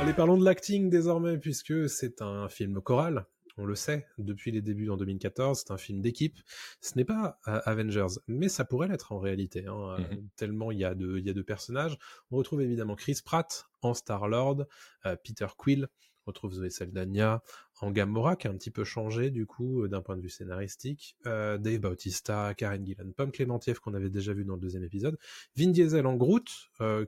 Allez, 0.00 0.12
parlons 0.12 0.36
de 0.36 0.44
l'acting 0.44 0.90
désormais, 0.90 1.38
puisque 1.38 1.88
c'est 1.88 2.22
un 2.22 2.48
film 2.48 2.80
choral. 2.80 3.26
On 3.58 3.64
le 3.66 3.74
sait, 3.74 4.06
depuis 4.18 4.50
les 4.50 4.62
débuts 4.62 4.88
en 4.90 4.96
2014, 4.96 5.62
c'est 5.66 5.72
un 5.72 5.76
film 5.76 6.00
d'équipe. 6.00 6.38
Ce 6.80 6.96
n'est 6.96 7.04
pas 7.04 7.38
euh, 7.48 7.60
Avengers, 7.64 8.18
mais 8.26 8.48
ça 8.48 8.64
pourrait 8.64 8.88
l'être 8.88 9.12
en 9.12 9.18
réalité, 9.18 9.66
hein, 9.66 9.96
euh, 9.98 9.98
Mhm. 9.98 10.28
tellement 10.36 10.70
il 10.72 10.78
y, 10.78 10.84
a 10.84 10.94
de, 10.94 11.18
il 11.18 11.26
y 11.26 11.30
a 11.30 11.34
de 11.34 11.42
personnages. 11.42 11.98
On 12.30 12.36
retrouve 12.36 12.62
évidemment 12.62 12.96
Chris 12.96 13.18
Pratt 13.24 13.66
en 13.82 13.94
Star-Lord, 13.94 14.66
euh, 15.06 15.16
Peter 15.22 15.46
Quill, 15.56 15.88
on 16.24 16.30
retrouve 16.30 16.52
Zoé 16.54 16.70
Saldana 16.70 17.42
en 17.80 17.90
Gamora, 17.90 18.36
qui 18.36 18.46
a 18.46 18.50
un 18.50 18.56
petit 18.56 18.70
peu 18.70 18.84
changé 18.84 19.30
du 19.30 19.44
coup 19.44 19.88
d'un 19.88 20.00
point 20.02 20.16
de 20.16 20.22
vue 20.22 20.30
scénaristique, 20.30 21.16
euh, 21.26 21.58
Dave 21.58 21.80
Bautista, 21.80 22.54
Karen 22.54 22.86
Gillan, 22.86 23.10
Pomme 23.16 23.32
Clémentieff 23.32 23.80
qu'on 23.80 23.94
avait 23.94 24.08
déjà 24.08 24.32
vu 24.32 24.44
dans 24.44 24.54
le 24.54 24.60
deuxième 24.60 24.84
épisode, 24.84 25.18
Vin 25.56 25.70
Diesel 25.72 26.06
en 26.06 26.14
Groot, 26.14 26.48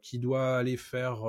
qui 0.03 0.19
doit 0.19 0.57
aller 0.57 0.77
faire 0.77 1.23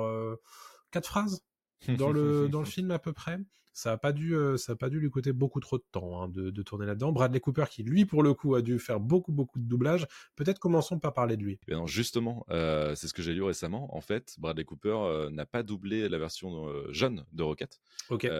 quatre 0.90 1.06
phrases 1.08 1.44
dans 1.88 2.10
le 2.10 2.48
dans 2.48 2.58
le 2.60 2.66
film 2.66 2.90
à 2.90 2.98
peu 2.98 3.12
près. 3.12 3.38
Ça 3.76 3.92
a 3.92 3.98
pas 3.98 4.12
dû 4.12 4.34
euh, 4.34 4.56
ça 4.56 4.72
a 4.72 4.74
pas 4.74 4.88
dû 4.88 4.98
lui 4.98 5.10
coûter 5.10 5.34
beaucoup 5.34 5.60
trop 5.60 5.76
de 5.76 5.84
temps 5.92 6.22
hein, 6.22 6.28
de, 6.30 6.48
de 6.48 6.62
tourner 6.62 6.86
là-dedans. 6.86 7.12
Bradley 7.12 7.40
Cooper 7.40 7.66
qui 7.70 7.82
lui 7.82 8.06
pour 8.06 8.22
le 8.22 8.32
coup 8.32 8.54
a 8.54 8.62
dû 8.62 8.78
faire 8.78 9.00
beaucoup 9.00 9.32
beaucoup 9.32 9.58
de 9.58 9.68
doublage. 9.68 10.06
Peut-être 10.34 10.58
commençons 10.58 10.98
par 10.98 11.12
parler 11.12 11.36
de 11.36 11.42
lui. 11.42 11.60
Eh 11.68 11.74
non, 11.74 11.86
justement, 11.86 12.46
euh, 12.48 12.94
c'est 12.94 13.06
ce 13.06 13.12
que 13.12 13.20
j'ai 13.20 13.34
lu 13.34 13.42
récemment. 13.42 13.94
En 13.94 14.00
fait, 14.00 14.36
Bradley 14.38 14.64
Cooper 14.64 14.96
euh, 14.96 15.28
n'a 15.28 15.44
pas 15.44 15.62
doublé 15.62 16.08
la 16.08 16.16
version 16.16 16.68
euh, 16.68 16.90
jeune 16.90 17.26
de 17.34 17.42
Rocket. 17.42 17.78
Ok. 18.08 18.24
Il 18.24 18.30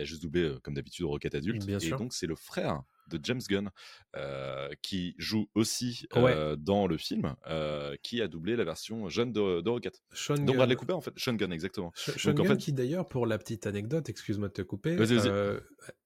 a 0.00 0.04
juste 0.04 0.22
doublé, 0.22 0.56
comme 0.64 0.74
d'habitude, 0.74 1.04
Rocket 1.04 1.36
adulte. 1.36 1.64
Bien 1.64 1.78
et 1.78 1.80
sûr. 1.80 1.96
donc, 1.96 2.12
c'est 2.12 2.26
le 2.26 2.34
frère 2.34 2.82
de 3.08 3.18
James 3.22 3.40
Gunn 3.48 3.70
euh, 4.16 4.68
qui 4.82 5.14
joue 5.18 5.48
aussi 5.54 6.06
Ouais. 6.14 6.32
euh, 6.34 6.56
dans 6.56 6.86
le 6.86 6.96
film, 6.96 7.34
euh, 7.46 7.96
qui 8.02 8.20
a 8.22 8.28
doublé 8.28 8.56
la 8.56 8.64
version 8.64 9.08
jeune 9.08 9.32
de, 9.32 9.60
de 9.60 9.68
Rocket. 9.70 10.02
Sean 10.12 10.34
Donc 10.34 10.46
Gunn, 10.46 10.56
Bradley 10.56 10.76
Cooper, 10.76 10.92
en 10.94 11.00
fait, 11.00 11.12
Sean 11.16 11.34
Gunn, 11.34 11.52
exactement. 11.52 11.92
Sh- 11.96 12.18
Sean 12.18 12.30
Donc, 12.30 12.40
en 12.40 12.42
Gunn 12.44 12.52
fait- 12.58 12.64
qui 12.64 12.72
d'ailleurs 12.72 13.06
pour 13.08 13.26
la 13.26 13.38
petite 13.38 13.66
anecdote, 13.66 14.08
excuse-moi 14.08 14.48
de 14.48 14.52
te 14.54 14.62
couper, 14.62 14.96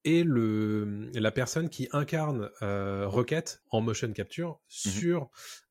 est 0.05 0.23
le 0.23 1.09
la 1.13 1.31
personne 1.31 1.69
qui 1.69 1.87
incarne 1.91 2.49
Rocket 2.61 3.61
en 3.69 3.81
motion 3.81 4.11
capture 4.13 4.49
Mhm. 4.49 4.57
sur 4.69 5.29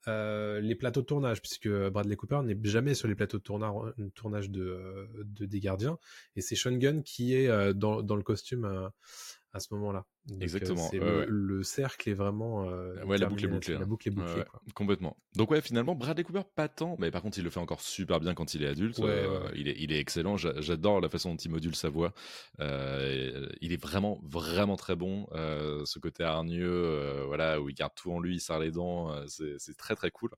euh, 0.09 0.61
les 0.61 0.75
plateaux 0.75 1.01
de 1.03 1.07
tournage, 1.07 1.41
puisque 1.41 1.69
Bradley 1.69 2.17
Cooper 2.17 2.41
n'est 2.45 2.59
jamais 2.65 2.95
sur 2.95 3.07
les 3.07 3.15
plateaux 3.15 3.39
de 3.39 3.43
tournage, 3.43 3.93
tournage 4.15 4.51
de, 4.51 5.09
de 5.25 5.47
des 5.47 5.61
Gardiens, 5.61 5.97
et 6.35 6.41
c'est 6.41 6.57
Sean 6.57 6.73
Gunn 6.73 7.03
qui 7.05 7.35
est 7.37 7.47
euh, 7.49 7.73
dans, 7.73 8.03
dans 8.03 8.17
le 8.17 8.23
costume 8.25 8.91
à, 9.53 9.61
ce 9.61 9.73
moment-là. 9.75 10.07
Euh, 10.31 10.35
Exactement, 10.41 10.89
le, 10.93 11.63
cercle 11.63 12.09
est 12.11 12.15
vraiment. 12.15 12.69
euh, 12.71 13.03
Ouais, 13.05 13.19
la 13.19 13.27
boucle 13.27 13.45
est 13.45 13.49
bouclée, 13.49 13.49
là-dessus. 13.49 13.73
La 13.73 13.79
hein. 13.81 13.87
boucle 13.87 14.09
est 14.09 14.11
bouclée. 14.13 14.45
Quoi. 14.51 14.61
complètement. 14.75 15.17
Donc 15.37 15.51
ouais, 15.51 15.61
finalement, 15.61 15.95
Bradley 15.95 16.25
Cooper 16.25 16.43
pas 16.55 16.69
tant, 16.69 16.97
mais 16.99 17.11
par 17.11 17.23
contre, 17.23 17.39
il 17.39 17.45
le 17.45 17.51
fait 17.51 17.61
encore 17.61 17.81
super 17.81 18.21
bien 18.21 18.35
quand 18.35 18.55
il 18.55 18.63
est 18.63 18.69
adulte. 18.69 18.99
Ouais, 18.99 19.11
Euh. 19.11 19.51
Il 19.55 19.69
est, 19.69 19.77
il 19.79 19.93
est 19.93 19.99
excellent. 19.99 20.37
J'a- 20.37 20.61
J'adore 20.61 21.01
la 21.01 21.09
façon 21.09 21.31
dont 21.31 21.37
il 21.37 21.51
module 21.51 21.75
sa 21.75 21.89
voix. 21.89 22.13
Euh, 22.61 23.49
il 23.61 23.73
est 23.73 23.83
vraiment, 23.83 24.21
vraiment 24.25 24.77
très 24.77 24.97
bon. 24.97 25.27
Ce 25.33 25.99
côté 25.99 26.25
hargneux, 26.25 27.25
voilà, 27.27 27.61
où 27.61 27.69
il 27.69 27.75
garde 27.75 27.93
tout 27.95 28.13
en 28.13 28.21
lui, 28.21 28.37
il 28.37 28.41
serre 28.41 28.61
les 28.61 28.71
dents, 28.71 29.11
c'est 29.27 29.77
très 29.77 29.95
très 29.97 30.11
cool. 30.11 30.31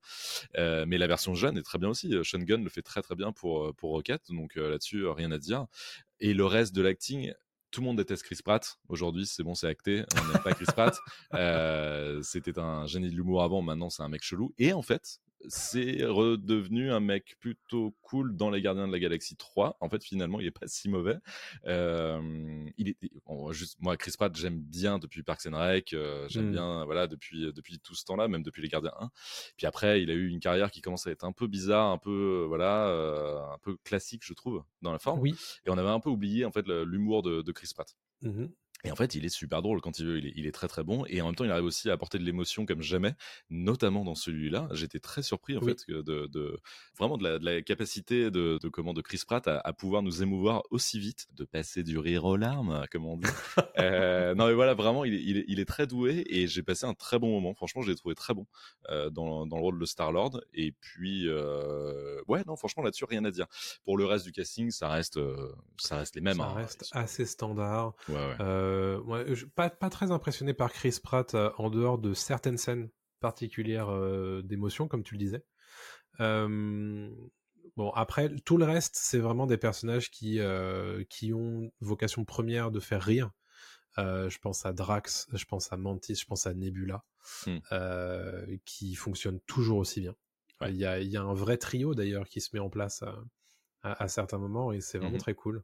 Mais 0.57 0.99
la 0.99 1.07
version 1.07 1.35
jeune 1.35 1.59
est 1.59 1.63
très 1.63 1.79
bien 1.79 1.89
aussi. 1.91 2.13
Sean 2.25 2.39
Gunn 2.39 2.65
le 2.65 2.71
fait 2.71 2.83
très 2.83 3.03
très 3.03 3.15
bien 3.15 3.33
pour 3.33 3.75
pour 3.77 3.91
Rocket, 3.91 4.23
donc 4.31 4.55
là-dessus 4.57 5.07
rien 5.07 5.31
à 5.31 5.39
dire. 5.39 5.67
Et 6.21 6.33
le 6.33 6.45
reste 6.47 6.75
de 6.75 6.83
l'acting. 6.83 7.33
Tout 7.75 7.81
le 7.81 7.87
monde 7.87 7.97
déteste 7.97 8.23
Chris 8.23 8.39
Pratt. 8.45 8.79
Aujourd'hui, 8.89 9.27
c'est 9.27 9.43
bon, 9.43 9.57
c'est 9.57 9.67
acté. 9.67 10.05
On 10.17 10.33
n'aime 10.33 10.43
pas 10.45 10.53
Chris 10.53 10.67
Pratt. 10.67 10.97
Euh, 11.35 12.23
C'était 12.23 12.57
un 12.61 12.87
génie 12.87 13.11
de 13.11 13.17
l'humour 13.17 13.43
avant. 13.43 13.63
Maintenant, 13.63 13.91
c'est 13.91 14.05
un 14.05 14.09
mec 14.09 14.23
chelou. 14.23 14.55
Et 14.59 14.73
en 14.73 14.83
fait, 14.83 15.19
c'est 15.49 16.05
redevenu 16.05 16.91
un 16.91 17.01
mec 17.01 17.37
plutôt 17.41 17.95
cool 18.03 18.37
dans 18.37 18.51
Les 18.51 18.61
Gardiens 18.63 18.87
de 18.87 18.93
la 18.93 18.99
Galaxie 18.99 19.37
3. 19.37 19.77
En 19.81 19.89
fait, 19.89 20.03
finalement, 20.03 20.41
il 20.41 20.47
est 20.47 20.51
pas 20.51 20.67
si 20.67 20.89
mauvais. 20.89 21.19
Euh, 21.67 22.65
il 22.77 22.89
est, 22.91 22.97
juste, 23.51 23.77
moi, 23.81 23.97
Chris 23.97 24.13
Pratt, 24.17 24.35
j'aime 24.37 24.59
bien 24.61 24.99
depuis 24.99 25.23
Parks 25.23 25.47
and 25.47 25.57
Rec. 25.57 25.93
euh, 25.93 26.27
j'aime 26.29 26.49
Mm. 26.49 26.53
bien, 26.53 26.85
voilà, 26.85 27.07
depuis, 27.07 27.53
depuis 27.53 27.79
tout 27.79 27.95
ce 27.95 28.05
temps-là, 28.05 28.29
même 28.29 28.43
depuis 28.43 28.63
Les 28.63 28.69
Gardiens 28.69 28.93
1. 28.99 29.11
Puis 29.57 29.67
après, 29.67 30.03
il 30.03 30.11
a 30.11 30.15
eu 30.15 30.29
une 30.29 30.41
carrière 30.41 30.71
qui 30.71 30.81
commence 30.81 31.07
à 31.07 31.11
être 31.11 31.25
un 31.25 31.33
peu 31.33 31.47
bizarre, 31.47 31.91
un 31.91 31.99
peu, 31.99 32.43
euh, 32.43 32.47
voilà, 32.47 32.89
euh, 32.89 33.41
un 33.53 33.59
peu 33.59 33.77
classique, 33.85 34.23
je 34.25 34.33
trouve, 34.35 34.63
dans 34.83 34.93
la 34.93 34.99
forme. 34.99 35.21
Oui. 35.21 35.35
Et 35.67 35.71
on 35.71 35.79
avait 35.79 35.89
un 35.89 36.01
peu 36.01 36.11
oublié, 36.11 36.45
en 36.45 36.51
fait, 36.53 36.67
l'humour 36.69 37.23
de, 37.23 37.43
de 37.43 37.53
Chris 37.53 37.71
Pratt. 37.75 37.95
Mhm. 38.23 38.51
Et 38.85 38.91
en 38.93 38.97
fait, 38.97 39.15
il 39.15 39.25
est 39.25 39.31
super 39.31 39.63
drôle 39.63 39.81
quand 39.81 39.99
il 39.99 40.07
veut, 40.07 40.19
il 40.19 40.27
est, 40.27 40.33
il 40.37 40.47
est 40.47 40.53
très 40.53 40.69
très 40.69 40.85
bon. 40.85 41.05
Et 41.09 41.21
en 41.23 41.27
même 41.27 41.35
temps, 41.35 41.45
il 41.45 41.51
arrive 41.51 41.65
aussi 41.65 41.89
à 41.89 41.95
apporter 41.95 42.19
de 42.19 42.25
l'émotion 42.25 42.67
comme 42.67 42.83
jamais, 42.83 43.15
notamment 43.51 44.05
dans 44.05 44.15
celui-là. 44.15 44.69
J'étais 44.73 44.99
très 45.01 45.23
surpris 45.23 45.57
en 45.57 45.61
Oui. 45.63 45.73
fait 45.73 45.91
de, 45.93 46.27
de- 46.27 46.61
vraiment 46.99 47.17
de 47.17 47.25
la, 47.25 47.39
de 47.39 47.45
la 47.45 47.63
capacité 47.63 48.31
de, 48.31 48.59
de 48.63 48.69
comment 48.69 48.93
de 48.93 49.01
Chris 49.01 49.23
Pratt 49.27 49.47
à, 49.49 49.59
à 49.59 49.73
pouvoir 49.73 50.03
nous 50.03 50.23
émouvoir 50.23 50.63
aussi 50.71 50.99
vite, 50.99 51.27
de 51.35 51.45
passer 51.45 51.83
du 51.83 51.99
rire 51.99 52.25
aux 52.25 52.37
larmes, 52.37 52.85
comme 52.91 53.07
on 53.07 53.17
dit. 53.17 53.25
Euh, 53.77 54.37
non 54.37 54.47
mais 54.47 54.55
voilà, 54.55 54.75
vraiment, 54.75 55.05
il 55.05 55.15
est, 55.15 55.23
il 55.23 55.37
est, 55.39 55.45
il 55.49 55.59
est 55.59 55.65
très 55.65 55.87
doué 55.89 56.23
et 56.29 56.47
j'ai 56.47 56.63
passé 56.63 56.87
un 56.87 56.95
très 56.95 57.19
bon 57.19 57.29
moment. 57.31 57.55
Franchement, 57.55 57.83
je 57.83 57.91
l'ai 57.91 57.97
trouvé 57.97 58.15
très 58.15 58.33
bon 58.33 58.47
euh, 58.89 59.11
dans, 59.11 59.47
dans 59.47 59.57
le 59.57 59.63
rôle 59.63 59.81
de 59.81 59.85
Star 59.85 60.13
Lord. 60.13 60.41
Et 60.55 60.71
puis, 60.71 61.25
euh, 61.27 62.21
ouais, 62.29 62.43
non, 62.47 62.55
franchement 62.57 62.85
là-dessus 62.85 63.05
rien 63.05 63.25
à 63.25 63.33
dire. 63.33 63.47
Pour 63.85 63.99
le 63.99 64.05
reste 64.07 64.25
du 64.27 64.33
casting, 64.33 64.71
ça 64.71 64.89
reste, 64.89 65.19
ça 65.79 65.99
reste 65.99 66.15
les 66.15 66.21
mêmes. 66.21 66.37
Ça 66.37 66.45
hein. 66.45 66.55
reste 66.55 66.89
assez 66.93 67.27
standard. 67.27 67.95
Ouais, 68.09 68.15
ouais. 68.15 68.37
Euh, 68.75 69.01
ouais, 69.03 69.35
je- 69.35 69.47
pas, 69.47 69.71
pas 69.71 69.91
très 69.91 70.11
impressionné 70.11 70.55
par 70.55 70.73
Chris 70.73 70.99
Pratt 71.03 71.35
euh, 71.35 71.51
en 71.59 71.71
dehors 71.71 71.99
de 71.99 72.15
certaines 72.15 72.59
scènes 72.59 72.91
particulières 73.21 73.89
euh, 73.91 74.43
d'émotion, 74.43 74.89
comme 74.89 75.03
tu 75.03 75.15
le 75.15 75.19
disais. 75.19 75.45
Euh, 76.21 77.11
bon, 77.77 77.91
après, 77.91 78.35
tout 78.45 78.57
le 78.57 78.65
reste, 78.65 78.97
c'est 78.97 79.19
vraiment 79.19 79.47
des 79.47 79.57
personnages 79.57 80.11
qui, 80.11 80.39
qui 81.09 81.33
ont 81.33 81.71
vocation 81.81 82.25
première 82.25 82.71
de 82.71 82.81
faire 82.81 83.03
rire. 83.03 83.31
Je 83.97 84.39
pense 84.39 84.67
à 84.67 84.73
Drax, 84.73 85.29
je 85.33 85.45
pense 85.45 85.73
à 85.73 85.77
Mantis, 85.77 86.17
je 86.17 86.25
pense 86.27 86.47
à 86.47 86.55
Nebula, 86.55 87.05
Hmm. 87.47 87.59
qui 88.67 88.95
fonctionnent 88.95 89.41
toujours 89.47 89.79
aussi 89.79 90.01
bien. 90.01 90.15
Ouais. 90.61 90.71
Il 90.71 90.77
y, 90.77 90.85
a, 90.85 91.01
il 91.01 91.09
y 91.09 91.17
a 91.17 91.23
un 91.23 91.35
vrai 91.35 91.57
trio 91.57 91.95
d'ailleurs 91.95 92.29
qui 92.29 92.41
se 92.41 92.51
met 92.53 92.61
en 92.61 92.69
place 92.71 93.03
à, 93.85 93.93
à, 93.93 94.05
à 94.05 94.09
certains 94.09 94.39
moments 94.39 94.73
et 94.73 94.81
c'est 94.81 94.99
vraiment 94.99 95.13
Mhm. 95.15 95.21
très 95.21 95.35
cool. 95.35 95.63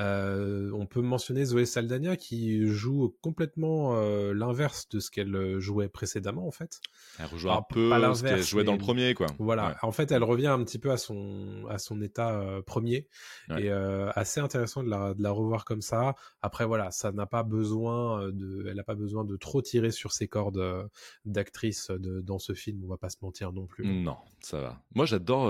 Euh, 0.00 0.70
on 0.74 0.86
peut 0.86 1.02
mentionner 1.02 1.44
Zoé 1.44 1.66
Saldana 1.66 2.16
qui 2.16 2.66
joue 2.66 3.14
complètement 3.20 3.94
euh, 3.96 4.32
l'inverse 4.32 4.88
de 4.88 4.98
ce 4.98 5.10
qu'elle 5.10 5.34
euh, 5.34 5.60
jouait 5.60 5.88
précédemment 5.88 6.46
en 6.46 6.50
fait. 6.50 6.80
Elle 7.18 7.26
rejoue 7.26 7.50
un 7.50 7.62
peu 7.68 7.90
ce 8.14 8.22
qu'elle 8.22 8.42
jouait 8.42 8.64
dans 8.64 8.72
le 8.72 8.78
premier, 8.78 9.14
quoi. 9.14 9.26
Voilà, 9.38 9.68
Ouais. 9.68 9.74
en 9.82 9.92
fait 9.92 10.10
elle 10.10 10.24
revient 10.24 10.46
un 10.46 10.62
petit 10.64 10.78
peu 10.78 10.90
à 10.90 10.96
son 10.96 11.66
à 11.68 11.78
son 11.78 12.00
état 12.02 12.40
euh, 12.40 12.62
premier 12.62 13.08
Ouais. 13.50 13.64
et 13.64 13.70
assez 13.70 14.40
intéressant 14.40 14.82
de 14.82 14.88
la, 14.90 15.14
de 15.14 15.22
la 15.22 15.30
revoir 15.30 15.64
comme 15.64 15.82
ça. 15.82 16.14
Après 16.42 16.64
voilà, 16.66 16.90
ça 16.90 17.12
n'a 17.12 17.26
pas 17.26 17.42
besoin 17.42 18.28
de, 18.30 18.66
elle 18.68 18.76
n'a 18.76 18.84
pas 18.84 18.94
besoin 18.94 19.24
de 19.24 19.36
trop 19.36 19.60
tirer 19.62 19.90
sur 19.90 20.12
ses 20.12 20.28
cordes 20.28 20.88
d'actrice 21.24 21.90
dans 21.90 22.38
ce 22.38 22.54
film. 22.54 22.82
On 22.84 22.88
va 22.88 22.96
pas 22.96 23.10
se 23.10 23.16
mentir 23.22 23.52
non 23.52 23.66
plus. 23.66 23.86
Non, 23.86 24.16
ça 24.40 24.60
va. 24.60 24.82
Moi, 24.94 25.04
j'adore 25.06 25.46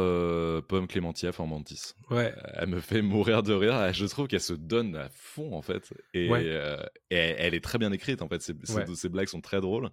Pomme 0.64 0.86
Clémentieff 0.86 1.40
en 1.40 1.46
Mantis. 1.46 1.94
Ouais, 2.10 2.34
Elle 2.54 2.68
me 2.68 2.80
fait 2.80 3.02
mourir 3.02 3.42
de 3.42 3.52
rire. 3.52 3.92
Je 3.92 4.04
trouve 4.06 4.26
qu'elle 4.26 4.40
se 4.40 4.52
donne 4.54 4.96
à 4.96 5.08
fond, 5.10 5.52
en 5.54 5.62
fait. 5.62 5.92
Et, 6.12 6.28
Ouais. 6.28 6.42
euh, 6.44 6.76
et 7.10 7.16
elle, 7.16 7.36
elle 7.38 7.54
est 7.54 7.62
très 7.64 7.78
bien 7.78 7.92
écrite, 7.92 8.20
en 8.22 8.28
fait. 8.28 8.42
Ses, 8.42 8.54
ses- 8.64 8.74
Ouais. 8.74 8.86
ses 8.94 9.08
blagues 9.08 9.28
sont 9.28 9.40
très 9.40 9.60
drôles. 9.60 9.90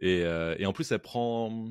Et, 0.00 0.22
euh, 0.24 0.56
et 0.58 0.66
en 0.66 0.72
plus, 0.72 0.90
elle 0.90 0.98
prend, 0.98 1.68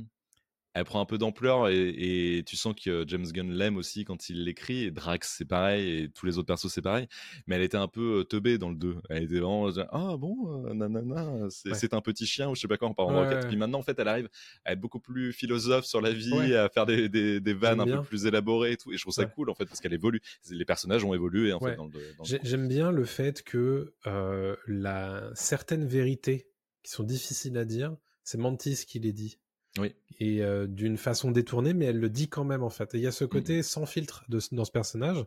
elle 0.74 0.86
prend 0.86 1.02
un 1.02 1.06
peu 1.06 1.18
d'ampleur 1.18 1.68
et, 1.68 2.38
et 2.38 2.44
tu 2.44 2.56
sens 2.56 2.74
que 2.82 3.04
James 3.08 3.26
Gunn 3.26 3.52
l'aime 3.52 3.76
aussi 3.78 4.06
quand 4.06 4.30
il 4.30 4.46
l'écrit. 4.46 4.84
Et 4.86 4.92
Drax, 4.92 5.36
c'est 5.38 5.46
pareil. 5.46 6.04
Et 6.04 6.10
tous 6.10 6.26
les 6.26 6.38
autres 6.38 6.48
persos, 6.48 6.68
c'est 6.72 6.82
pareil. 6.82 7.08
Mais 7.48 7.56
elle 7.58 7.62
était 7.62 7.78
un 7.78 7.88
peu 7.90 8.20
euh, 8.20 8.24
teubée 8.24 8.58
dans 8.58 8.70
le 8.70 8.76
2. 8.76 8.96
Elle 9.10 9.24
était 9.24 9.40
vraiment, 9.40 9.68
ah 9.92 10.16
bon, 10.18 10.66
euh, 10.66 10.74
nanana, 10.74 11.48
c'est 11.50 11.72
Ouais. 11.72 11.94
un 11.96 12.02
petit 12.02 12.26
chien 12.26 12.50
ou 12.50 12.56
je 12.56 12.62
sais 12.62 12.68
pas 12.70 12.78
quoi 12.78 12.88
en 12.88 12.94
parlant 12.94 13.16
Ouais, 13.16 13.20
de 13.22 13.26
Rocket. 13.26 13.44
ouais. 13.44 13.48
Puis 13.50 13.58
maintenant, 13.58 13.80
en 13.80 13.84
fait, 13.84 14.00
elle 14.00 14.08
arrive 14.08 14.30
à 14.64 14.72
être 14.74 14.80
beaucoup 14.80 15.00
plus 15.02 15.34
philosophe 15.34 15.86
sur 15.86 16.00
la 16.00 16.12
vie, 16.14 16.32
Ouais. 16.32 16.56
à 16.56 16.70
faire 16.70 16.86
des, 16.86 17.10
des, 17.10 17.42
des 17.42 17.54
vannes 17.54 17.82
un 17.82 17.86
bien. 17.86 17.98
peu 17.98 18.04
plus 18.08 18.26
élaborées 18.26 18.72
et 18.74 18.78
tout. 18.78 18.94
Et 18.94 18.98
je 18.98 19.02
trouve 19.02 19.14
ça 19.14 19.24
Ouais. 19.24 19.32
cool, 19.36 19.50
en 19.50 19.56
fait, 19.56 19.66
parce 19.66 19.82
qu'elle 19.82 19.94
évolue. 19.94 20.22
Les 20.50 20.64
personnages 20.66 21.04
ont 21.04 21.14
évolué, 21.14 21.52
en 21.52 21.60
Ouais. 21.60 21.72
fait, 21.72 21.78
dans 21.78 21.88
le, 21.88 22.40
J'aime 22.44 22.68
bien 22.70 22.92
le 22.92 23.04
fait 23.04 23.44
que 23.44 23.94
euh, 24.08 24.56
la, 24.68 25.30
certaines 25.36 25.86
vérités 25.86 26.48
qui 26.84 26.92
sont 26.92 27.04
difficiles 27.04 27.58
à 27.58 27.66
dire, 27.66 27.96
c'est 28.24 28.38
Mantis 28.38 28.86
qui 28.88 29.00
les 29.00 29.12
dit. 29.14 29.38
Oui. 29.78 29.96
Et 30.20 30.44
euh, 30.44 30.68
d'une 30.68 30.98
façon 30.98 31.32
détournée, 31.32 31.74
mais 31.74 31.86
elle 31.86 32.00
le 32.00 32.10
dit 32.10 32.30
quand 32.30 32.44
même 32.44 32.64
en 32.64 32.70
fait. 32.70 32.94
Et 32.94 32.98
il 32.98 33.04
y 33.04 33.08
a 33.08 33.12
ce 33.12 33.26
côté 33.26 33.64
sans 33.64 33.86
filtre 33.86 34.26
de, 34.30 34.40
dans 34.52 34.66
ce 34.66 34.72
personnage 34.72 35.26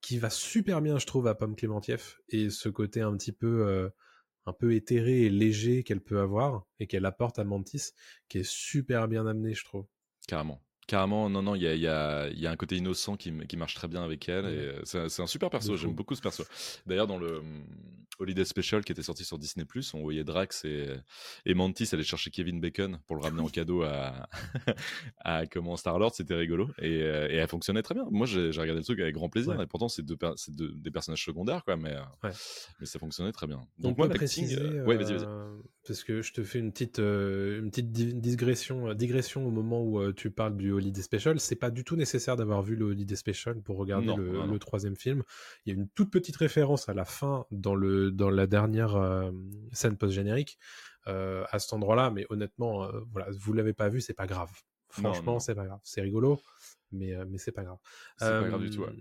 qui 0.00 0.18
va 0.18 0.30
super 0.30 0.80
bien, 0.80 0.98
je 0.98 1.06
trouve, 1.06 1.26
à 1.26 1.34
Pomme 1.34 1.56
Clémentieff. 1.56 2.20
Et 2.28 2.50
ce 2.50 2.68
côté 2.68 3.00
un 3.00 3.16
petit 3.16 3.32
peu, 3.32 3.66
euh, 3.66 3.88
un 4.46 4.52
peu 4.52 4.74
éthéré 4.74 5.22
et 5.22 5.30
léger 5.30 5.82
qu'elle 5.84 6.00
peut 6.00 6.20
avoir 6.20 6.66
et 6.78 6.86
qu'elle 6.86 7.06
apporte 7.06 7.38
à 7.38 7.44
Mantis, 7.44 7.92
qui 8.28 8.38
est 8.38 8.48
super 8.48 9.08
bien 9.08 9.26
amené, 9.26 9.54
je 9.54 9.64
trouve. 9.64 9.86
Carrément. 10.26 10.62
Carrément, 10.88 11.30
non, 11.30 11.42
non, 11.42 11.54
il 11.54 11.62
y 11.62 11.68
a, 11.68 11.74
y, 12.28 12.40
y 12.40 12.46
un 12.50 12.56
côté 12.56 12.76
innocent 12.76 13.16
qui, 13.16 13.30
marche 13.56 13.74
très 13.74 13.88
bien 13.88 14.02
avec 14.02 14.28
elle. 14.28 14.46
Et 14.46 14.48
euh, 14.48 14.80
c'est 14.84 14.98
un- 15.22 15.26
super 15.26 15.48
perso, 15.48 15.76
j'aime 15.76 15.94
beaucoup 15.94 16.14
ce 16.14 16.20
perso. 16.20 16.44
D'ailleurs, 16.86 17.06
dans 17.06 17.18
le 17.18 17.38
hum, 17.38 17.64
Holiday 18.18 18.44
Special 18.44 18.84
qui 18.84 18.92
était 18.92 19.02
sorti 19.02 19.24
sur 19.24 19.38
Disney, 19.38 19.64
on 19.94 20.00
voyait 20.02 20.22
Drax 20.24 20.64
et, 20.64 20.88
et 21.46 21.54
Mantis 21.54 21.88
aller 21.92 22.02
chercher 22.02 22.30
Kevin 22.30 22.60
Bacon 22.60 22.98
pour 23.06 23.16
le 23.16 23.22
ramener 23.22 23.42
en 23.42 23.48
cadeau 23.48 23.82
à, 23.82 24.28
à 25.24 25.46
comment 25.46 25.76
Star-Lord, 25.76 26.14
c'était 26.14 26.34
rigolo. 26.34 26.68
Et, 26.78 27.02
euh, 27.02 27.28
et 27.30 27.36
elle 27.36 27.48
fonctionnait 27.48 27.82
très 27.82 27.94
bien. 27.94 28.06
Moi, 28.10 28.26
j'ai 28.26 28.48
regardé 28.50 28.74
le 28.80 28.82
truc 28.84 29.00
avec 29.00 29.14
grand 29.14 29.28
plaisir. 29.28 29.56
Ouais. 29.56 29.64
Et 29.64 29.66
pourtant, 29.66 29.88
c'est 29.88 30.02
deux 30.02 30.16
deux- 30.48 30.72
des 30.74 30.90
personnages 30.90 31.24
secondaires, 31.24 31.64
quoi, 31.64 31.76
mais, 31.76 31.92
euh, 31.94 32.00
Ouais. 32.24 32.30
mais 32.80 32.86
ça 32.86 32.98
fonctionnait 32.98 33.32
très 33.32 33.46
bien. 33.46 33.60
On 33.78 33.82
Donc, 33.82 33.96
peut 33.96 34.00
moi, 34.02 34.08
l'acting, 34.08 34.18
préciser, 34.46 34.60
euh, 34.60 34.84
ouais, 34.84 34.96
vas-y, 34.96 35.14
vas-y. 35.14 35.24
euh, 35.26 35.56
parce 35.86 36.04
que 36.04 36.22
je 36.22 36.32
te 36.32 36.42
fais 36.44 36.58
une 36.58 36.70
petite, 36.72 36.98
euh, 37.00 37.58
une 37.60 37.70
petite 37.70 37.90
di- 37.90 38.14
digression, 38.14 38.88
euh, 38.88 38.94
digression 38.94 39.46
au 39.46 39.50
moment 39.50 39.82
où 39.82 40.00
euh, 40.00 40.12
tu 40.12 40.30
parles 40.30 40.56
du 40.56 40.70
Holiday 40.72 41.02
Special. 41.02 41.40
C'est 41.40 41.56
pas 41.56 41.70
du 41.70 41.82
tout 41.84 41.96
nécessaire 41.96 42.36
d'avoir 42.36 42.62
vu 42.62 42.76
le 42.76 42.84
Holiday 42.86 43.16
Special 43.16 43.60
pour 43.62 43.76
regarder 43.78 44.06
Non, 44.06 44.16
le, 44.16 44.32
non, 44.32 44.46
non. 44.46 44.52
le 44.52 44.58
troisième 44.58 44.96
film. 44.96 45.22
Il 45.66 45.72
y 45.72 45.76
a 45.76 45.78
une 45.80 45.88
toute 45.88 46.10
petite 46.10 46.36
référence 46.36 46.88
à 46.88 46.94
la 46.94 47.04
fin 47.04 47.46
dans 47.50 47.74
le 47.74 48.10
dans 48.12 48.30
la 48.30 48.46
dernière 48.46 48.94
euh, 48.96 49.30
scène 49.72 49.96
post 49.96 50.12
générique 50.14 50.58
euh, 51.08 51.44
à 51.50 51.58
cet 51.58 51.72
endroit-là, 51.72 52.10
mais 52.10 52.26
honnêtement, 52.30 52.88
voilà, 53.10 53.28
vous 53.32 53.52
l'avez 53.52 53.72
pas 53.72 53.88
vu, 53.88 54.00
c'est 54.00 54.14
pas 54.14 54.26
grave. 54.26 54.50
Franchement, 54.88 55.40
c'est 55.40 55.54
pas 55.54 55.64
grave. 55.66 55.80
C'est 55.82 56.00
rigolo, 56.02 56.40
mais 56.92 57.12
mais 57.28 57.38
c'est 57.38 57.50
pas 57.52 57.64
grave. 57.64 57.78
C'est 58.18 58.26
pas 58.28 58.48
grave 58.48 58.62
du 58.62 58.70
tout. 58.70 58.82
ouais. 58.82 58.94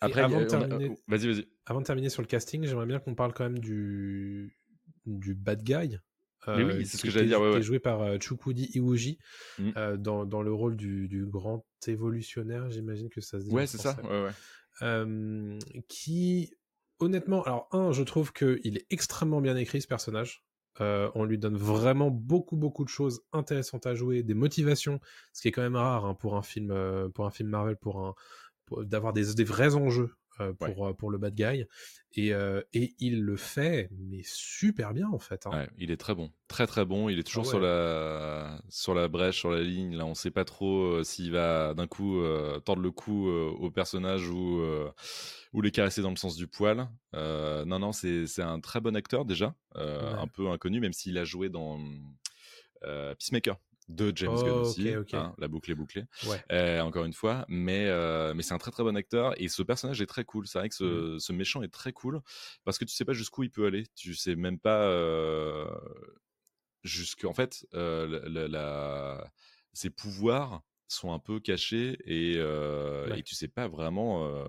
Après, 0.00 0.22
avant 0.22 0.40
y 0.40 0.46
de 0.46 0.50
a- 0.54 0.58
on 0.58 0.62
a- 0.62 0.66
terminer, 0.68 0.88
oh, 0.96 1.00
vas-y, 1.08 1.26
vas-y. 1.30 1.46
avant 1.66 1.80
de 1.80 1.84
terminer 1.84 2.08
sur 2.08 2.22
le 2.22 2.26
casting, 2.26 2.64
j'aimerais 2.64 2.86
bien 2.86 2.98
qu'on 3.00 3.14
parle 3.14 3.34
quand 3.34 3.44
même 3.44 3.58
du, 3.58 4.56
du 5.06 5.34
bad 5.34 5.62
guy. 5.62 5.98
Mais 6.46 6.64
oui, 6.64 6.72
euh, 6.72 6.84
c'est 6.84 6.96
ce 6.96 7.02
qui 7.02 7.08
que 7.08 7.10
j'allais 7.12 7.26
était- 7.26 7.36
dire, 7.36 7.40
ouais, 7.42 7.48
qui 7.50 7.54
est 7.54 7.56
ouais. 7.58 7.62
joué 7.62 7.78
par 7.80 8.00
euh, 8.02 8.18
Chukwudi 8.18 8.70
Iwuji 8.74 9.18
Mm. 9.58 9.70
euh, 9.76 9.96
dans, 9.98 10.24
dans 10.24 10.40
le 10.42 10.52
rôle 10.52 10.74
du, 10.76 11.06
du 11.06 11.26
grand 11.26 11.66
évolutionnaire, 11.86 12.70
j'imagine 12.70 13.10
que 13.10 13.20
ça 13.20 13.38
se 13.40 13.44
dit. 13.44 13.50
Ouais, 13.52 13.66
c'est 13.66 13.76
ça. 13.78 13.96
Ouais, 14.02 14.30
qui, 15.88 16.54
honnêtement, 16.98 17.42
alors 17.44 17.68
un, 17.72 17.92
je 17.92 18.02
trouve 18.02 18.32
qu'il 18.32 18.76
est 18.76 18.86
extrêmement 18.90 19.40
bien 19.40 19.56
écrit 19.56 19.80
ce 19.82 19.86
personnage. 19.86 20.42
Euh, 20.80 21.10
on 21.14 21.24
lui 21.24 21.36
donne 21.36 21.56
vraiment 21.56 22.10
beaucoup 22.10 22.56
beaucoup 22.56 22.84
de 22.84 22.88
choses 22.88 23.20
intéressantes 23.32 23.86
à 23.86 23.94
jouer, 23.94 24.22
des 24.22 24.34
motivations, 24.34 25.00
ce 25.32 25.42
qui 25.42 25.48
est 25.48 25.52
quand 25.52 25.62
même 25.62 25.76
rare 25.76 26.04
hein, 26.06 26.14
pour 26.14 26.36
un 26.36 26.42
film 26.42 26.70
euh, 26.70 27.08
pour 27.10 27.26
un 27.26 27.30
film 27.30 27.48
Marvel, 27.50 27.76
pour 27.76 28.00
un 28.06 28.14
d'avoir 28.82 29.12
des, 29.12 29.34
des 29.34 29.44
vrais 29.44 29.74
enjeux 29.74 30.14
euh, 30.40 30.52
pour, 30.52 30.86
euh, 30.86 30.92
pour 30.94 31.10
le 31.10 31.18
bad 31.18 31.34
guy. 31.34 31.66
Et, 32.14 32.34
euh, 32.34 32.60
et 32.72 32.94
il 32.98 33.22
le 33.22 33.36
fait, 33.36 33.88
mais 33.92 34.22
super 34.24 34.92
bien 34.92 35.08
en 35.08 35.18
fait. 35.18 35.46
hein. 35.46 35.50
Ouais, 35.52 35.68
il 35.78 35.90
est 35.90 35.96
très 35.96 36.14
bon, 36.14 36.32
très 36.48 36.66
très 36.66 36.84
bon. 36.84 37.08
Il 37.08 37.18
est 37.18 37.22
toujours 37.22 37.44
Ah 37.46 37.50
sur 37.50 37.60
la 37.60 38.62
sur 38.68 38.94
la 38.94 39.08
brèche, 39.08 39.38
sur 39.38 39.50
la 39.50 39.62
ligne. 39.62 39.96
Là, 39.96 40.06
on 40.06 40.14
sait 40.14 40.30
pas 40.32 40.44
trop 40.44 41.04
s'il 41.04 41.30
va 41.30 41.74
d'un 41.74 41.86
coup 41.86 42.20
tordre 42.64 42.82
le 42.82 42.90
cou 42.90 43.28
au 43.28 43.70
personnage 43.70 44.28
ou 44.28 44.60
ou 45.52 45.62
les 45.62 45.70
caresser 45.70 46.02
dans 46.02 46.10
le 46.10 46.16
sens 46.16 46.34
du 46.36 46.48
poil. 46.48 46.88
Non, 47.14 47.78
non, 47.78 47.92
c'est 47.92 48.26
c'est 48.26 48.42
un 48.42 48.58
très 48.60 48.80
bon 48.80 48.96
acteur 48.96 49.24
déjà, 49.24 49.54
un 49.76 50.26
peu 50.26 50.48
inconnu, 50.48 50.80
même 50.80 50.92
s'il 50.92 51.16
a 51.16 51.24
joué 51.24 51.48
dans 51.48 51.78
Peacemaker 52.82 53.56
de 53.90 54.12
James 54.16 54.34
Gunn 54.36 54.50
aussi. 54.60 54.88
hein, 55.12 55.34
la 55.38 55.48
boucle 55.48 55.70
est 55.70 55.74
bouclée. 55.74 56.04
Ouais. 56.26 56.42
Euh, 56.52 56.80
encore 56.80 57.04
une 57.04 57.12
fois, 57.12 57.44
mais 57.48 57.86
euh, 57.88 58.32
mais 58.34 58.42
c'est 58.42 58.54
un 58.54 58.58
très 58.58 58.70
très 58.70 58.82
bon 58.82 58.96
acteur 58.96 59.34
et 59.40 59.48
ce 59.48 59.62
personnage 59.62 60.00
est 60.00 60.06
très 60.06 60.24
cool. 60.24 60.46
C'est 60.46 60.58
vrai 60.58 60.68
que 60.68 60.74
ce, 60.74 60.84
Mmh. 61.16 61.18
ce 61.20 61.32
méchant 61.32 61.62
est 61.62 61.72
très 61.72 61.92
cool 61.92 62.20
parce 62.64 62.78
que 62.78 62.84
tu 62.84 62.94
sais 62.94 63.04
pas 63.04 63.12
jusqu'où 63.12 63.42
il 63.42 63.50
peut 63.50 63.66
aller. 63.66 63.84
Tu 63.94 64.14
sais 64.14 64.36
même 64.36 64.58
pas 64.58 64.82
euh, 64.84 65.66
jusque 66.82 67.24
en 67.24 67.34
fait 67.34 67.66
la, 67.72 68.06
la- 68.06 68.48
la- 68.48 69.30
ses 69.72 69.90
pouvoirs 69.90 70.62
sont 70.92 71.12
un 71.12 71.18
peu 71.18 71.38
cachés 71.40 71.96
et, 72.04 72.34
euh, 72.36 73.08
Ouais. 73.10 73.20
et 73.20 73.22
tu 73.22 73.34
sais 73.34 73.48
pas 73.48 73.68
vraiment 73.68 74.26
euh, 74.26 74.44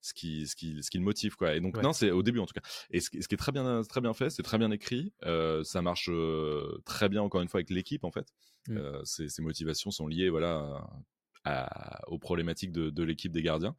ce 0.00 0.12
qui 0.14 0.46
ce 0.46 0.56
qui 0.56 0.82
ce 0.82 0.90
qui 0.90 0.98
le 0.98 1.04
motive 1.04 1.36
quoi. 1.36 1.54
Et 1.54 1.60
donc 1.60 1.76
Ouais. 1.76 1.82
non, 1.82 1.92
c'est 1.92 2.10
au 2.10 2.22
début 2.22 2.38
en 2.40 2.46
tout 2.46 2.54
cas. 2.54 2.68
Et 2.90 3.00
ce, 3.00 3.08
qui- 3.10 3.22
ce 3.22 3.28
qui 3.28 3.34
est 3.34 3.38
très 3.38 3.52
bien 3.52 3.82
très 3.82 4.00
bien 4.00 4.12
fait, 4.14 4.30
c'est 4.30 4.42
très 4.42 4.58
bien 4.58 4.70
écrit. 4.70 5.12
euh, 5.24 5.62
ça 5.64 5.80
marche 5.82 6.08
euh, 6.10 6.80
très 6.84 7.08
bien 7.08 7.22
encore 7.22 7.40
une 7.42 7.48
fois 7.48 7.58
avec 7.58 7.70
l'équipe 7.70 8.04
en 8.04 8.10
fait. 8.10 8.26
Mm. 8.68 8.76
Euh, 8.76 9.04
ses, 9.04 9.28
ses 9.28 9.42
motivations 9.42 9.90
sont 9.90 10.06
liées 10.06 10.28
voilà 10.30 10.86
à- 11.44 12.06
aux 12.08 12.18
problématiques 12.18 12.72
de, 12.72 12.90
de 12.90 13.02
l'équipe 13.02 13.32
des 13.32 13.42
gardiens. 13.42 13.74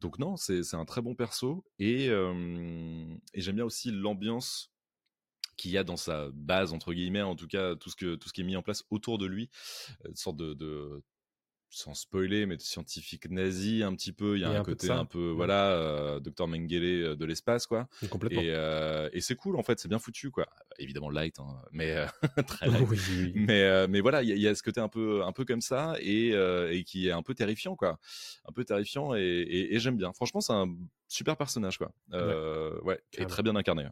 Donc 0.00 0.18
non, 0.18 0.36
c'est 0.36 0.62
c'est 0.62 0.76
un 0.76 0.84
très 0.84 1.00
bon 1.00 1.14
perso 1.14 1.64
et, 1.78 2.06
et 2.06 3.40
j'aime 3.40 3.56
bien 3.56 3.64
aussi 3.64 3.90
l'ambiance 3.90 4.72
qu'il 5.56 5.70
y 5.70 5.78
a 5.78 5.84
dans 5.84 5.96
sa 5.96 6.28
base 6.34 6.74
entre 6.74 6.92
guillemets, 6.92 7.22
en 7.22 7.34
tout 7.34 7.46
cas 7.46 7.76
tout 7.76 7.88
ce 7.88 7.96
que 7.96 8.14
tout 8.16 8.28
ce 8.28 8.34
qui 8.34 8.42
est 8.42 8.44
mis 8.44 8.56
en 8.56 8.62
place 8.62 8.84
autour 8.90 9.16
de 9.16 9.24
lui, 9.24 9.48
une 10.06 10.14
sorte 10.14 10.36
de, 10.36 10.52
de 10.52 11.02
sans 11.76 11.92
spoiler, 11.92 12.46
mais 12.46 12.56
de 12.56 12.62
scientifique 12.62 13.28
nazi 13.30 13.82
un 13.82 13.94
petit 13.94 14.12
peu. 14.12 14.36
Il 14.38 14.40
y 14.40 14.44
a 14.44 14.48
Il 14.48 14.52
y 14.54 14.56
a 14.56 14.60
un, 14.60 14.64
côté 14.64 14.90
un 14.90 15.04
peu, 15.04 15.32
Mm. 15.32 15.36
voilà, 15.36 15.72
euh, 15.72 16.20
docteur 16.20 16.48
Mengele 16.48 16.84
euh, 17.04 17.16
de 17.16 17.24
l'espace, 17.26 17.66
quoi. 17.66 17.86
Complètement. 18.08 18.40
Et, 18.40 18.46
euh, 18.50 19.10
et 19.12 19.20
c'est 19.20 19.34
cool, 19.34 19.56
en 19.56 19.62
fait, 19.62 19.78
c'est 19.78 19.88
bien 19.88 19.98
foutu, 19.98 20.30
quoi. 20.30 20.46
Évidemment 20.78 21.10
light, 21.10 21.38
hein, 21.38 21.60
mais 21.72 21.94
euh, 21.94 22.06
très 22.46 22.66
light. 22.68 22.86
Oui, 22.88 22.98
oui, 23.10 23.32
oui. 23.34 23.44
Mais, 23.46 23.86
mais 23.88 24.00
voilà, 24.00 24.22
il 24.22 24.28
y, 24.30 24.32
a- 24.32 24.36
il 24.36 24.40
y 24.40 24.48
a 24.48 24.54
ce 24.54 24.62
côté 24.62 24.80
un 24.80 24.88
peu, 24.88 25.22
un 25.22 25.32
peu 25.32 25.44
comme 25.44 25.60
ça 25.60 25.96
et, 26.00 26.28
et 26.30 26.84
qui 26.84 27.08
est 27.08 27.12
un 27.12 27.22
peu 27.22 27.34
terrifiant, 27.34 27.76
quoi. 27.76 27.98
Un 28.48 28.52
peu 28.52 28.64
terrifiant 28.64 29.14
et, 29.14 29.20
et- 29.20 29.74
et 29.74 29.78
j'aime 29.78 29.98
bien. 29.98 30.12
Franchement, 30.14 30.40
c'est 30.40 30.54
un 30.54 30.74
super 31.08 31.36
personnage, 31.36 31.76
quoi. 31.76 31.92
Euh, 32.14 32.80
ouais, 32.82 33.00
et 33.18 33.26
très 33.26 33.42
bien 33.42 33.54
incarné. 33.54 33.86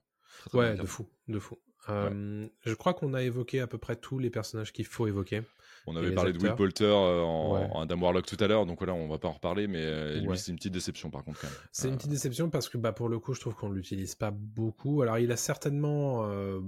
Très, 0.47 0.59
bien 0.59 0.71
Ouais, 0.71 0.77
de 0.77 0.87
fou, 0.87 1.07
de 1.29 1.39
fou. 1.39 1.59
Je 1.87 2.75
crois 2.75 2.95
qu'on 2.95 3.13
a 3.13 3.23
évoqué 3.23 3.61
à 3.61 3.67
peu 3.67 3.77
près 3.77 3.97
tous 3.97 4.19
les 4.19 4.31
personnages 4.31 4.73
qu'il 4.73 4.87
faut 4.87 5.07
évoquer. 5.07 5.43
On 5.87 5.97
avait 5.97 6.13
parlé 6.15 6.33
de 6.33 6.39
Will. 6.39 6.55
Poulter 6.55 6.85
euh, 6.85 7.21
en, 7.21 7.55
Ouais. 7.55 7.69
en 7.73 7.81
Adam 7.83 8.01
Warlock 8.01 8.25
tout 8.27 8.37
à 8.41 8.47
l'heure, 8.49 8.65
donc 8.67 8.79
voilà, 8.79 8.95
on 8.95 9.09
va 9.09 9.19
pas 9.19 9.29
en 9.29 9.33
reparler, 9.33 9.67
mais 9.67 9.85
euh, 9.85 10.19
lui, 10.21 10.29
Ouais. 10.29 10.37
c'est 10.37 10.51
une 10.51 10.57
petite 10.57 10.73
déception 10.73 11.11
par 11.11 11.25
contre. 11.25 11.45
C'est 11.73 11.87
Euh, 11.87 11.91
une 11.91 11.97
petite 11.97 12.11
déception 12.11 12.49
parce 12.51 12.69
que 12.69 12.79
bah, 12.79 12.93
pour 12.93 13.09
le 13.09 13.19
coup, 13.19 13.35
je 13.35 13.41
trouve 13.41 13.55
qu'on 13.55 13.69
ne 13.69 13.75
l'utilise 13.75 14.15
pas 14.15 14.31
beaucoup. 14.31 15.03
Alors, 15.03 15.19
il 15.19 15.31
a 15.31 15.37
certainement 15.37 16.25
euh, 16.27 16.61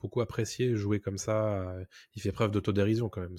beaucoup 0.00 0.20
apprécié 0.20 0.76
jouer 0.76 1.00
comme 1.00 1.18
ça. 1.18 1.62
euh, 1.70 1.84
Il 2.14 2.22
fait 2.22 2.32
preuve 2.32 2.50
d'autodérision 2.50 3.08
quand 3.08 3.20
même. 3.22 3.36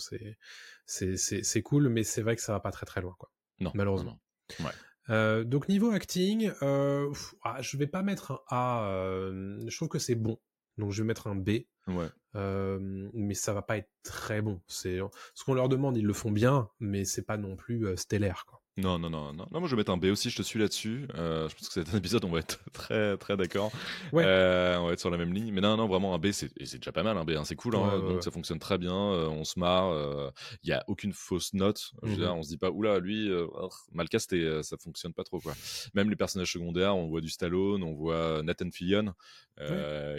C'est, 0.86 1.62
cool, 1.62 1.90
mais 1.90 2.04
c'est 2.04 2.22
vrai 2.22 2.36
que 2.36 2.42
ça 2.42 2.54
va 2.54 2.60
pas 2.60 2.72
très 2.72 2.86
très 2.86 3.02
loin. 3.02 3.16
Quoi. 3.18 3.32
non, 3.60 3.72
malheureusement. 3.76 4.20
non, 4.60 4.66
non. 4.66 4.72
Euh, 5.10 5.44
donc, 5.44 5.68
niveau 5.68 5.92
acting, 5.92 6.52
euh, 6.62 7.10
pff, 7.10 7.34
ah, 7.44 7.62
je 7.62 7.76
vais 7.78 7.88
pas 7.88 8.02
mettre 8.04 8.32
un 8.32 8.40
A. 8.50 8.90
euh, 8.92 9.64
je 9.68 9.76
trouve 9.76 9.90
que 9.90 10.00
c'est 10.00 10.16
bon. 10.16 10.40
Donc, 10.78 10.92
je 10.92 11.02
vais 11.02 11.08
mettre 11.08 11.28
un 11.28 11.36
B. 11.36 11.50
Mais 11.88 13.34
ça 13.34 13.54
va 13.54 13.62
pas 13.62 13.78
être 13.78 13.90
très 14.04 14.42
bon. 14.42 14.62
C'est 14.68 15.00
ce 15.34 15.44
qu'on 15.44 15.54
leur 15.54 15.70
demande, 15.70 15.98
ils 15.98 16.06
le 16.06 16.14
font 16.14 16.32
bien, 16.32 16.70
mais 16.80 17.06
c'est 17.06 17.26
pas 17.26 17.38
non 17.38 17.56
plus 17.56 17.98
stellaire. 17.98 18.46
Quoi. 18.48 18.61
Non, 18.78 18.98
non, 18.98 19.10
non, 19.10 19.34
non, 19.34 19.46
non, 19.52 19.60
moi 19.60 19.68
je 19.68 19.76
vais 19.76 19.82
mettre 19.82 19.92
un 19.92 19.98
B 19.98 20.06
aussi, 20.06 20.30
je 20.30 20.38
te 20.38 20.42
suis 20.44 20.58
là-dessus. 20.58 21.06
Euh, 21.16 21.50
je 21.50 21.56
pense 21.56 21.68
que 21.68 21.74
c'est 21.84 21.94
un 21.94 21.98
épisode, 21.98 22.24
on 22.24 22.30
va 22.32 22.40
être 22.40 22.58
très, 22.74 23.18
très 23.18 23.36
d'accord. 23.36 23.70
Ouais. 24.14 24.24
Euh, 24.26 24.78
on 24.80 24.88
va 24.88 24.94
être 24.94 25.00
sur 25.02 25.10
la 25.10 25.18
même 25.18 25.34
ligne. 25.34 25.52
Mais 25.52 25.60
non, 25.60 25.76
non, 25.76 25.88
vraiment 25.88 26.14
un 26.16 26.20
B, 26.20 26.32
c'est 26.32 26.50
déjà 26.58 26.94
pas 26.94 27.04
mal, 27.04 27.18
un 27.18 27.26
B, 27.26 27.32
hein, 27.32 27.44
c'est 27.44 27.58
cool, 27.58 27.76
hein, 27.76 27.82
Ouais, 27.96 28.02
donc 28.02 28.16
ouais. 28.16 28.22
ça 28.22 28.32
fonctionne 28.32 28.60
très 28.60 28.78
bien, 28.78 28.96
euh, 28.96 29.28
on 29.28 29.44
se 29.44 29.60
marre, 29.60 29.94
il 30.64 30.70
y 30.70 30.74
a 30.74 30.84
aucune 30.88 31.12
fausse 31.12 31.54
note. 31.54 31.92
Je 32.02 32.08
veux 32.08 32.14
Mhm. 32.14 32.20
dire, 32.22 32.36
on 32.36 32.44
se 32.44 32.48
dit 32.50 32.58
pas, 32.58 32.72
oula, 32.72 33.00
lui, 33.00 33.30
oh, 33.32 33.70
mal 33.92 34.08
casté, 34.08 34.64
ça 34.64 34.78
fonctionne 34.78 35.14
pas 35.14 35.26
trop, 35.26 35.40
quoi. 35.40 35.54
Même 35.94 36.10
les 36.10 36.16
personnages 36.16 36.54
secondaires, 36.54 36.96
on 36.96 37.08
voit 37.08 37.22
du 37.22 37.30
Stallone, 37.30 37.84
on 37.84 37.94
voit 37.94 38.42
Nathan 38.42 38.72
Fillion, 38.72 39.14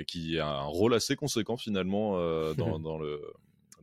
qui 0.07 0.39
a 0.39 0.47
un 0.49 0.65
rôle 0.67 0.93
assez 0.93 1.17
conséquent 1.17 1.57
finalement 1.57 2.19
dans, 2.55 2.79
dans 2.79 2.99
le 2.99 3.23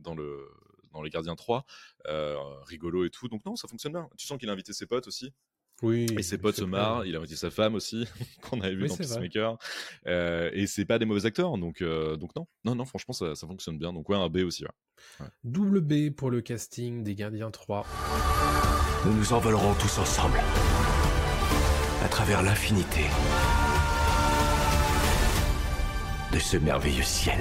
dans 0.00 0.14
le 0.14 0.46
dans 0.92 1.02
les 1.02 1.10
Gardiens 1.10 1.36
3, 1.36 1.64
euh, 2.08 2.36
rigolo 2.62 3.04
et 3.04 3.10
tout. 3.10 3.28
Donc 3.28 3.44
non, 3.44 3.56
ça 3.56 3.68
fonctionne 3.68 3.92
bien. 3.92 4.08
Tu 4.16 4.26
sens 4.26 4.38
qu'il 4.38 4.48
a 4.48 4.52
invité 4.52 4.72
ses 4.72 4.86
potes 4.86 5.06
aussi. 5.06 5.32
Oui. 5.82 6.06
Et 6.18 6.22
ses 6.22 6.36
potes 6.36 6.56
se 6.56 6.64
marrent. 6.64 7.06
Il 7.06 7.14
a 7.16 7.18
invité 7.18 7.36
sa 7.36 7.50
femme 7.50 7.74
aussi, 7.74 8.06
qu'on 8.42 8.60
avait 8.60 8.74
vu 8.74 8.82
Oui, 8.82 8.88
dans. 8.88 8.96
Peacemaker. 8.96 9.56
Euh, 10.06 10.50
et 10.52 10.66
c'est 10.66 10.84
pas 10.84 10.98
des 10.98 11.06
mauvais 11.06 11.24
acteurs, 11.24 11.56
donc 11.56 11.80
euh, 11.80 12.16
donc 12.16 12.36
non, 12.36 12.46
non, 12.64 12.74
non. 12.74 12.84
Franchement, 12.84 13.14
ça, 13.14 13.34
ça 13.34 13.46
fonctionne 13.46 13.78
bien. 13.78 13.92
Donc 13.92 14.08
ouais, 14.08 14.16
un 14.16 14.28
B 14.28 14.38
aussi. 14.38 14.64
ouais. 14.64 15.26
Double 15.44 15.80
B 15.80 16.10
pour 16.14 16.30
le 16.30 16.42
casting 16.42 17.02
des 17.02 17.14
Gardiens 17.14 17.50
3. 17.50 17.86
Nous 19.06 19.14
nous 19.14 19.32
envolerons 19.32 19.72
tous 19.74 19.98
ensemble. 19.98 20.38
À 22.02 22.08
travers 22.08 22.42
l'infinité. 22.42 23.00
De 26.32 26.38
ce 26.38 26.56
merveilleux 26.58 27.02
ciel. 27.02 27.40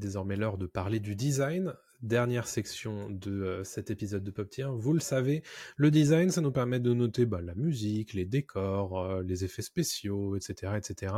Désormais 0.00 0.36
l'heure 0.36 0.58
de 0.58 0.66
parler 0.66 0.98
du 0.98 1.14
design. 1.14 1.74
Dernière 2.02 2.46
section 2.46 3.10
de 3.10 3.30
euh, 3.30 3.64
cet 3.64 3.90
épisode 3.90 4.24
de 4.24 4.30
Pop 4.30 4.48
Tier. 4.48 4.66
Vous 4.72 4.92
le 4.92 5.00
savez, 5.00 5.42
le 5.76 5.90
design, 5.90 6.30
ça 6.30 6.40
nous 6.40 6.52
permet 6.52 6.80
de 6.80 6.92
noter 6.92 7.26
bah, 7.26 7.40
la 7.40 7.54
musique, 7.54 8.14
les 8.14 8.24
décors, 8.24 8.98
euh, 9.00 9.22
les 9.22 9.44
effets 9.44 9.62
spéciaux, 9.62 10.36
etc., 10.36 10.74
etc. 10.76 11.14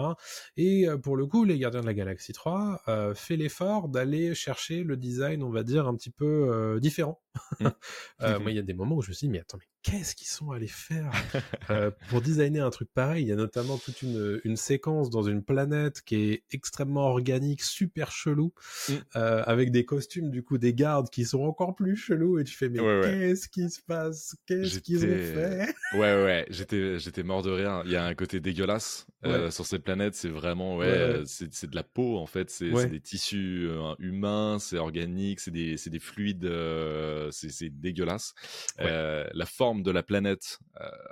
Et 0.57 0.89
euh, 0.89 0.99
pour 0.99 1.16
le 1.16 1.26
coup, 1.26 1.45
les 1.45 1.59
Gardiens 1.59 1.80
de 1.80 1.87
la 1.87 1.95
Galaxie 1.95 2.33
3 2.33 2.83
euh, 2.89 3.14
fait 3.14 3.37
l'effort 3.37 3.89
d'aller 3.89 4.35
chercher 4.35 4.83
le 4.83 4.97
design, 4.97 5.43
on 5.43 5.51
va 5.51 5.62
dire, 5.62 5.87
un 5.87 5.97
petit 5.97 6.11
peu 6.11 6.78
différent. 6.80 7.20
Mm. 7.61 7.68
Euh, 8.20 8.39
moi, 8.39 8.53
il 8.53 8.55
y 8.55 8.61
a 8.61 8.62
des 8.62 8.74
moments 8.74 8.97
où 8.97 9.03
je 9.03 9.09
me 9.09 9.14
suis 9.14 9.26
dit, 9.26 9.33
mais 9.33 9.41
attends, 9.41 9.59
mais 9.59 9.66
qu'est-ce 9.83 10.14
qu'ils 10.14 10.28
sont 10.28 10.53
allés 10.53 10.68
faire 10.68 11.11
pour 12.09 12.20
designer 12.20 12.64
un 12.64 12.70
truc 12.70 12.89
pareil? 12.95 13.24
Il 13.24 13.28
y 13.28 13.33
a 13.33 13.37
notamment 13.37 13.78
toute 13.78 14.03
une, 14.03 14.41
une 14.45 14.57
séquence 14.57 15.11
dans 15.11 15.22
une 15.22 15.43
planète 15.43 16.03
qui 16.03 16.16
est 16.16 16.45
extrêmement 16.53 17.09
organique, 17.09 17.62
super 17.62 18.12
chelou, 18.12 18.53
Mm. 18.89 18.93
euh, 19.16 19.43
avec 19.47 19.70
des 19.70 19.85
costumes 19.85 20.30
du 20.30 20.43
coup 20.43 20.59
des 20.59 20.72
gardes 20.73 21.09
qui 21.11 21.25
sont 21.25 21.43
encore 21.43 21.75
plus 21.75 21.97
chelous 21.97 22.39
et 22.39 22.45
tu 22.45 22.55
fais 22.55 22.68
mais 22.68 22.81
Ouais, 22.81 23.01
ouais. 23.01 23.18
qu'est-ce 23.18 23.49
qui 23.49 23.68
se 23.70 23.81
passe? 23.83 24.37
Qu'est-ce 24.47 24.81
qu'ils 24.81 25.05
ont 25.05 25.09
fait? 25.09 25.75
Ouais, 25.95 26.25
ouais, 26.25 26.47
j'étais, 26.49 26.99
j'étais 26.99 27.23
mort 27.23 27.43
de 27.43 27.51
rire. 27.51 27.83
Il 27.85 27.91
y 27.91 27.97
a 27.97 28.05
un 28.05 28.14
côté 28.14 28.41
dégueulasse 28.41 29.07
euh, 29.27 29.51
sur 29.51 29.66
cette 29.66 29.85
planète. 29.85 30.14
C'est 30.14 30.31
vraiment, 30.31 30.77
ouais, 30.77 31.23
C'est, 31.27 31.68
de 31.68 31.75
la 31.77 31.83
peau 31.83 32.18
en 32.18 32.27
fait. 32.27 32.51
C'est, 32.51 32.70
des 32.89 33.01
tissus 33.01 33.68
euh, 33.68 33.95
humains, 33.99 34.59
c'est 34.59 34.79
organique, 34.79 35.41
c'est 35.41 35.51
des, 35.51 35.77
c'est 35.77 35.91
des 35.91 35.99
fluides, 35.99 36.45
euh, 36.45 37.29
c'est, 37.31 37.68
dégueulasse. 37.68 38.35
Euh, 38.81 39.29
la 39.33 39.47
forme 39.47 39.83
de 39.83 39.91
la 39.91 40.03
planète 40.03 40.59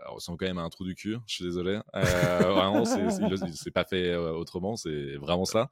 ressemble 0.07 0.39
quand 0.39 0.47
même 0.47 0.59
à 0.59 0.63
un 0.63 0.71
trou 0.71 0.85
du 0.85 0.95
cul. 0.95 1.17
Je 1.27 1.35
suis 1.35 1.45
désolé. 1.45 1.81
Vraiment, 1.93 2.85
c'est, 2.85 3.71
pas 3.71 3.85
fait 3.85 4.17
autrement. 4.17 4.77
C'est 4.77 5.17
vraiment 5.17 5.45
ça. 5.45 5.69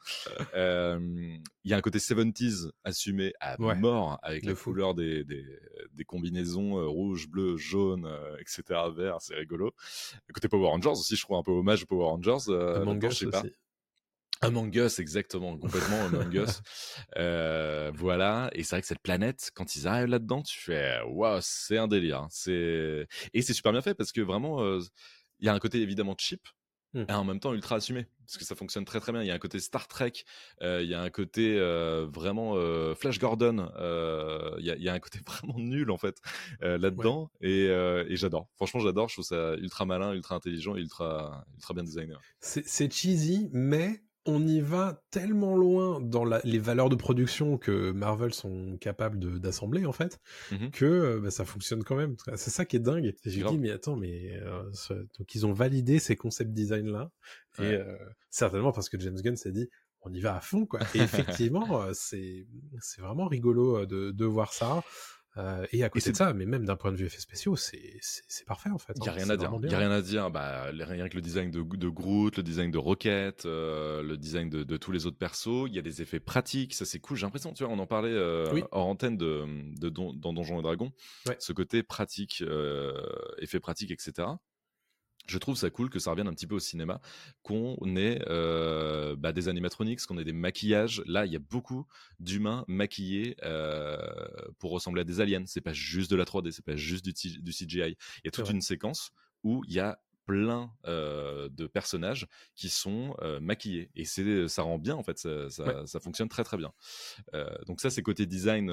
Il 0.54 1.40
y 1.64 1.74
a 1.74 1.76
un 1.76 1.82
côté 1.82 1.98
70s 1.98 2.70
assumé 2.84 3.32
à 3.40 3.58
Ouais. 3.58 3.74
Mort 3.78 4.18
avec 4.22 4.42
De 4.44 4.50
la 4.50 4.54
fou. 4.54 4.70
couleur 4.70 4.94
des, 4.94 5.24
des, 5.24 5.44
des 5.92 6.04
combinaisons 6.04 6.78
euh, 6.78 6.86
rouge, 6.86 7.28
bleu, 7.28 7.56
jaune, 7.56 8.04
euh, 8.06 8.36
etc. 8.38 8.62
vert. 8.94 9.16
C'est 9.20 9.34
rigolo. 9.34 9.72
Côté 10.32 10.48
Power 10.48 10.68
Rangers 10.68 10.88
aussi, 10.90 11.16
je 11.16 11.22
trouve 11.22 11.36
un 11.38 11.42
peu 11.42 11.52
hommage 11.52 11.82
aux 11.82 11.86
Power 11.86 12.04
Rangers. 12.06 12.48
Euh, 12.50 12.82
Among 12.82 13.04
Us 13.04 13.10
je 13.14 13.18
sais 13.24 13.30
pas. 13.30 13.42
Among 14.40 14.72
Us, 14.76 15.00
exactement, 15.00 15.58
complètement 15.58 16.04
Among 16.04 16.32
Us. 16.32 16.60
Euh, 17.16 17.90
voilà, 17.94 18.50
et 18.52 18.62
c'est 18.62 18.76
vrai 18.76 18.82
que 18.82 18.86
cette 18.86 19.00
planète, 19.02 19.50
quand 19.54 19.74
ils 19.74 19.88
arrivent 19.88 20.06
là-dedans, 20.10 20.42
tu 20.42 20.60
fais, 20.60 21.00
waouh, 21.08 21.40
c'est 21.42 21.78
un 21.78 21.88
délire. 21.88 22.20
hein. 22.22 22.28
C'est 22.30 23.08
et 23.34 23.42
c'est 23.42 23.54
super 23.54 23.72
bien 23.72 23.80
fait 23.80 23.94
parce 23.94 24.12
que 24.12 24.20
vraiment, 24.20 24.62
il 25.40 25.46
y 25.46 25.48
a 25.48 25.54
un 25.54 25.58
côté 25.58 25.80
évidemment 25.80 26.14
cheap. 26.16 26.40
Hmm. 26.94 27.04
Et 27.08 27.12
en 27.12 27.24
même 27.24 27.40
temps 27.40 27.52
ultra 27.52 27.76
assumé 27.76 28.06
parce 28.28 28.36
que 28.36 28.44
ça 28.44 28.54
fonctionne 28.54 28.84
très 28.84 29.00
très 29.00 29.10
bien. 29.10 29.22
Il 29.22 29.26
y 29.26 29.30
a 29.30 29.34
un 29.34 29.38
côté 29.38 29.58
Star 29.58 29.88
Trek, 29.88 30.12
euh, 30.60 30.82
il 30.82 30.88
y 30.88 30.94
a 30.94 31.00
un 31.00 31.08
côté 31.08 31.56
euh, 31.58 32.06
vraiment 32.12 32.56
euh, 32.56 32.94
Flash 32.94 33.18
Gordon, 33.18 33.70
il 34.58 34.64
y, 34.66 34.70
a, 34.70 34.76
il 34.76 34.82
y 34.82 34.88
a 34.90 34.92
un 34.92 34.98
côté 34.98 35.20
vraiment 35.26 35.58
nul 35.58 35.90
en 35.90 35.96
fait 35.96 36.20
là-dedans 36.60 37.30
et, 37.40 37.64
et 37.64 38.16
j'adore. 38.16 38.48
Franchement 38.56 38.80
j'adore. 38.80 39.08
Je 39.08 39.14
trouve 39.14 39.24
ça 39.24 39.54
ultra 39.54 39.86
malin, 39.86 40.12
ultra 40.12 40.34
intelligent, 40.34 40.76
et 40.76 40.80
ultra 40.80 41.46
ultra 41.54 41.74
bien 41.74 41.84
designé. 41.84 42.14
C'est 42.40 42.92
cheesy, 42.92 43.48
mais 43.52 44.02
on 44.30 44.46
y 44.46 44.60
va 44.60 45.02
tellement 45.10 45.56
loin 45.56 46.00
dans 46.00 46.24
la- 46.24 46.40
les 46.44 46.58
valeurs 46.58 46.90
de 46.90 46.96
production 46.96 47.56
que 47.58 47.90
Marvel 47.92 48.32
sont 48.34 48.76
capables 48.78 49.40
d'assembler 49.40 49.86
en 49.86 49.92
fait, 49.92 50.20
Mhm. 50.52 50.70
que 50.70 50.84
euh, 50.84 51.20
bah, 51.20 51.30
ça 51.30 51.44
fonctionne 51.44 51.82
quand 51.82 51.96
même. 51.96 52.14
C'est 52.36 52.50
ça 52.50 52.64
qui 52.64 52.76
est 52.76 52.80
dingue. 52.80 53.14
J'ai 53.24 53.42
dit 53.42 53.58
mais 53.58 53.70
attends 53.70 53.96
mais 53.96 54.36
euh, 54.42 54.62
ce- 54.72 54.92
donc 55.18 55.34
ils 55.34 55.46
ont 55.46 55.52
validé 55.52 55.98
ces 55.98 56.14
concept 56.14 56.52
design 56.52 56.86
là 56.90 57.10
et 57.58 57.62
euh, 57.72 57.96
certainement 58.30 58.70
parce 58.72 58.88
que 58.88 58.98
James 59.00 59.16
Gunn 59.20 59.36
s'est 59.36 59.52
dit 59.52 59.68
on 60.02 60.12
y 60.12 60.20
va 60.20 60.36
à 60.36 60.40
fond 60.40 60.66
quoi. 60.66 60.80
Et 60.94 60.98
effectivement 61.42 61.86
c'est 61.94 62.46
c'est 62.80 63.00
vraiment 63.00 63.26
rigolo 63.26 63.86
de, 63.86 64.10
de 64.10 64.24
voir 64.26 64.52
ça. 64.52 64.82
Euh, 65.38 65.64
et 65.72 65.84
à 65.84 65.88
côté 65.88 66.10
de 66.10 66.16
ça, 66.16 66.32
mais 66.32 66.46
même 66.46 66.64
d'un 66.64 66.76
point 66.76 66.90
de 66.90 66.96
vue 66.96 67.06
effets 67.06 67.20
spéciaux, 67.20 67.54
c'est 67.56 68.00
parfait 68.46 68.70
en 68.70 68.78
fait. 68.78 68.92
Il 68.96 69.04
y 69.04 69.08
a 69.08 69.12
hein. 69.12 69.14
rien 69.14 69.26
C'est 69.26 69.32
à 69.32 69.36
dire. 69.36 69.52
Il 69.62 69.70
y 69.70 69.74
a 69.74 69.78
rien 69.78 69.90
à 69.90 70.02
dire. 70.02 70.30
Bah, 70.30 70.64
rien 70.72 71.08
que 71.08 71.14
le 71.14 71.20
design 71.20 71.50
de, 71.50 71.62
de 71.62 71.88
Groot, 71.88 72.36
le 72.36 72.42
design 72.42 72.70
de 72.70 72.78
Rocket, 72.78 73.46
euh, 73.46 74.02
le 74.02 74.16
design 74.16 74.50
de, 74.50 74.64
de 74.64 74.76
tous 74.76 74.90
les 74.90 75.06
autres 75.06 75.18
persos. 75.18 75.66
Il 75.68 75.74
y 75.74 75.78
a 75.78 75.82
des 75.82 76.02
effets 76.02 76.20
pratiques. 76.20 76.74
Ça, 76.74 76.84
c'est 76.84 76.98
cool. 76.98 77.16
J'ai 77.16 77.26
l'impression, 77.26 77.52
tu 77.52 77.64
vois, 77.64 77.72
on 77.72 77.78
en 77.78 77.86
parlait 77.86 78.10
euh, 78.10 78.50
Oui. 78.52 78.64
hors 78.72 78.86
antenne 78.86 79.16
de, 79.16 79.44
de 79.78 79.88
Don- 79.88 80.12
dans 80.12 80.32
Donjons 80.32 80.58
et 80.58 80.62
Dragons. 80.62 80.92
Ouais. 81.26 81.36
Ce 81.38 81.52
côté 81.52 81.82
pratique, 81.82 82.42
effets 83.38 83.60
pratiques, 83.60 83.90
etc. 83.90 84.28
Je 85.28 85.38
trouve 85.38 85.56
ça 85.56 85.70
cool 85.70 85.90
que 85.90 85.98
ça 85.98 86.10
revienne 86.10 86.28
un 86.28 86.32
petit 86.34 86.46
peu 86.46 86.54
au 86.56 86.58
cinéma, 86.60 87.00
qu'on 87.42 87.76
ait 87.96 88.20
euh, 88.28 89.14
bah, 89.16 89.32
des 89.32 89.48
animatronics, 89.48 90.00
qu'on 90.06 90.18
ait 90.18 90.24
des 90.24 90.32
maquillages. 90.32 91.02
Là, 91.06 91.26
il 91.26 91.32
y 91.32 91.36
a 91.36 91.40
beaucoup 91.40 91.86
d'humains 92.18 92.64
maquillés 92.66 93.36
euh, 93.44 93.98
pour 94.58 94.70
ressembler 94.70 95.02
à 95.02 95.04
des 95.04 95.20
aliens. 95.20 95.44
C'est 95.46 95.60
pas 95.60 95.72
juste 95.72 96.10
de 96.10 96.16
la 96.16 96.24
3D, 96.24 96.50
c'est 96.50 96.64
pas 96.64 96.76
juste 96.76 97.04
du, 97.04 97.12
CGI. 97.52 97.96
Il 98.24 98.26
y 98.26 98.28
a 98.28 98.30
toute 98.30 98.48
vrai. 98.48 98.50
une 98.50 98.62
séquence 98.62 99.10
où 99.42 99.62
il 99.68 99.74
y 99.74 99.80
a 99.80 99.98
plein 100.26 100.72
euh, 100.86 101.48
de 101.48 101.66
personnages 101.66 102.26
qui 102.54 102.68
sont 102.68 103.16
euh, 103.22 103.40
maquillés 103.40 103.90
et 103.94 104.04
c'est 104.04 104.46
ça 104.48 104.60
rend 104.60 104.76
bien 104.78 104.94
en 104.94 105.02
fait 105.02 105.16
ça, 105.18 105.48
ça, 105.48 105.64
Ouais. 105.64 105.76
ça 105.86 106.00
fonctionne 106.00 106.28
très 106.28 106.44
très 106.44 106.58
bien 106.58 106.70
Euh, 107.34 107.48
donc 107.66 107.80
ça 107.80 107.90
c'est 107.90 108.02
côté 108.02 108.26
design 108.26 108.70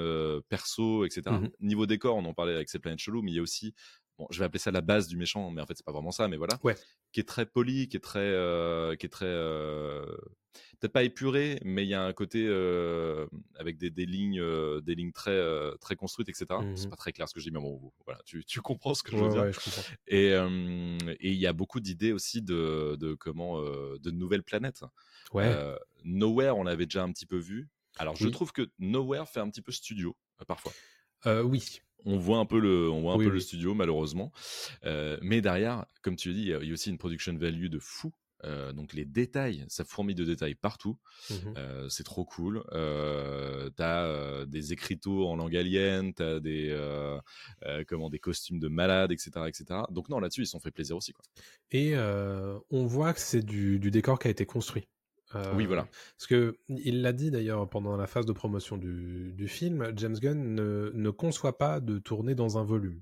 perso 0.49 1.05
etc 1.05 1.21
Mhm. 1.29 1.51
niveau 1.59 1.85
décor 1.85 2.15
on 2.17 2.25
en 2.25 2.33
parlait 2.33 2.55
avec 2.55 2.69
ces 2.69 2.79
planètes 2.79 2.99
cheloues 2.99 3.21
mais 3.21 3.31
il 3.31 3.35
y 3.35 3.39
a 3.39 3.41
aussi 3.41 3.73
bon 4.17 4.27
je 4.31 4.39
vais 4.39 4.45
appeler 4.45 4.59
ça 4.59 4.71
la 4.71 4.81
base 4.81 5.07
du 5.07 5.17
méchant 5.17 5.51
mais 5.51 5.61
en 5.61 5.65
fait 5.65 5.75
c'est 5.77 5.85
pas 5.85 5.91
vraiment 5.91 6.11
ça 6.11 6.27
mais 6.27 6.37
voilà 6.37 6.57
Ouais. 6.63 6.75
qui 7.11 7.19
est 7.19 7.23
très 7.27 7.45
poli 7.45 7.87
qui 7.89 7.97
est 7.97 8.01
très 8.01 8.19
euh, 8.19 8.95
qui 8.95 9.05
est 9.05 9.09
très 9.09 9.25
euh, 9.27 10.05
peut-être 10.79 10.93
pas 10.93 11.03
épuré 11.03 11.59
mais 11.65 11.83
il 11.83 11.89
y 11.89 11.93
a 11.93 12.01
un 12.01 12.13
côté 12.13 12.45
euh, 12.47 13.27
avec 13.59 13.77
des, 13.77 13.89
des 13.89 14.05
lignes 14.05 14.41
des 14.81 14.95
lignes 14.95 15.11
très 15.11 15.37
très 15.81 15.95
construites 15.97 16.29
etc 16.29 16.45
c'est 16.75 16.89
pas 16.89 16.95
très 16.95 17.11
clair 17.11 17.27
ce 17.27 17.33
que 17.33 17.39
je 17.41 17.45
dis 17.45 17.51
mais 17.51 17.59
bon 17.59 17.91
voilà 18.05 18.21
tu, 18.25 18.45
tu 18.45 18.61
comprends 18.61 18.93
ce 18.93 19.03
que 19.03 19.11
je 19.11 19.17
Ouais, 19.17 19.23
veux 19.23 19.29
dire 19.33 19.41
ouais, 19.43 19.51
je 19.53 19.59
comprends. 19.59 19.81
et 20.07 20.27
et 21.19 21.31
il 21.31 21.37
y 21.37 21.47
a 21.47 21.51
beaucoup 21.53 21.81
d'idées 21.81 22.13
aussi 22.13 22.41
de, 22.41 22.95
de 22.99 23.13
comment 23.15 23.59
de 23.61 24.11
nouvelles 24.11 24.43
planètes. 24.43 24.83
Ouais. 25.33 25.53
Nowhere, 26.05 26.55
on 26.57 26.63
l'avait 26.63 26.85
déjà 26.85 27.03
un 27.03 27.11
petit 27.11 27.25
peu 27.25 27.37
vu. 27.37 27.67
Alors 27.97 28.15
je 28.15 28.27
trouve 28.29 28.51
que 28.53 28.69
Nowhere 28.79 29.27
fait 29.27 29.39
un 29.41 29.49
petit 29.49 29.61
peu 29.61 29.71
studio 29.73 30.15
parfois. 30.47 30.71
Oui. 31.43 31.81
On 32.03 32.17
voit 32.17 32.37
un 32.39 32.45
peu 32.45 32.59
le, 32.59 32.89
on 32.89 33.01
voit 33.01 33.13
un 33.13 33.17
Oui, 33.17 33.25
peu 33.25 33.29
oui. 33.31 33.35
le 33.35 33.39
studio 33.39 33.73
malheureusement. 33.73 34.31
Euh, 34.83 35.17
mais 35.21 35.41
derrière, 35.41 35.85
comme 36.01 36.15
tu 36.15 36.29
le 36.29 36.35
dis, 36.35 36.41
il 36.41 36.47
y 36.47 36.53
a- 36.53 36.73
aussi 36.73 36.89
une 36.89 36.97
production 36.97 37.35
value 37.37 37.67
de 37.67 37.79
fou. 37.79 38.11
Euh, 38.43 38.73
donc 38.73 38.93
les 38.93 39.05
détails, 39.05 39.65
ça 39.69 39.83
fourmille 39.85 40.13
de 40.13 40.25
détails 40.25 40.53
partout. 40.55 40.99
Mhm. 41.31 41.53
Euh, 41.57 41.89
c'est 41.89 42.03
trop 42.03 42.25
cool. 42.25 42.63
T'as 43.75 44.45
des 44.45 44.73
écriteaux 44.73 45.27
en 45.27 45.35
langue 45.35 45.55
alien, 45.55 46.13
t'as 46.13 46.39
des 46.39 46.75
comment 47.87 48.09
des 48.09 48.19
costumes 48.19 48.59
de 48.59 48.67
malades, 48.67 49.11
etc., 49.11 49.31
etc. 49.47 49.81
Donc 49.89 50.09
non, 50.09 50.19
là-dessus 50.19 50.41
ils 50.41 50.45
se 50.45 50.51
sont 50.51 50.59
fait 50.59 50.71
plaisir 50.71 50.95
aussi. 50.97 51.11
Quoi. 51.13 51.23
Et 51.71 51.95
on 51.97 52.85
voit 52.85 53.13
que 53.13 53.19
c'est 53.19 53.41
du, 53.43 53.79
du 53.79 53.89
décor 53.89 54.19
qui 54.19 54.27
a 54.27 54.31
été 54.31 54.45
construit. 54.45 54.87
Euh, 55.33 55.55
Oui, 55.55 55.65
voilà. 55.65 55.87
Parce 56.17 56.27
que 56.27 56.57
il 56.67 57.01
l'a 57.01 57.11
dit 57.11 57.31
d'ailleurs 57.31 57.67
pendant 57.67 57.97
la 57.97 58.05
phase 58.05 58.25
de 58.27 58.31
promotion 58.31 58.77
du, 58.77 59.33
du 59.33 59.47
film, 59.47 59.91
James 59.95 60.15
Gunn 60.15 60.53
ne, 60.53 60.91
ne 60.93 61.09
conçoit 61.09 61.57
pas 61.57 61.79
de 61.79 61.97
tourner 61.97 62.35
dans 62.35 62.57
un 62.59 62.63
volume. 62.63 63.01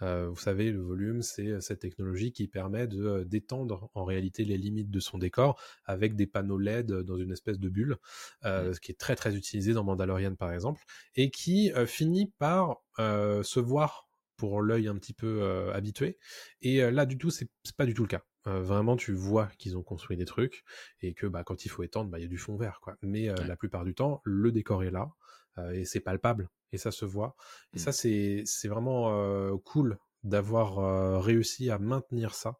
Euh, 0.00 0.28
vous 0.30 0.40
savez, 0.40 0.70
le 0.70 0.80
volume, 0.80 1.20
c'est 1.22 1.60
cette 1.60 1.80
technologie 1.80 2.32
qui 2.32 2.48
permet 2.48 2.86
de 2.86 3.04
euh, 3.04 3.24
d'étendre 3.24 3.90
en 3.94 4.04
réalité 4.04 4.44
les 4.44 4.56
limites 4.56 4.90
de 4.90 5.00
son 5.00 5.18
décor 5.18 5.60
avec 5.84 6.16
des 6.16 6.26
panneaux 6.26 6.58
LED 6.58 6.90
dans 7.02 7.18
une 7.18 7.32
espèce 7.32 7.58
de 7.58 7.68
bulle, 7.68 7.96
euh, 8.44 8.72
ce 8.72 8.80
qui 8.80 8.92
est 8.92 8.98
très 8.98 9.14
très 9.16 9.36
utilisé 9.36 9.74
dans 9.74 9.84
Mandalorian 9.84 10.34
par 10.36 10.52
exemple, 10.52 10.82
et 11.16 11.30
qui 11.30 11.70
euh, 11.72 11.86
finit 11.86 12.32
par 12.38 12.78
euh, 12.98 13.42
se 13.42 13.60
voir 13.60 14.08
pour 14.36 14.62
l'œil 14.62 14.88
un 14.88 14.94
petit 14.96 15.12
peu 15.12 15.42
euh, 15.42 15.72
habitué. 15.74 16.16
Et 16.62 16.82
euh, 16.82 16.90
là, 16.90 17.04
du 17.06 17.18
tout, 17.18 17.30
c'est 17.30 17.48
pas 17.76 17.84
du 17.86 17.92
tout 17.92 18.02
le 18.02 18.08
cas. 18.08 18.22
Euh, 18.48 18.62
vraiment, 18.62 18.96
tu 18.96 19.12
vois 19.12 19.46
qu'ils 19.58 19.76
ont 19.76 19.82
construit 19.82 20.16
des 20.16 20.24
trucs 20.24 20.64
et 21.02 21.14
que 21.14 21.26
bah, 21.26 21.44
quand 21.44 21.64
il 21.64 21.68
faut 21.68 21.82
étendre, 21.82 22.10
bah, 22.10 22.18
il 22.18 22.22
y 22.22 22.24
a 22.24 22.28
du 22.28 22.38
fond 22.38 22.56
vert. 22.56 22.80
Quoi. 22.82 22.96
Mais 23.02 23.28
euh, 23.28 23.34
Ouais. 23.34 23.46
la 23.46 23.56
plupart 23.56 23.84
du 23.84 23.94
temps, 23.94 24.20
le 24.24 24.50
décor 24.52 24.82
est 24.84 24.90
là 24.90 25.10
euh, 25.58 25.70
et 25.72 25.84
c'est 25.84 26.00
palpable 26.00 26.48
et 26.72 26.78
ça 26.78 26.90
se 26.90 27.04
voit. 27.04 27.36
Et 27.74 27.78
ça, 27.78 27.92
c'est 27.92 28.42
c'est 28.46 28.68
vraiment 28.68 29.56
cool 29.64 29.98
d'avoir 30.24 31.22
réussi 31.22 31.70
à 31.70 31.78
maintenir 31.78 32.34
ça. 32.34 32.58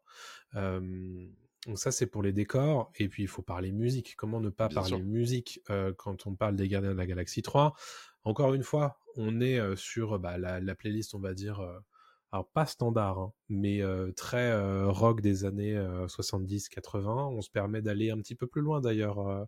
Donc 1.67 1.77
ça, 1.77 1.91
c'est 1.91 2.07
pour 2.07 2.23
les 2.23 2.31
décors. 2.33 2.91
Et 2.97 3.07
puis, 3.09 3.23
il 3.23 3.27
faut 3.27 3.41
parler 3.43 3.71
musique. 3.71 4.15
Comment 4.15 4.39
ne 4.39 4.49
pas 4.49 4.67
Bien 4.67 4.75
parler 4.81 4.97
sûr. 4.97 4.99
musique 4.99 5.61
quand 5.97 6.25
on 6.25 6.35
parle 6.35 6.55
des 6.55 6.67
Gardiens 6.67 6.91
de 6.93 6.97
la 6.97 7.05
Galaxie 7.05 7.41
3 7.43 7.75
Encore 8.23 8.53
une 8.53 8.63
fois, 8.63 8.99
on 9.15 9.41
est 9.41 9.59
sur 9.75 10.17
bah, 10.19 10.37
la, 10.37 10.59
la 10.59 10.75
playlist, 10.75 11.13
on 11.13 11.19
va 11.19 11.33
dire, 11.33 11.61
alors 12.31 12.47
pas 12.49 12.65
standard, 12.65 13.19
hein, 13.19 13.33
mais 13.49 13.81
euh, 13.81 14.11
très 14.11 14.51
euh, 14.51 14.87
rock 14.87 15.21
des 15.21 15.45
années 15.45 15.75
70-80. 15.75 17.33
On 17.33 17.41
se 17.41 17.49
permet 17.49 17.81
d'aller 17.81 18.11
un 18.11 18.17
petit 18.17 18.35
peu 18.35 18.47
plus 18.47 18.61
loin 18.61 18.81
d'ailleurs 18.81 19.19
euh, 19.27 19.45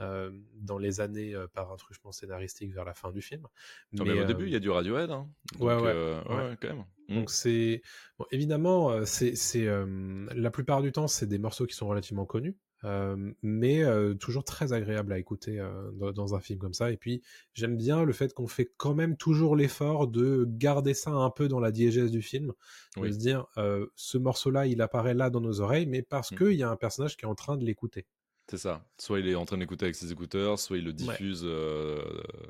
euh, 0.00 0.30
dans 0.54 0.78
les 0.78 1.00
années 1.00 1.34
euh, 1.34 1.46
par 1.48 1.72
un 1.72 1.76
truchement 1.76 2.12
scénaristique 2.12 2.72
vers 2.72 2.84
la 2.84 2.94
fin 2.94 3.10
du 3.10 3.20
film. 3.20 3.46
Non, 3.92 4.04
mais 4.04 4.12
au 4.12 4.22
euh, 4.22 4.24
début, 4.24 4.46
il 4.46 4.52
y 4.52 4.56
a 4.56 4.60
du 4.60 4.70
Radiohead. 4.70 5.10
Hein. 5.10 5.28
Donc, 5.52 5.62
Ouais, 5.62 5.74
ouais, 5.76 5.92
euh, 5.94 6.22
ouais, 6.28 6.56
quand 6.60 6.68
même. 6.68 6.84
Mm. 7.08 7.14
donc 7.16 7.30
c'est 7.30 7.82
bon, 8.18 8.26
évidemment 8.30 8.90
euh, 8.90 9.04
c'est 9.04 9.34
c'est 9.34 9.66
euh, 9.66 10.26
la 10.32 10.50
plupart 10.50 10.80
du 10.80 10.92
temps 10.92 11.08
c'est 11.08 11.26
des 11.26 11.38
morceaux 11.38 11.66
qui 11.66 11.74
sont 11.74 11.88
relativement 11.88 12.24
connus, 12.24 12.56
euh, 12.84 13.32
mais 13.42 13.82
euh, 13.84 14.14
toujours 14.14 14.44
très 14.44 14.72
agréable 14.72 15.12
à 15.12 15.18
écouter 15.18 15.60
euh, 15.60 15.90
dans, 16.12 16.34
un 16.34 16.40
film 16.40 16.58
comme 16.58 16.74
ça. 16.74 16.90
Et 16.90 16.96
puis 16.96 17.22
j'aime 17.54 17.76
bien 17.76 18.04
le 18.04 18.12
fait 18.12 18.32
qu'on 18.32 18.46
fait 18.46 18.72
quand 18.76 18.94
même 18.94 19.16
toujours 19.16 19.56
l'effort 19.56 20.06
de 20.08 20.46
garder 20.48 20.94
ça 20.94 21.10
un 21.10 21.30
peu 21.30 21.48
dans 21.48 21.60
la 21.60 21.72
diégèse 21.72 22.10
du 22.10 22.22
film, 22.22 22.52
de 22.96 23.02
Oui. 23.02 23.12
se 23.12 23.18
dire 23.18 23.46
euh, 23.58 23.86
ce 23.96 24.18
morceau-là 24.18 24.66
il 24.66 24.80
apparaît 24.82 25.14
là 25.14 25.30
dans 25.30 25.40
nos 25.40 25.60
oreilles, 25.60 25.86
mais 25.86 26.02
parce 26.02 26.30
Mm. 26.32 26.36
qu'il 26.36 26.52
y 26.52 26.62
a 26.62 26.70
un 26.70 26.76
personnage 26.76 27.16
qui 27.16 27.24
est 27.24 27.28
en 27.28 27.34
train 27.34 27.56
de 27.56 27.64
l'écouter. 27.64 28.06
C'est 28.50 28.56
ça. 28.56 28.84
Soit 28.98 29.20
il 29.20 29.28
est 29.28 29.36
en 29.36 29.44
train 29.44 29.58
d'écouter 29.58 29.84
avec 29.84 29.94
ses 29.94 30.10
écouteurs, 30.10 30.58
soit 30.58 30.76
il 30.78 30.84
le 30.84 30.92
diffuse 30.92 31.42
euh, 31.44 32.02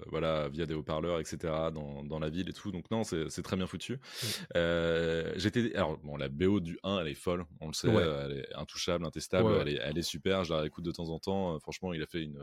voilà, 0.06 0.48
via 0.48 0.64
des 0.64 0.72
haut-parleurs, 0.72 1.20
etc., 1.20 1.36
dans, 1.74 2.02
dans 2.02 2.18
la 2.18 2.30
ville 2.30 2.48
et 2.48 2.54
tout. 2.54 2.72
Donc, 2.72 2.90
non, 2.90 3.04
c'est 3.04 3.42
très 3.42 3.56
bien 3.56 3.66
foutu. 3.66 3.96
Mm. 3.96 4.26
Euh, 4.56 5.32
J'étais. 5.36 5.76
Alors, 5.76 5.98
bon, 5.98 6.16
la 6.16 6.30
BO 6.30 6.60
du 6.60 6.78
1, 6.84 7.00
elle 7.00 7.08
est 7.08 7.14
folle. 7.14 7.44
On 7.60 7.66
le 7.66 7.74
sait. 7.74 7.88
Ouais. 7.88 8.02
Elle 8.02 8.38
est 8.38 8.54
intouchable, 8.54 9.04
intestable. 9.04 9.54
Elle, 9.60 9.68
est, 9.68 9.78
elle 9.82 9.98
est 9.98 10.02
super. 10.02 10.42
Je 10.44 10.54
la 10.54 10.60
réécoute 10.60 10.86
de 10.86 10.90
temps 10.90 11.10
en 11.10 11.18
temps. 11.18 11.60
Franchement, 11.60 11.92
il 11.92 12.02
a 12.02 12.06
fait 12.06 12.22
une. 12.22 12.42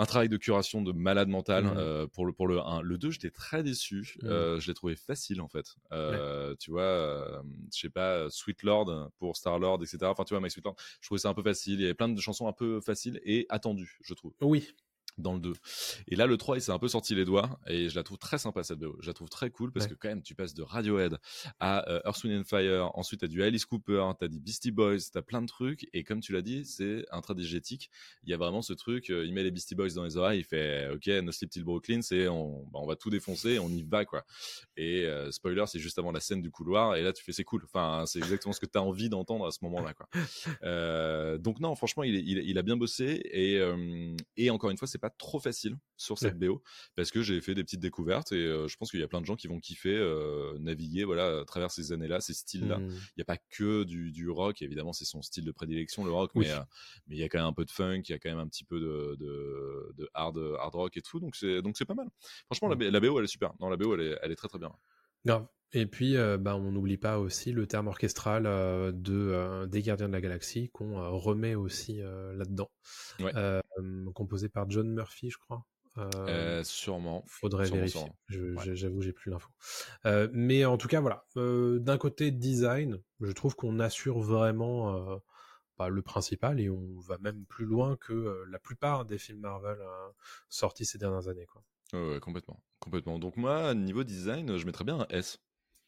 Un 0.00 0.06
travail 0.06 0.30
de 0.30 0.36
curation 0.38 0.80
de 0.80 0.92
malade 0.92 1.28
mental 1.28 1.64
Mhm. 1.64 1.74
euh, 1.76 2.06
pour, 2.06 2.24
le, 2.24 2.32
pour 2.32 2.48
le 2.48 2.58
1. 2.58 2.80
Le 2.80 2.96
2, 2.96 3.10
j'étais 3.10 3.30
très 3.30 3.62
déçu. 3.62 4.16
Mhm. 4.22 4.30
Euh, 4.30 4.58
je 4.58 4.66
l'ai 4.68 4.74
trouvé 4.74 4.96
facile, 4.96 5.40
en 5.42 5.48
fait. 5.48 5.76
Euh, 5.92 6.54
Tu 6.58 6.70
vois, 6.70 7.42
je 7.74 7.78
sais 7.80 7.90
pas, 7.90 8.30
Sweet 8.30 8.62
Lord 8.62 9.10
pour 9.18 9.36
Star 9.36 9.58
Lord, 9.58 9.82
etc. 9.82 10.10
Enfin, 10.10 10.24
tu 10.24 10.32
vois, 10.32 10.40
My 10.40 10.50
Sweet 10.50 10.64
Lord, 10.64 10.76
je 11.02 11.06
trouvais 11.08 11.18
ça 11.18 11.28
un 11.28 11.34
peu 11.34 11.42
facile. 11.42 11.74
Il 11.74 11.82
y 11.82 11.84
avait 11.84 11.94
plein 11.94 12.08
de 12.08 12.18
chansons 12.20 12.48
un 12.48 12.52
peu 12.54 12.80
faciles 12.80 13.20
et 13.24 13.44
attendues, 13.50 13.98
je 14.02 14.14
trouve, 14.14 14.32
Oui, 14.40 14.74
dans 15.18 15.34
le 15.34 15.40
2. 15.40 15.52
Et 16.08 16.16
là, 16.16 16.26
le 16.26 16.36
3, 16.36 16.56
il 16.56 16.60
s'est 16.60 16.72
un 16.72 16.78
peu 16.78 16.88
sorti 16.88 17.14
les 17.14 17.24
doigts 17.24 17.58
et 17.66 17.88
je 17.88 17.94
la 17.96 18.02
trouve 18.02 18.18
très 18.18 18.38
sympa, 18.38 18.62
cette 18.62 18.78
BO. 18.78 18.96
Je 19.00 19.06
la 19.06 19.12
trouve 19.14 19.28
très 19.28 19.50
cool 19.50 19.72
parce 19.72 19.86
Ouais. 19.86 19.90
que, 19.92 19.96
quand 19.96 20.08
même, 20.08 20.22
tu 20.22 20.34
passes 20.34 20.54
de 20.54 20.62
Radiohead 20.62 21.18
à 21.58 21.88
euh, 21.90 22.00
Earth, 22.04 22.22
Wind 22.24 22.40
and 22.40 22.44
Fire. 22.44 22.90
Ensuite, 22.94 23.20
t'as 23.20 23.26
du 23.26 23.42
Alice 23.42 23.64
Cooper, 23.66 24.04
t'as 24.18 24.28
du 24.28 24.38
Beastie 24.40 24.70
Boys, 24.70 24.98
t'as 25.12 25.22
plein 25.22 25.42
de 25.42 25.46
trucs. 25.46 25.88
Et 25.92 26.04
comme 26.04 26.20
tu 26.20 26.32
l'as 26.32 26.42
dit, 26.42 26.64
c'est 26.64 27.04
intradigétique. 27.10 27.90
Il 28.24 28.30
y 28.30 28.34
a 28.34 28.36
vraiment 28.36 28.62
ce 28.62 28.72
truc, 28.72 29.10
euh, 29.10 29.24
il 29.24 29.32
met 29.32 29.42
les 29.42 29.50
Beastie 29.50 29.74
Boys 29.74 29.90
dans 29.94 30.04
les 30.04 30.16
oreilles, 30.16 30.40
il 30.40 30.44
fait 30.44 30.88
OK, 30.90 31.06
No 31.06 31.32
Sleep 31.32 31.50
Till 31.50 31.64
Brooklyn, 31.64 32.02
c'est 32.02 32.28
on, 32.28 32.64
bah, 32.72 32.78
on 32.82 32.86
va 32.86 32.96
tout 32.96 33.10
défoncer, 33.10 33.58
on 33.58 33.68
y 33.68 33.82
va, 33.82 34.04
quoi. 34.04 34.24
Et 34.76 35.04
euh, 35.06 35.30
spoiler, 35.30 35.64
c'est 35.66 35.78
juste 35.78 35.98
avant 35.98 36.12
la 36.12 36.20
scène 36.20 36.42
du 36.42 36.50
couloir. 36.50 36.96
Et 36.96 37.02
là, 37.02 37.12
tu 37.12 37.22
fais 37.24 37.32
c'est 37.32 37.44
cool. 37.44 37.62
Enfin, 37.64 38.04
c'est 38.06 38.18
exactement 38.18 38.52
ce 38.52 38.60
que 38.60 38.66
t'as 38.66 38.80
envie 38.80 39.08
d'entendre 39.08 39.46
à 39.46 39.50
ce 39.50 39.58
moment-là, 39.62 39.94
quoi. 39.94 40.08
Euh, 40.62 41.38
donc 41.38 41.60
non, 41.60 41.74
franchement, 41.74 42.02
il, 42.02 42.14
est- 42.16 42.22
il, 42.24 42.38
il 42.38 42.58
a 42.58 42.62
bien 42.62 42.76
bossé 42.76 43.20
et, 43.32 43.58
euh, 43.58 44.14
et 44.36 44.50
encore 44.50 44.70
une 44.70 44.76
fois, 44.76 44.86
c'est 44.88 44.98
pas 45.00 45.10
trop 45.10 45.40
facile 45.40 45.76
sur 45.96 46.18
cette 46.18 46.38
BO 46.38 46.62
parce 46.96 47.10
que 47.10 47.22
j'ai 47.22 47.40
fait 47.40 47.54
des 47.54 47.62
petites 47.64 47.80
découvertes 47.80 48.32
et 48.32 48.36
euh, 48.44 48.68
je 48.68 48.76
pense 48.76 48.90
qu'il 48.90 49.00
y 49.00 49.02
a 49.02 49.08
plein 49.08 49.20
de 49.20 49.26
gens 49.26 49.36
qui 49.36 49.48
vont 49.48 49.58
kiffer 49.60 49.94
euh, 49.96 50.56
naviguer 50.58 51.04
voilà 51.04 51.40
à 51.40 51.44
travers 51.44 51.70
ces 51.70 51.92
années-là, 51.92 52.20
ces 52.20 52.32
styles-là. 52.34 52.78
Mm. 52.78 52.88
Il 52.90 53.12
n'y 53.18 53.22
a 53.22 53.24
pas 53.24 53.36
que 53.36 53.84
du, 53.84 54.12
du 54.12 54.28
rock, 54.30 54.62
évidemment, 54.62 54.92
c'est 54.92 55.04
son 55.04 55.20
style 55.22 55.44
de 55.44 55.52
prédilection, 55.52 56.04
le 56.04 56.10
rock, 56.12 56.30
Oui. 56.34 56.46
mais 56.46 56.52
euh, 56.52 56.60
mais 57.08 57.16
il 57.16 57.18
y 57.18 57.24
a 57.24 57.28
quand 57.28 57.38
même 57.38 57.48
un 57.48 57.52
peu 57.52 57.64
de 57.64 57.70
funk, 57.70 58.02
il 58.08 58.12
y 58.12 58.14
a 58.14 58.18
quand 58.18 58.30
même 58.30 58.38
un 58.38 58.48
petit 58.48 58.64
peu 58.64 58.78
de, 58.80 59.16
de, 59.18 59.92
de 59.96 60.08
hard 60.14 60.38
hard 60.58 60.74
rock 60.74 60.96
et 60.96 61.02
tout, 61.02 61.20
donc 61.20 61.34
c'est 61.36 61.62
donc 61.62 61.76
c'est 61.76 61.84
pas 61.84 61.94
mal. 61.94 62.08
Franchement, 62.46 62.68
la, 62.68 62.90
la 62.90 63.00
BO 63.00 63.18
elle 63.18 63.24
est 63.24 63.28
super. 63.28 63.52
Non, 63.60 63.68
la 63.68 63.76
BO 63.76 63.94
elle 63.94 64.00
est, 64.12 64.18
elle 64.22 64.32
est 64.32 64.36
très 64.36 64.48
très 64.48 64.58
bien. 64.58 64.72
Grave. 65.24 65.46
Et 65.72 65.86
puis, 65.86 66.16
euh, 66.16 66.36
bah, 66.36 66.56
on 66.56 66.72
n'oublie 66.72 66.96
pas 66.96 67.18
aussi 67.18 67.52
le 67.52 67.66
terme 67.66 67.86
orchestral 67.86 68.44
euh, 68.46 68.90
de, 68.92 69.14
euh, 69.14 69.66
des 69.66 69.82
Gardiens 69.82 70.08
de 70.08 70.12
la 70.12 70.20
Galaxie 70.20 70.68
qu'on 70.70 70.98
euh, 70.98 71.08
remet 71.10 71.54
aussi 71.54 71.98
là-dedans. 71.98 72.70
Ouais. 73.20 73.32
Composé 74.14 74.48
par 74.48 74.68
John 74.70 74.88
Murphy, 74.92 75.30
je 75.30 75.38
crois. 75.38 75.64
Euh, 75.98 76.62
sûrement. 76.64 77.24
Faudrait 77.26 77.66
sûrement, 77.66 77.78
vérifier. 77.80 78.12
Je- 78.28 78.54
Ouais. 78.54 78.76
J'avoue, 78.76 79.02
j'ai 79.02 79.12
plus 79.12 79.30
l'info. 79.30 79.48
Euh, 80.06 80.28
mais 80.32 80.64
en 80.64 80.76
tout 80.76 80.88
cas, 80.88 81.00
voilà. 81.00 81.24
Euh, 81.36 81.78
D'un 81.78 81.98
côté 81.98 82.30
design, 82.30 83.00
je 83.20 83.32
trouve 83.32 83.54
qu'on 83.56 83.78
assure 83.80 84.20
vraiment 84.20 85.20
bah, 85.78 85.88
le 85.88 86.02
principal 86.02 86.60
et 86.60 86.68
on 86.70 86.98
va 87.00 87.18
même 87.18 87.44
plus 87.46 87.64
loin 87.64 87.96
que 87.96 88.44
la 88.50 88.58
plupart 88.58 89.04
des 89.04 89.18
films 89.18 89.40
Marvel 89.40 89.78
sortis 90.48 90.84
ces 90.84 90.98
dernières 90.98 91.28
années. 91.28 91.46
Quoi. 91.46 91.62
Ouais, 91.92 92.20
complètement. 92.20 92.62
Complètement. 92.78 93.18
Donc 93.18 93.36
moi, 93.36 93.74
niveau 93.74 94.04
design, 94.04 94.56
je 94.56 94.66
mettrais 94.66 94.84
bien 94.84 95.00
un 95.00 95.06
S. 95.10 95.38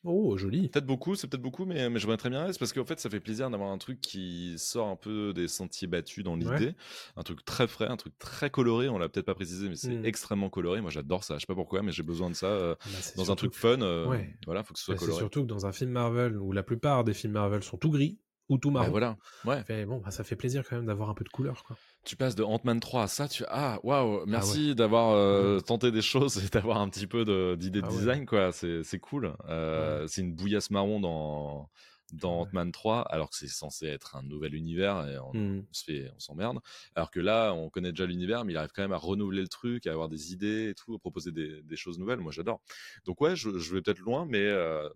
Oh, 0.05 0.37
joli. 0.37 0.69
Peut-être 0.69 0.87
beaucoup, 0.87 1.15
c'est 1.15 1.29
peut-être 1.29 1.43
beaucoup, 1.43 1.65
mais, 1.65 1.89
mais 1.89 2.01
je 2.01 2.09
mettrais 2.09 2.29
bien 2.29 2.49
S 2.49 2.59
parce 2.59 2.73
qu'en 2.73 2.85
fait, 2.85 2.99
ça 2.99 3.09
fait 3.09 3.21
plaisir 3.21 3.49
d'avoir 3.51 3.71
un 3.71 3.79
truc 3.79 4.01
qui 4.01 4.55
sort 4.59 4.89
un 4.89 4.97
peu 4.97 5.33
des 5.33 5.47
sentiers 5.47 5.87
battus 5.87 6.25
dans 6.25 6.35
l'idée. 6.35 6.51
Ouais. 6.51 6.75
Un 7.17 7.23
truc 7.23 7.45
très 7.45 7.69
frais, 7.69 7.87
un 7.87 7.97
truc 7.97 8.19
très 8.19 8.51
coloré. 8.51 8.89
On 8.89 8.99
l'a 8.99 9.09
peut-être 9.09 9.27
pas 9.27 9.35
précisé, 9.37 9.69
mais 9.69 9.77
c'est 9.77 9.95
Mm. 9.95 10.05
extrêmement 10.05 10.51
coloré. 10.51 10.81
Moi, 10.81 10.91
j'adore 10.91 11.23
ça. 11.23 11.35
Je 11.37 11.41
sais 11.41 11.47
pas 11.47 11.55
pourquoi, 11.55 11.83
mais 11.83 11.93
j'ai 11.93 12.03
besoin 12.03 12.31
de 12.31 12.35
ça 12.35 12.47
euh, 12.47 12.75
Bah, 12.85 12.91
c'est 13.01 13.17
dans 13.17 13.31
un 13.31 13.37
truc 13.37 13.55
fun. 13.55 13.81
euh, 13.81 14.09
ouais. 14.09 14.35
Voilà, 14.47 14.65
faut 14.65 14.73
que 14.75 14.81
ce 14.81 14.87
soit 14.87 14.95
Bah, 14.95 14.99
c'est 14.99 15.05
coloré. 15.07 15.21
surtout 15.21 15.43
que 15.43 15.47
dans 15.47 15.67
un 15.67 15.73
film 15.73 15.93
Marvel 15.93 16.37
où 16.37 16.51
la 16.51 16.65
plupart 16.65 17.05
des 17.05 17.15
films 17.15 17.35
Marvel 17.35 17.63
sont 17.63 17.77
tout 17.79 17.91
gris 17.91 18.19
ou 18.49 18.59
tout 18.59 18.71
Bah, 18.73 18.81
marron, 18.81 18.91
voilà. 18.91 19.17
Ouais. 19.45 19.63
fait, 19.63 19.87
bon, 19.87 19.99
bah, 19.99 20.11
ça 20.11 20.25
fait 20.25 20.35
plaisir 20.37 20.65
quand 20.69 20.75
même 20.77 20.87
d'avoir 20.87 21.11
un 21.11 21.15
peu 21.15 21.23
de 21.23 21.29
couleur. 21.29 21.63
Quoi. 21.63 21.77
Tu 22.05 22.17
passes 22.17 22.35
de 22.35 22.43
Ant-Man 22.43 22.81
3 22.81 23.05
à 23.05 23.07
ça, 23.07 23.29
tu 23.29 23.45
ah 23.49 23.79
waouh, 23.85 24.25
merci 24.27 24.71
ouais. 24.71 24.75
d'avoir 24.75 25.11
euh, 25.15 25.61
tenté 25.61 25.93
des 25.93 26.03
choses 26.03 26.45
et 26.45 26.49
d'avoir 26.49 26.79
un 26.79 26.89
petit 26.89 27.07
peu 27.07 27.25
d'idées 27.57 27.81
de, 27.81 27.87
Ah 27.87 27.91
design 27.91 28.27
quoi, 28.27 28.51
c'est 28.51 28.83
c'est 28.83 28.99
cool. 28.99 29.33
Euh, 29.49 30.05
C'est 30.09 30.21
une 30.23 30.35
bouillasse 30.35 30.71
marron 30.71 30.99
dans 30.99 31.71
dans. 32.13 32.41
Ant-Man 32.41 32.73
3 32.73 33.03
alors 33.03 33.31
que 33.31 33.37
c'est 33.37 33.47
censé 33.47 33.87
être 33.87 34.17
un 34.17 34.23
nouvel 34.25 34.55
univers 34.55 35.07
et 35.09 35.17
on, 35.19 35.33
Hmm. 35.33 35.61
on 35.61 35.73
se 35.73 35.85
fait 35.85 36.11
on 36.17 36.19
s'emmerde. 36.19 36.59
Alors 36.97 37.11
que 37.13 37.21
là, 37.21 37.53
on 37.55 37.71
connaît 37.71 37.93
déjà 37.93 38.05
l'univers 38.05 38.45
mais 38.45 38.53
il 38.53 38.57
arrive 38.57 38.73
quand 38.75 38.83
même 38.83 38.93
à 38.93 38.97
renouveler 38.99 39.41
le 39.43 39.49
truc, 39.49 39.87
à 39.87 39.93
avoir 39.93 40.09
des 40.09 40.33
idées 40.33 40.71
et 40.71 40.75
tout, 40.75 40.95
à 40.97 40.99
proposer 40.99 41.31
des, 41.31 41.63
des 41.63 41.77
choses 41.77 42.01
nouvelles. 42.01 42.19
Moi, 42.19 42.33
j'adore. 42.33 42.61
Donc 43.07 43.21
ouais, 43.21 43.37
je, 43.37 43.59
je 43.59 43.75
vais 43.75 43.81
peut-être 43.81 44.01
loin 44.01 44.27
mais 44.29 44.45
euh, 44.45 44.89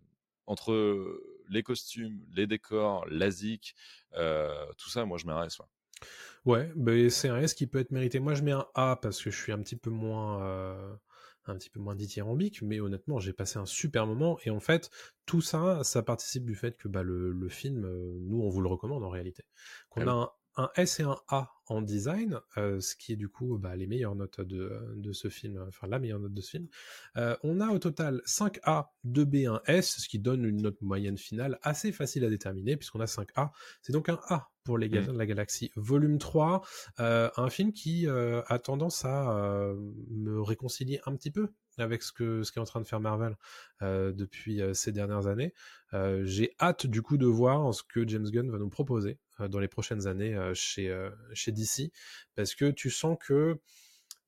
entre 0.46 1.20
les 1.48 1.62
costumes, 1.62 2.20
les 2.34 2.48
décors, 2.48 3.06
la 3.08 3.30
zik, 3.30 3.74
euh, 4.16 4.66
tout 4.76 4.90
ça, 4.90 5.04
moi 5.04 5.18
je 5.18 5.24
S. 5.46 5.58
ouais. 5.60 5.66
Ouais, 6.44 6.70
bah, 6.76 6.92
c'est 7.10 7.28
un 7.28 7.38
S 7.40 7.54
qui 7.54 7.66
peut 7.66 7.78
être 7.78 7.90
mérité. 7.90 8.20
Moi, 8.20 8.34
je 8.34 8.42
mets 8.42 8.52
un 8.52 8.66
A 8.74 8.96
parce 9.00 9.22
que 9.22 9.30
je 9.30 9.40
suis 9.40 9.52
un 9.52 9.58
petit 9.58 9.76
peu 9.76 9.90
moins, 9.90 10.42
euh, 10.42 10.94
un 11.46 11.56
petit 11.56 11.70
peu 11.70 11.80
moins 11.80 11.94
dithyrambique, 11.94 12.62
mais 12.62 12.80
honnêtement, 12.80 13.18
j'ai 13.18 13.32
passé 13.32 13.58
un 13.58 13.66
super 13.66 14.06
moment. 14.06 14.38
Et 14.44 14.50
en 14.50 14.60
fait, 14.60 14.90
tout 15.26 15.40
ça, 15.40 15.82
ça 15.84 16.02
participe 16.02 16.44
du 16.44 16.54
fait 16.54 16.76
que 16.76 16.88
bah, 16.88 17.02
le, 17.02 17.32
le 17.32 17.48
film, 17.48 17.84
euh, 17.84 18.18
nous, 18.20 18.42
on 18.42 18.48
vous 18.48 18.60
le 18.60 18.68
recommande 18.68 19.02
en 19.04 19.08
réalité. 19.10 19.44
Qu'on 19.88 20.06
Ah 20.06 20.06
a 20.06 20.12
oui. 20.12 20.26
Un, 20.56 20.70
S 20.76 21.00
et 21.00 21.02
un 21.02 21.18
A 21.28 21.52
en 21.68 21.82
design, 21.82 22.40
euh, 22.56 22.80
ce 22.80 22.94
qui 22.94 23.12
est 23.12 23.16
du 23.16 23.28
coup 23.28 23.58
bah, 23.58 23.74
les 23.76 23.86
meilleures 23.86 24.14
notes 24.14 24.40
de, 24.40 24.94
de 24.94 25.12
ce 25.12 25.28
film, 25.28 25.64
enfin 25.68 25.86
la 25.86 25.98
meilleure 25.98 26.20
note 26.20 26.32
de 26.32 26.40
ce 26.40 26.50
film. 26.50 26.68
Euh, 27.16 27.36
on 27.42 27.60
a 27.60 27.68
au 27.68 27.78
total 27.78 28.22
5 28.24 28.60
A, 28.62 28.92
2 29.04 29.24
B, 29.24 29.34
1 29.46 29.62
S, 29.66 29.96
ce 29.98 30.08
qui 30.08 30.18
donne 30.18 30.44
une 30.44 30.62
note 30.62 30.80
moyenne 30.80 31.18
finale 31.18 31.58
assez 31.62 31.92
facile 31.92 32.24
à 32.24 32.30
déterminer, 32.30 32.76
puisqu'on 32.76 33.00
a 33.00 33.06
5 33.06 33.28
A. 33.36 33.52
C'est 33.82 33.92
donc 33.92 34.08
un 34.08 34.20
A 34.28 34.48
pour 34.64 34.78
les 34.78 34.88
Gardiens 34.88 35.12
de 35.12 35.18
la 35.18 35.26
Galaxie, 35.26 35.70
volume 35.76 36.18
3, 36.18 36.62
euh, 36.98 37.30
un 37.36 37.50
film 37.50 37.72
qui 37.72 38.08
a 38.08 38.58
tendance 38.58 39.04
à 39.04 39.72
me 40.10 40.40
réconcilier 40.40 41.00
un 41.06 41.14
petit 41.14 41.30
peu 41.30 41.52
avec 41.78 42.02
ce 42.02 42.12
que 42.12 42.42
ce 42.42 42.52
qu'est 42.52 42.60
en 42.60 42.64
train 42.64 42.80
de 42.80 42.86
faire 42.86 43.00
Marvel 43.00 43.36
euh, 43.82 44.12
depuis 44.12 44.62
euh, 44.62 44.74
ces 44.74 44.92
dernières 44.92 45.26
années. 45.26 45.52
Euh, 45.92 46.22
J'ai 46.24 46.54
hâte 46.60 46.86
du 46.86 47.02
coup 47.02 47.18
de 47.18 47.26
voir 47.26 47.72
ce 47.74 47.82
que 47.82 48.06
James 48.08 48.28
Gunn 48.28 48.50
va 48.50 48.58
nous 48.58 48.70
proposer 48.70 49.18
dans 49.38 49.58
les 49.58 49.68
prochaines 49.68 50.06
années 50.06 50.34
chez 50.54 50.94
chez 51.34 51.52
DC, 51.52 51.92
parce 52.34 52.54
que 52.54 52.70
tu 52.70 52.88
sens 52.90 53.18
que 53.20 53.58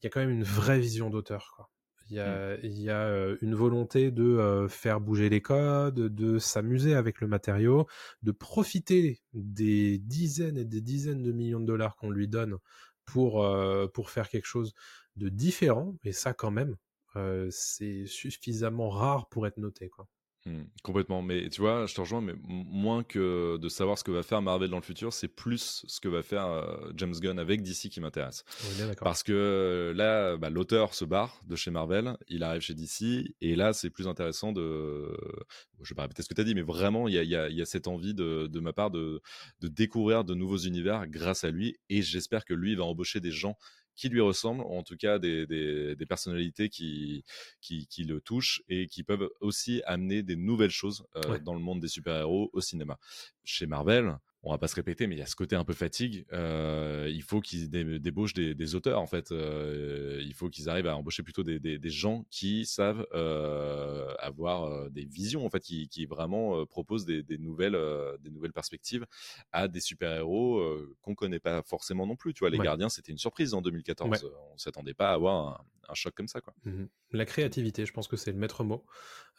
il 0.00 0.04
y 0.04 0.06
a 0.06 0.10
quand 0.10 0.20
même 0.20 0.30
une 0.30 0.44
vraie 0.44 0.78
vision 0.78 1.10
d'auteur 1.10 1.54
quoi. 1.56 1.70
Il 2.10 2.16
y 2.16 2.20
a, 2.20 2.56
il 2.62 2.80
y 2.80 2.88
a 2.88 3.06
euh, 3.06 3.36
une 3.42 3.54
volonté 3.54 4.10
de 4.10 4.66
faire 4.70 4.98
bouger 4.98 5.28
les 5.28 5.42
codes, 5.42 5.94
de 5.94 6.38
s'amuser 6.38 6.94
avec 6.94 7.20
le 7.20 7.26
matériau, 7.26 7.86
de 8.22 8.32
profiter 8.32 9.20
des 9.34 9.98
dizaines 9.98 10.56
et 10.56 10.64
des 10.64 10.80
dizaines 10.80 11.22
de 11.22 11.32
millions 11.32 11.60
de 11.60 11.66
dollars 11.66 11.96
qu'on 11.96 12.10
lui 12.10 12.26
donne 12.26 12.56
pour, 13.04 13.46
pour 13.92 14.10
faire 14.10 14.30
quelque 14.30 14.46
chose 14.46 14.72
de 15.16 15.28
différent. 15.28 15.96
Et 16.04 16.12
ça, 16.12 16.32
quand 16.32 16.50
même, 16.50 16.76
euh, 17.18 17.48
c'est 17.50 18.06
suffisamment 18.06 18.88
rare 18.90 19.28
pour 19.28 19.46
être 19.46 19.58
noté. 19.58 19.88
Quoi. 19.88 20.08
Hmm, 20.46 20.62
complètement, 20.84 21.20
mais 21.20 21.48
tu 21.50 21.60
vois, 21.60 21.86
je 21.86 21.94
te 21.94 22.00
rejoins, 22.00 22.20
mais 22.20 22.32
moins 22.44 23.02
que 23.02 23.56
de 23.58 23.68
savoir 23.68 23.98
ce 23.98 24.04
que 24.04 24.12
va 24.12 24.22
faire 24.22 24.40
Marvel 24.40 24.70
dans 24.70 24.76
le 24.76 24.82
futur, 24.82 25.12
c'est 25.12 25.28
plus 25.28 25.84
ce 25.86 26.00
que 26.00 26.08
va 26.08 26.22
faire 26.22 26.46
euh, 26.46 26.92
James 26.96 27.12
Gunn 27.20 27.38
avec 27.40 27.60
DC 27.62 27.88
qui 27.90 28.00
m'intéresse. 28.00 28.44
Parce 29.02 29.22
que 29.24 29.32
euh, 29.32 29.92
là, 29.94 30.36
bah, 30.36 30.48
l'auteur 30.48 30.94
se 30.94 31.04
barre 31.04 31.40
de 31.46 31.56
chez 31.56 31.72
Marvel, 31.72 32.16
il 32.28 32.44
arrive 32.44 32.60
chez 32.62 32.74
DC, 32.74 33.34
et 33.40 33.56
là, 33.56 33.72
c'est 33.72 33.90
plus 33.90 34.06
intéressant 34.06 34.52
de. 34.52 35.12
Je 35.82 35.88
vais 35.92 35.96
pas 35.96 36.02
répéter 36.02 36.22
ce 36.22 36.28
que 36.28 36.34
tu 36.34 36.40
as 36.40 36.44
dit, 36.44 36.54
mais 36.54 36.62
vraiment, 36.62 37.08
il 37.08 37.14
y 37.14 37.18
a, 37.18 37.22
il 37.24 37.28
y 37.30 37.36
a- 37.36 37.48
il 37.48 37.56
y 37.56 37.62
a 37.62 37.66
cette 37.66 37.88
envie 37.88 38.14
de, 38.14 38.46
de 38.46 38.60
ma 38.60 38.72
part 38.72 38.90
de, 38.90 39.20
de 39.60 39.68
découvrir 39.68 40.24
de 40.24 40.34
nouveaux 40.34 40.56
univers 40.58 41.06
grâce 41.08 41.44
à 41.44 41.50
lui, 41.50 41.76
et 41.88 42.00
j'espère 42.02 42.44
que 42.44 42.54
lui 42.54 42.74
va 42.76 42.84
embaucher 42.84 43.20
des 43.20 43.32
gens 43.32 43.56
qui 43.98 44.08
lui 44.08 44.20
ressemblent, 44.20 44.62
ou 44.62 44.78
en 44.78 44.82
tout 44.84 44.96
cas 44.96 45.18
des, 45.18 45.46
des, 45.46 45.96
des 45.96 46.06
personnalités 46.06 46.68
qui, 46.68 47.24
qui, 47.60 47.86
qui 47.88 48.04
le 48.04 48.20
touchent 48.20 48.62
et 48.68 48.86
qui 48.86 49.02
peuvent 49.02 49.28
aussi 49.40 49.82
amener 49.84 50.22
des 50.22 50.36
nouvelles 50.36 50.70
choses 50.70 51.04
euh, 51.16 51.32
Ouais. 51.32 51.40
dans 51.40 51.52
le 51.52 51.60
monde 51.60 51.80
des 51.80 51.88
super-héros 51.88 52.48
au 52.52 52.60
cinéma. 52.60 52.98
Chez 53.44 53.66
Marvel, 53.66 54.16
on 54.44 54.52
va 54.52 54.58
pas 54.58 54.68
se 54.68 54.76
répéter, 54.76 55.06
mais 55.08 55.16
il 55.16 55.18
y 55.18 55.22
a 55.22 55.26
ce 55.26 55.34
côté 55.34 55.56
un 55.56 55.64
peu 55.64 55.72
fatigue. 55.74 56.24
Euh, 56.32 57.08
il 57.12 57.22
faut 57.22 57.40
qu'ils 57.40 57.68
dé- 57.70 57.98
débauchent 57.98 58.34
des, 58.34 58.54
des 58.54 58.74
auteurs, 58.76 59.00
en 59.00 59.06
fait. 59.08 59.32
Euh, 59.32 60.20
il 60.24 60.32
faut 60.32 60.48
qu'ils 60.48 60.68
arrivent 60.68 60.86
à 60.86 60.96
embaucher 60.96 61.24
plutôt 61.24 61.42
des, 61.42 61.58
des, 61.58 61.78
des 61.78 61.90
gens 61.90 62.24
qui 62.30 62.64
savent 62.64 63.04
euh, 63.14 64.14
avoir 64.20 64.90
des 64.90 65.04
visions, 65.04 65.44
en 65.44 65.50
fait, 65.50 65.60
qui, 65.60 65.88
qui 65.88 66.06
vraiment 66.06 66.64
proposent 66.66 67.04
des, 67.04 67.24
nouvelles, 67.38 67.76
des 68.20 68.30
nouvelles 68.30 68.52
perspectives 68.52 69.06
à 69.50 69.66
des 69.66 69.80
super-héros 69.80 70.62
qu'on 71.02 71.14
connaît 71.16 71.40
pas 71.40 71.62
forcément 71.62 72.06
non 72.06 72.14
plus. 72.16 72.32
Tu 72.32 72.40
vois, 72.40 72.50
les 72.50 72.58
Ouais. 72.58 72.64
Gardiens, 72.64 72.88
c'était 72.88 73.12
une 73.12 73.18
surprise 73.18 73.54
en 73.54 73.60
2014. 73.62 74.08
Ouais. 74.10 74.30
On 74.52 74.56
s'attendait 74.58 74.94
pas 74.94 75.10
à 75.10 75.14
avoir 75.14 75.46
un, 75.60 75.64
un 75.88 75.94
choc 75.94 76.14
comme 76.14 76.28
ça, 76.28 76.40
quoi. 76.40 76.54
Mhm. 76.64 76.88
La 77.10 77.24
créativité, 77.24 77.86
je 77.86 77.92
pense 77.92 78.06
que 78.06 78.16
c'est 78.16 78.30
le 78.32 78.38
maître 78.38 78.62
mot 78.62 78.84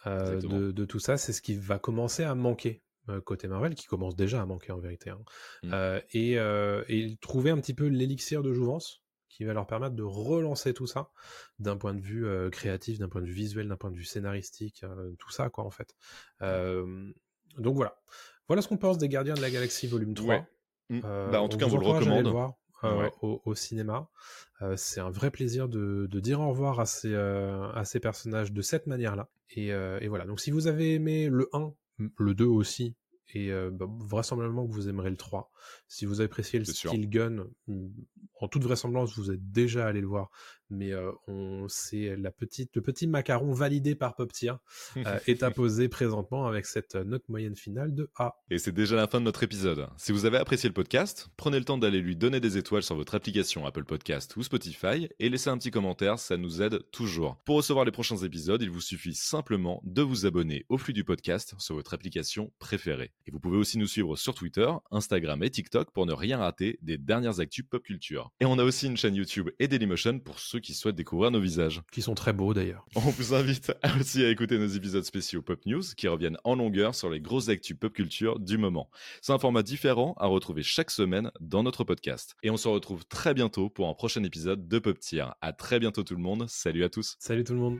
de, 0.06 0.72
de 0.72 0.86
tout 0.86 1.00
ça. 1.00 1.18
C'est 1.18 1.32
ce 1.34 1.42
qui 1.42 1.56
va 1.56 1.80
commencer 1.80 2.24
à 2.24 2.36
manquer 2.36 2.82
côté 3.24 3.48
Marvel, 3.48 3.76
qui 3.76 3.86
commence 3.88 4.16
déjà 4.16 4.42
à 4.42 4.46
manquer 4.46 4.72
en 4.72 4.80
vérité. 4.80 5.10
hein. 5.10 5.20
Mm. 5.64 5.70
Euh, 5.74 6.02
et, 6.14 6.38
euh, 6.40 6.84
et 6.88 7.18
trouver 7.22 7.50
un 7.52 7.58
petit 7.58 7.74
peu 7.74 7.88
l'élixir 7.88 8.44
de 8.44 8.54
jouvence 8.54 9.02
qui 9.30 9.44
va 9.46 9.54
leur 9.54 9.68
permettre 9.68 9.96
de 9.96 10.04
relancer 10.04 10.74
tout 10.74 10.88
ça 10.88 11.12
d'un 11.60 11.78
point 11.78 11.94
de 11.94 12.02
vue 12.02 12.26
euh, 12.28 12.50
créatif, 12.50 13.00
d'un 13.00 13.08
point 13.10 13.22
de 13.22 13.28
vue 13.28 13.34
visuel, 13.34 13.68
d'un 13.68 13.78
point 13.78 13.92
de 13.92 13.96
vue 13.96 14.04
scénaristique, 14.04 14.84
euh, 14.84 15.14
tout 15.20 15.32
ça 15.32 15.50
quoi 15.50 15.64
en 15.64 15.70
fait. 15.72 15.96
Euh, 16.42 17.12
donc 17.58 17.76
voilà. 17.76 17.96
Voilà 18.48 18.62
ce 18.62 18.68
qu'on 18.68 18.78
pense 18.78 18.98
des 18.98 19.08
Gardiens 19.10 19.36
de 19.36 19.42
la 19.42 19.52
Galaxie 19.52 19.88
volume 19.88 20.14
3. 20.14 20.28
Ouais. 20.36 20.44
Mm. 20.90 21.02
Euh, 21.06 21.30
bah, 21.30 21.42
en 21.42 21.48
tout 21.50 21.58
cas, 21.58 21.66
on 21.66 21.70
vous 21.70 21.78
le 21.78 21.86
recommande. 21.88 22.28
voir 22.28 22.54
euh, 22.84 22.96
Ouais. 23.04 23.12
au, 23.22 23.42
au 23.46 23.56
cinéma. 23.56 24.10
Euh, 24.62 24.76
c'est 24.78 25.00
un 25.02 25.10
vrai 25.12 25.32
plaisir 25.32 25.68
de, 25.70 26.08
de 26.10 26.20
dire 26.22 26.40
au 26.40 26.50
revoir 26.50 26.80
à 26.80 26.86
ces, 26.86 27.14
euh, 27.14 27.70
à 27.74 27.84
ces 27.86 28.00
personnages 28.00 28.52
de 28.54 28.62
cette 28.62 28.88
manière-là. 28.88 29.30
Et, 29.52 29.74
euh, 29.74 30.00
et 30.02 30.08
voilà. 30.08 30.26
Donc, 30.26 30.40
si 30.40 30.50
vous 30.50 30.68
avez 30.68 30.94
aimé 30.96 31.28
le 31.30 31.50
1, 31.54 31.74
le 32.18 32.34
2 32.34 32.46
aussi, 32.46 32.96
et 33.34 33.52
euh, 33.52 33.70
bah, 33.72 33.88
vraisemblablement 34.00 34.68
que 34.68 34.74
vous 34.74 34.90
aimerez 34.90 35.10
le 35.10 35.18
3. 35.18 35.52
Si 35.88 36.06
vous 36.06 36.22
appréciez 36.22 36.60
le 36.60 36.66
sûr. 36.66 36.92
style 36.92 37.10
gun, 37.10 37.46
mm, 37.68 37.88
en 38.40 38.48
toute 38.48 38.64
vraisemblance, 38.64 39.18
vous 39.18 39.32
êtes 39.32 39.52
déjà 39.52 39.88
allé 39.88 40.02
le 40.02 40.08
voir. 40.08 40.32
Mais 40.70 40.92
euh, 40.92 41.12
on, 41.28 41.68
c'est 41.68 42.16
la 42.16 42.32
petite, 42.32 42.76
le 42.76 42.82
petit 42.82 43.08
macaron 43.08 43.54
validé 43.54 43.96
par 43.96 44.16
PopTier 44.16 44.54
euh, 44.98 45.20
est 45.28 45.44
apposé 45.44 45.90
présentement 45.90 46.46
avec 46.46 46.66
cette 46.66 46.96
note 46.96 47.28
moyenne 47.30 47.56
finale 47.56 47.94
de 47.94 48.10
A. 48.18 48.36
Et 48.50 48.58
c'est 48.58 48.72
déjà 48.72 48.96
la 48.96 49.08
fin 49.08 49.20
de 49.20 49.26
notre 49.26 49.44
épisode. 49.44 49.88
Si 49.98 50.12
vous 50.12 50.26
avez 50.26 50.38
apprécié 50.38 50.70
le 50.70 50.74
podcast, 50.74 51.30
prenez 51.38 51.60
le 51.60 51.66
temps 51.66 51.78
d'aller 51.78 52.02
lui 52.02 52.16
donner 52.16 52.40
des 52.40 52.58
étoiles 52.58 52.84
sur 52.84 52.96
votre 52.96 53.16
application 53.16 53.66
Apple 53.66 53.86
Podcast 53.86 54.36
ou 54.38 54.44
Spotify 54.44 55.10
et 55.20 55.30
laissez 55.30 55.50
un 55.50 55.58
petit 55.58 55.72
commentaire, 55.72 56.20
ça 56.20 56.38
nous 56.38 56.62
aide 56.62 56.80
toujours. 56.92 57.38
Pour 57.46 57.58
recevoir 57.58 57.86
les 57.86 57.92
prochains 57.92 58.18
épisodes, 58.18 58.62
il 58.62 58.70
vous 58.70 58.82
suffit 58.82 59.14
simplement 59.14 59.82
de 59.86 60.02
vous 60.02 60.26
abonner 60.26 60.66
au 60.70 60.78
flux 60.78 60.94
du 60.94 61.04
podcast 61.04 61.56
sur 61.58 61.76
votre 61.76 61.94
application 61.94 62.52
préférée. 62.60 63.12
Et 63.26 63.32
vous 63.32 63.40
pouvez 63.40 63.58
aussi 63.58 63.78
nous 63.78 63.88
suivre 63.88 64.16
sur 64.16 64.34
Twitter, 64.34 64.70
Instagram 64.92 65.44
et 65.44 65.50
TikTok 65.50 65.92
pour 65.92 66.06
ne 66.06 66.14
rien 66.14 66.38
rater 66.38 66.78
des 66.82 66.98
dernières 66.98 67.40
actus 67.40 67.66
pop 67.70 67.84
culture. 67.84 68.32
Et 68.40 68.46
on 68.46 68.60
a 68.60 68.64
aussi 68.64 68.88
une 68.88 68.98
chaîne 68.98 69.16
YouTube 69.16 69.50
et 69.60 69.68
Dailymotion 69.68 70.20
pour 70.20 70.40
ceux 70.60 70.62
qui 70.62 70.74
souhaitent 70.74 70.96
découvrir 70.96 71.32
nos 71.32 71.40
visages. 71.40 71.82
Qui 71.92 72.02
sont 72.02 72.16
très 72.16 72.34
beaux 72.34 72.54
d'ailleurs. 72.54 72.86
On 72.96 73.00
vous 73.00 73.34
invite 73.34 73.72
aussi 74.00 74.24
à 74.24 74.30
écouter 74.30 74.58
nos 74.58 74.68
épisodes 74.68 75.04
spéciaux 75.04 75.42
Pop 75.42 75.66
News 75.66 75.84
qui 75.96 76.08
reviennent 76.08 76.38
en 76.44 76.56
longueur 76.56 76.96
sur 76.96 77.10
les 77.10 77.22
grosses 77.22 77.50
actus 77.50 77.78
pop 77.80 77.94
culture 77.94 78.40
du 78.40 78.58
moment. 78.58 78.90
C'est 79.22 79.32
un 79.32 79.40
format 79.40 79.64
différent 79.64 80.16
à 80.18 80.28
retrouver 80.28 80.64
chaque 80.64 80.92
semaine 80.92 81.32
dans 81.40 81.64
notre 81.64 81.84
podcast. 81.84 82.36
Et 82.44 82.50
on 82.50 82.58
se 82.58 82.68
retrouve 82.68 83.06
très 83.06 83.34
bientôt 83.34 83.70
pour 83.70 83.88
un 83.88 83.94
prochain 83.94 84.24
épisode 84.24 84.68
de 84.68 84.80
Pop 84.80 85.00
Tier. 85.00 85.26
À 85.42 85.54
très 85.54 85.80
bientôt 85.80 86.04
tout 86.04 86.16
le 86.16 86.22
monde. 86.22 86.46
Salut 86.48 86.84
à 86.84 86.90
tous. 86.90 87.16
Salut 87.20 87.44
tout 87.44 87.54
le 87.54 87.60
monde. 87.60 87.80